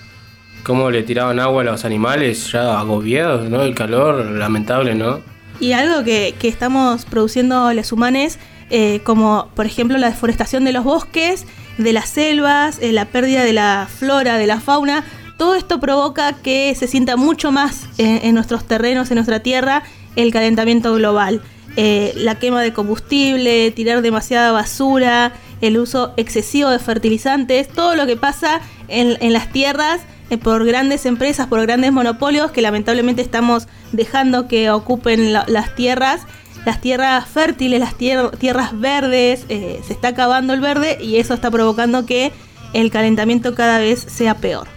[0.63, 3.63] Cómo le tiraban agua a los animales ya agobiados, ¿no?
[3.63, 5.21] El calor, lamentable, ¿no?
[5.59, 8.39] Y algo que, que estamos produciendo los humanos,
[8.71, 11.47] eh, como por ejemplo la deforestación de los bosques,
[11.79, 15.05] de las selvas, eh, la pérdida de la flora, de la fauna,
[15.43, 19.82] todo esto provoca que se sienta mucho más en, en nuestros terrenos, en nuestra tierra,
[20.14, 21.43] el calentamiento global.
[21.77, 28.06] Eh, la quema de combustible, tirar demasiada basura, el uso excesivo de fertilizantes, todo lo
[28.06, 33.66] que pasa en, las tierras eh, por grandes empresas, por grandes monopolios que lamentablemente estamos
[33.90, 36.20] dejando que ocupen la- las tierras,
[36.64, 41.35] las tierras fértiles, las tier- tierras verdes, eh, se está acabando el verde y eso
[41.35, 42.31] está provocando que
[42.74, 44.69] el calentamiento cada vez sea peor.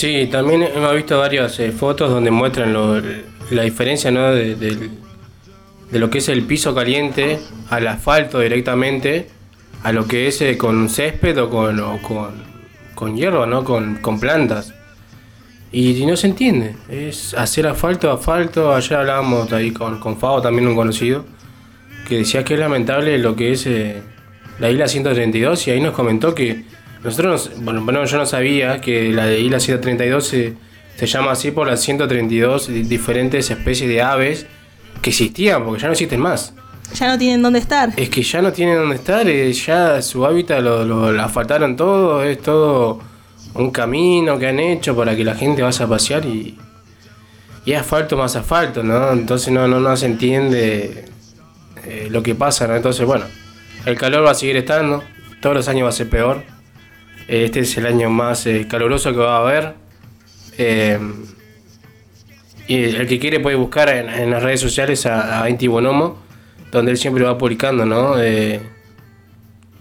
[0.00, 3.02] Sí, también hemos visto varias eh, fotos donde muestran lo-
[3.50, 4.30] la diferencia ¿no?
[4.30, 9.26] de, de lo que es el piso caliente al asfalto directamente
[9.82, 12.30] a lo que es eh, con césped o con, o con,
[12.94, 13.64] con hierba, ¿no?
[13.64, 14.72] con, con plantas.
[15.72, 18.72] Y, y no se entiende, es hacer asfalto, asfalto.
[18.72, 21.24] Ayer hablábamos ahí con, con Fabo, también un conocido,
[22.06, 24.00] que decía que es lamentable lo que es eh,
[24.60, 26.67] la isla 132 y ahí nos comentó que
[27.04, 30.54] nosotros, nos- bueno, bueno, yo no sabía que la de isla 132 se,
[30.96, 34.46] se llama así por las 132 di- diferentes especies de aves
[35.02, 36.54] que existían, porque ya no existen más.
[36.94, 37.90] Ya no tienen dónde estar.
[37.96, 41.76] Es que ya no tienen dónde estar, eh, ya su hábitat lo, lo, lo asfaltaron
[41.76, 43.00] todo, es todo
[43.54, 46.56] un camino que han hecho para que la gente vaya a pasear y,
[47.64, 49.12] y asfalto más asfalto, ¿no?
[49.12, 51.04] Entonces no, no, no se entiende
[51.84, 52.74] eh, lo que pasa, ¿no?
[52.76, 53.26] Entonces, bueno,
[53.84, 55.02] el calor va a seguir estando,
[55.42, 56.42] todos los años va a ser peor.
[57.28, 59.74] Eh, Este es el año más eh, caluroso que va a haber.
[60.56, 60.98] Eh,
[62.66, 66.18] y el que quiere puede buscar en, las redes sociales a, a Inti Bonomo,
[66.70, 68.14] donde él siempre va publicando, ¿no?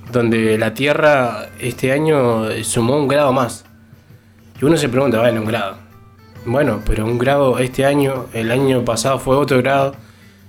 [0.10, 3.66] Donde la Tierra este año sumó un grado más.
[4.62, 5.78] Y uno se pregunta, bueno, un grado.
[6.46, 9.94] Bueno, pero un grado este año, el año pasado fue otro grado.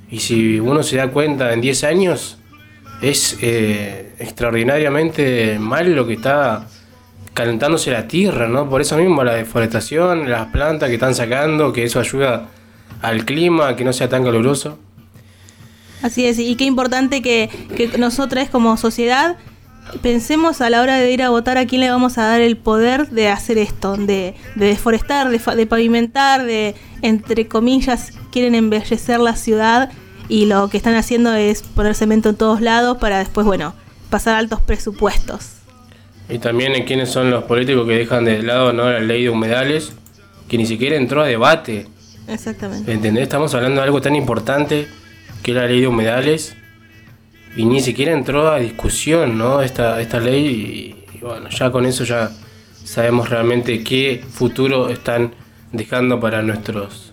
[0.09, 2.39] Y si uno se da cuenta en 10 años,
[3.03, 6.69] es eh, extraordinariamente mal lo que está
[7.39, 8.69] calentándose la tierra, ¿no?
[8.69, 12.49] Por eso mismo la deforestación, las plantas que están sacando, que eso ayuda
[13.01, 14.77] al clima, que no sea tan caluroso.
[16.03, 19.37] Así es, y qué importante que, que nosotros como sociedad
[20.03, 22.57] pensemos a la hora de ir a votar a quién le vamos a dar el
[22.57, 29.21] poder de hacer esto, de, de deforestar, de, de pavimentar, de, entre comillas, quieren embellecer
[29.21, 29.93] la ciudad
[30.29, 33.75] y lo que están haciendo es poner cemento en todos lados para después, bueno,
[34.11, 35.58] pasar altos presupuestos.
[36.29, 38.91] Y también en quiénes son los políticos que dejan de lado ¿no?
[38.91, 39.93] la ley de humedales,
[40.49, 41.87] que ni siquiera entró a debate.
[42.27, 42.93] Exactamente.
[42.93, 43.23] ¿Entendés?
[43.23, 44.87] Estamos hablando de algo tan importante
[45.43, 46.55] que es la ley de humedales
[47.57, 49.63] y ni siquiera entró a discusión ¿no?
[49.63, 50.47] esta, esta ley
[51.13, 52.31] y, y bueno, ya con eso ya
[52.85, 55.35] sabemos realmente qué futuro están
[55.73, 57.13] dejando para nuestros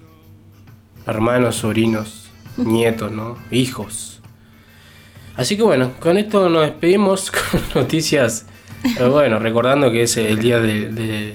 [1.05, 3.37] hermanos, sobrinos, nietos, ¿no?
[3.51, 4.21] hijos.
[5.35, 8.45] Así que bueno, con esto nos despedimos con noticias,
[8.99, 11.33] eh, bueno, recordando que es el día de, de,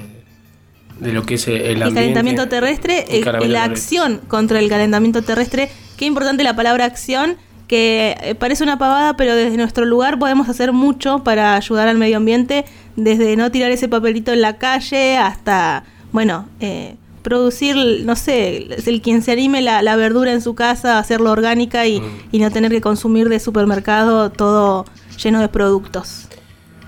[1.01, 3.59] de lo que es el, El calentamiento terrestre, El la terrestre.
[3.59, 5.71] acción contra el calentamiento terrestre.
[5.97, 7.37] Qué importante la palabra acción,
[7.69, 11.99] que eh, parece una pavada, pero desde nuestro lugar podemos hacer mucho para ayudar al
[11.99, 12.65] medio ambiente,
[12.97, 19.03] desde no tirar ese papelito en la calle hasta, bueno, eh, producir, no sé, el
[19.03, 22.03] quien se anime la, la verdura en su casa, hacerlo orgánica y,
[22.33, 24.87] y no tener que consumir de supermercado todo
[25.23, 26.27] lleno de productos.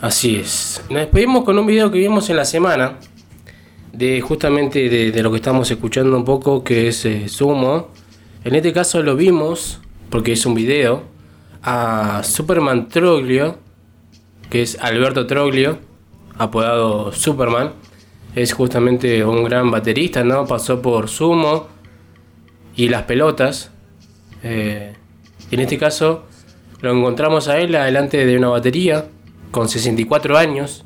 [0.03, 0.83] Así es.
[0.91, 2.99] Nos despedimos con un video que vimos en la semana
[3.93, 7.91] de justamente de, lo que estamos escuchando un poco, que es eh, Sumo.
[8.43, 9.81] En este caso lo vimos,
[10.11, 11.05] porque es un video,
[11.62, 13.59] a Superman Troglio,
[14.51, 15.79] que es Alberto Troglio,
[16.37, 17.70] apodado Superman.
[18.35, 20.49] Es justamente un gran baterista, ¿no?
[20.49, 21.69] Pasó por Sumo
[22.74, 23.70] y Las Pelotas.
[24.43, 24.95] Eh,
[25.53, 26.24] en este caso
[26.81, 29.07] lo encontramos a él adelante de una batería,
[29.53, 30.85] con 64 años,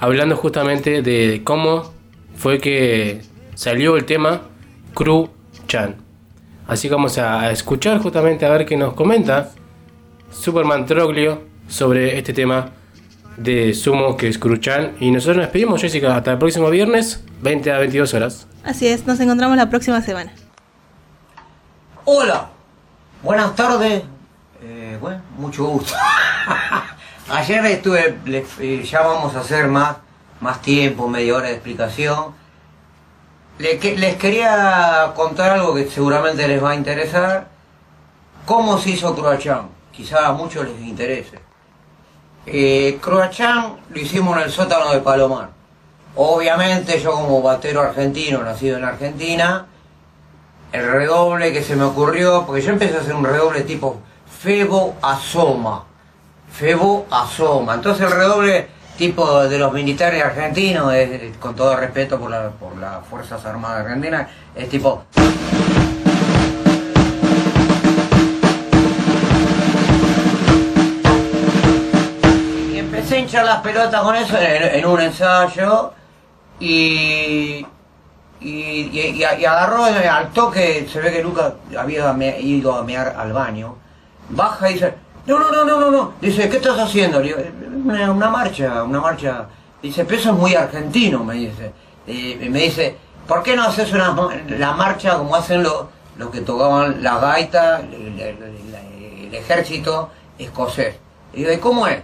[0.00, 1.94] hablando justamente de cómo
[2.36, 3.22] fue que
[3.54, 4.42] salió el tema
[4.92, 5.30] Cru
[5.66, 5.96] Chan.
[6.66, 9.52] Así que vamos a escuchar justamente a ver qué nos comenta
[10.30, 12.70] Superman Troglio sobre este tema
[13.36, 14.96] de Sumo que es Cru Chan.
[14.98, 18.46] Y nosotros nos despedimos, Jessica, hasta el próximo viernes, 20 a 22 horas.
[18.64, 20.32] Así es, nos encontramos la próxima semana.
[22.04, 22.48] Hola,
[23.22, 24.02] buenas tardes.
[24.62, 25.94] Eh, bueno, mucho gusto.
[27.28, 28.18] Ayer estuve,
[28.60, 29.96] eh, ya vamos a hacer más,
[30.40, 32.34] más tiempo, media hora de explicación.
[33.58, 37.48] Les quería contar algo que seguramente les va a interesar.
[38.44, 39.70] ¿Cómo se hizo Croachán?
[39.90, 41.40] Quizá a muchos les interese.
[42.46, 45.48] Eh, Croachán lo hicimos en el sótano de Palomar.
[46.14, 49.66] Obviamente yo como batero argentino, nacido en Argentina,
[50.70, 54.00] el redoble que se me ocurrió, porque yo empecé a hacer un redoble tipo
[54.40, 55.95] Febo Asoma.
[56.58, 57.74] Febo Asoma.
[57.74, 62.76] Entonces el redoble tipo de los militares argentinos, es- con todo respeto por, la- por
[62.78, 65.04] las Fuerzas Armadas Argentinas, es tipo...
[72.72, 75.92] Y empecé a hinchar las pelotas con eso en, un ensayo
[76.60, 77.66] y
[78.38, 83.16] y, y- y- agarró eh, al toque, se ve que Lucas había ido a mear
[83.18, 83.76] al baño,
[84.28, 84.94] baja y dice,
[85.26, 87.20] no, no, no, no, no, no, dice, ¿qué estás haciendo?
[87.20, 87.38] Digo,
[87.84, 89.46] una, marcha, una marcha,
[89.82, 91.72] dice, pero eso es muy argentino, me dice,
[92.06, 92.96] Eh, y me dice,
[93.26, 94.14] ¿por qué no haces una,
[94.48, 95.86] la marcha como hacen los
[96.18, 100.94] los que tocaban la gaita, el, ejército escocés?
[101.32, 101.98] Y digo, ¿y cómo es?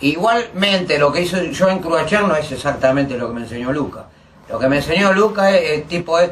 [0.00, 4.04] Igualmente, lo que hizo yo en Cruachán no es exactamente lo que me enseñó Lucas.
[4.48, 6.30] Lo que me enseñó Lucas es, es tipo es.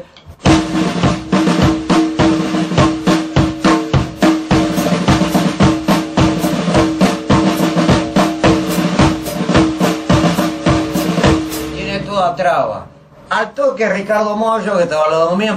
[12.35, 12.85] Traba.
[13.29, 15.55] Al toque Ricardo Mollo, que estaba al lado mío.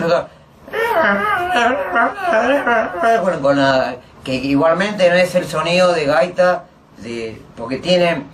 [3.22, 6.64] Bueno, con la- que igualmente no es el sonido de gaita,
[6.98, 8.24] de, porque tiene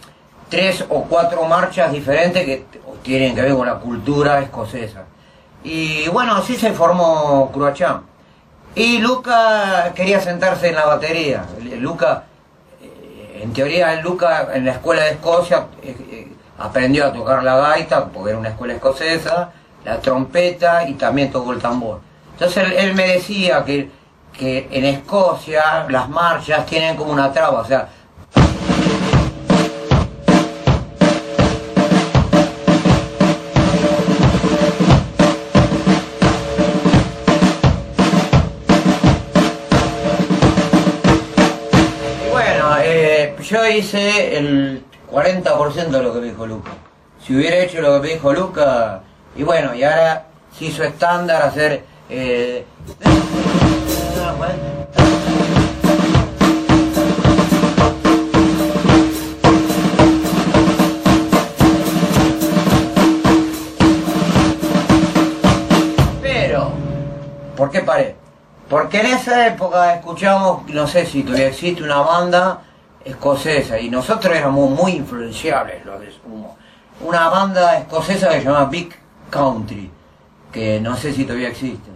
[0.49, 2.65] tres o cuatro marchas diferentes que
[3.03, 5.05] tienen que ver con la cultura escocesa.
[5.63, 8.03] Y bueno, así se formó Cruachán.
[8.75, 11.45] Y Luca quería sentarse en la batería.
[11.79, 12.25] Luca,
[12.83, 17.57] eh, en teoría, Luca en la escuela de Escocia eh, eh, aprendió a tocar la
[17.57, 19.51] gaita, porque era una escuela escocesa,
[19.85, 22.01] la trompeta y también tocó el tambor.
[22.33, 23.91] Entonces él, me decía que,
[24.33, 27.89] que en Escocia las marchas tienen como una traba, o sea,
[42.85, 44.85] eh, yo hice el
[45.17, 46.73] 40% de lo que me dijo Luca.
[47.25, 49.01] Si hubiera hecho lo que me dijo Luca,
[49.35, 51.85] y bueno, y ahora se hizo estándar hacer...
[52.11, 52.67] eh,
[66.21, 66.73] Pero,
[67.57, 68.17] ¿por qué paré?
[68.69, 72.61] Porque en esa época escuchamos, no sé si todavía existe una banda
[73.07, 76.57] escocesa y nosotros éramos muy influenciables los de Sumo.
[77.01, 78.95] Una banda escocesa que se llama Big
[79.31, 79.91] Country,
[80.51, 81.91] que no sé si todavía existe.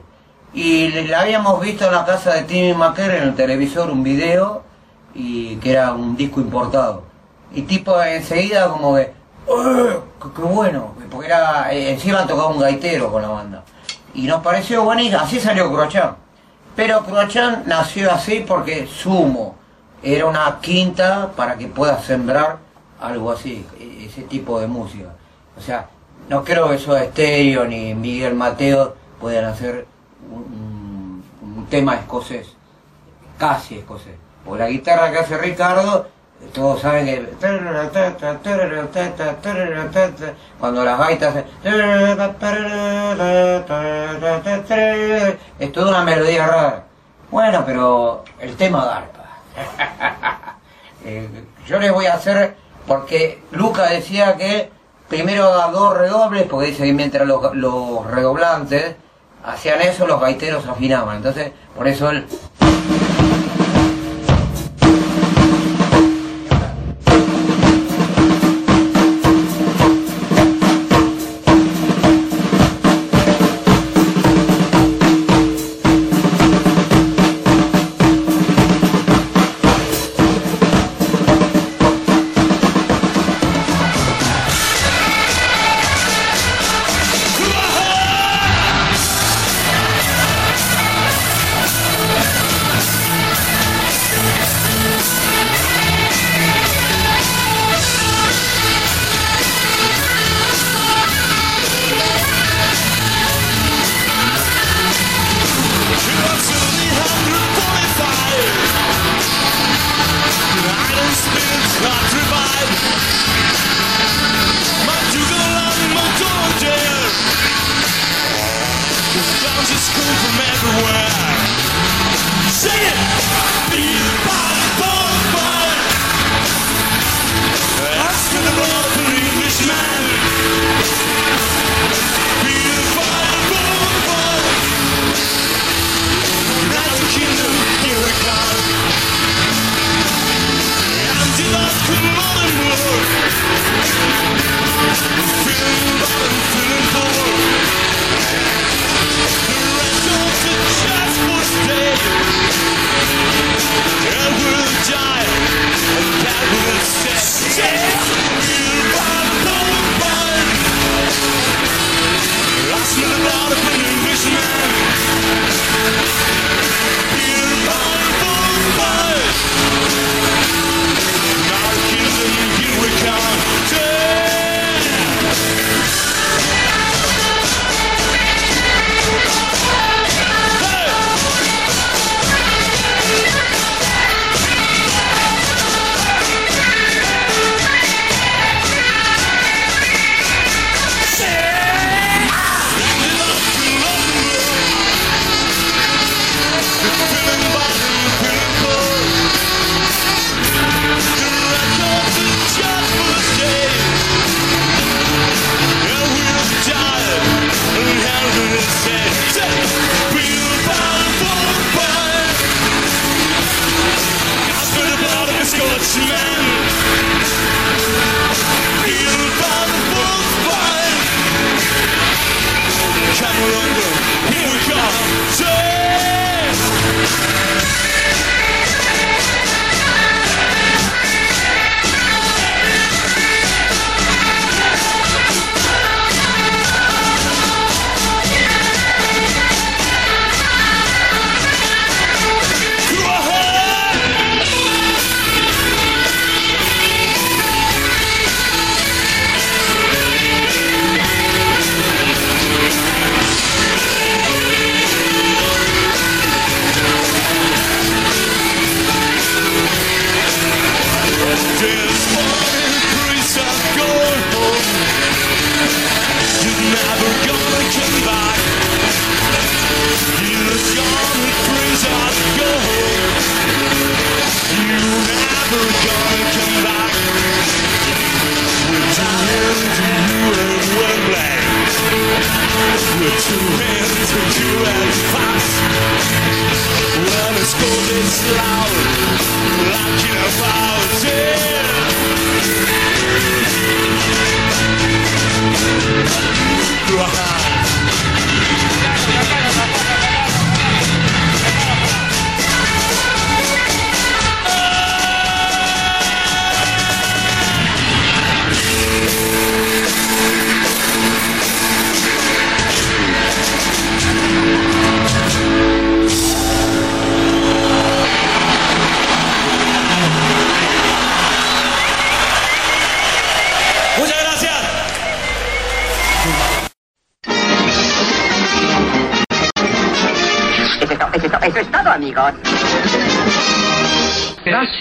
[0.53, 4.63] Y la habíamos visto en la casa de Timmy McKer en el televisor un video
[5.15, 7.05] y que era un disco importado.
[7.53, 10.01] Y tipo enseguida como que, ¡eh!
[10.37, 10.95] qué, bueno!
[11.11, 13.65] Porque era, eh, encima tocaba un gaitero con la banda.
[14.15, 16.17] Y nos pareció buenísimo, así salió Croachán.
[16.77, 19.60] Pero Croachán nació así porque Sumo
[20.03, 22.59] era una quinta para que pueda sembrar
[23.01, 25.09] algo así, e- ese tipo de música.
[25.57, 25.87] O sea,
[26.29, 29.87] no creo que Soda Estéreo ni Miguel Mateo puedan hacer
[30.31, 32.49] un tema escocés,
[33.39, 34.15] casi escocés.
[34.47, 36.07] O la guitarra que hace Ricardo,
[36.55, 37.29] todos saben que
[40.59, 41.45] cuando las gaitas
[45.59, 46.85] es toda una melodía rara.
[47.31, 49.20] Bueno, pero el tema garpa.
[51.03, 51.27] Eh,
[51.67, 52.57] yo les voy a hacer,
[52.87, 54.71] porque Luca decía que
[55.09, 58.97] primero da dos redobles, porque dice que mientras los, los redoblantes
[59.43, 61.17] hacían eso, los gaiteros afinaban.
[61.17, 62.27] Entonces, por eso él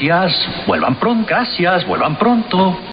[0.10, 2.89] Gracias, vuelvan pronto, gracias, vuelvan pronto.